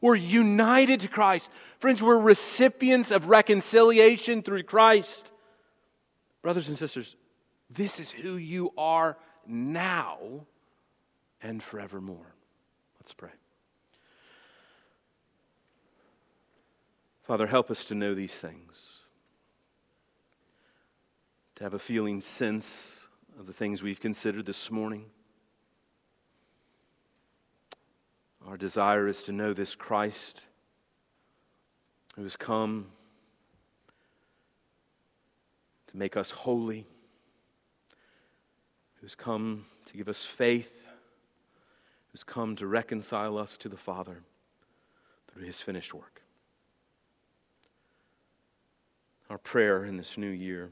We're 0.01 0.15
united 0.15 0.99
to 1.01 1.07
Christ. 1.07 1.49
Friends, 1.79 2.01
we're 2.01 2.19
recipients 2.19 3.11
of 3.11 3.29
reconciliation 3.29 4.41
through 4.41 4.63
Christ. 4.63 5.31
Brothers 6.41 6.69
and 6.69 6.77
sisters, 6.77 7.15
this 7.69 7.99
is 7.99 8.11
who 8.11 8.35
you 8.35 8.71
are 8.77 9.17
now 9.47 10.45
and 11.41 11.61
forevermore. 11.61 12.35
Let's 12.99 13.13
pray. 13.13 13.29
Father, 17.23 17.47
help 17.47 17.71
us 17.71 17.85
to 17.85 17.95
know 17.95 18.13
these 18.13 18.35
things, 18.35 18.94
to 21.55 21.63
have 21.63 21.73
a 21.73 21.79
feeling 21.79 22.19
sense 22.19 23.07
of 23.39 23.47
the 23.47 23.53
things 23.53 23.81
we've 23.81 23.99
considered 23.99 24.45
this 24.45 24.69
morning. 24.69 25.05
Our 28.45 28.57
desire 28.57 29.07
is 29.07 29.23
to 29.23 29.31
know 29.31 29.53
this 29.53 29.73
Christ 29.73 30.45
who 32.15 32.23
has 32.23 32.35
come 32.35 32.87
to 35.87 35.97
make 35.97 36.17
us 36.17 36.31
holy, 36.31 36.85
who's 39.01 39.15
come 39.15 39.65
to 39.85 39.97
give 39.97 40.09
us 40.09 40.25
faith, 40.25 40.83
who's 42.11 42.23
come 42.23 42.55
to 42.57 42.67
reconcile 42.67 43.37
us 43.37 43.57
to 43.57 43.69
the 43.69 43.77
Father 43.77 44.23
through 45.31 45.45
his 45.45 45.61
finished 45.61 45.93
work. 45.93 46.21
Our 49.29 49.37
prayer 49.37 49.85
in 49.85 49.97
this 49.97 50.17
new 50.17 50.29
year 50.29 50.71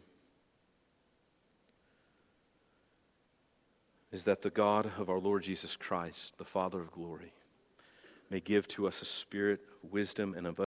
is 4.14 4.24
that 4.24 4.43
the 4.43 4.49
God 4.51 4.91
of 4.99 5.09
our 5.09 5.20
Lord 5.20 5.41
Jesus 5.41 5.76
Christ, 5.76 6.38
the 6.38 6.45
Father 6.45 6.80
of 6.80 6.91
glory, 6.91 7.34
may 8.30 8.39
give 8.39 8.68
to 8.70 8.88
us 8.88 9.01
a 9.01 9.05
spirit 9.05 9.59
of 9.84 9.91
wisdom 9.91 10.36
and 10.38 10.45
of 10.45 10.59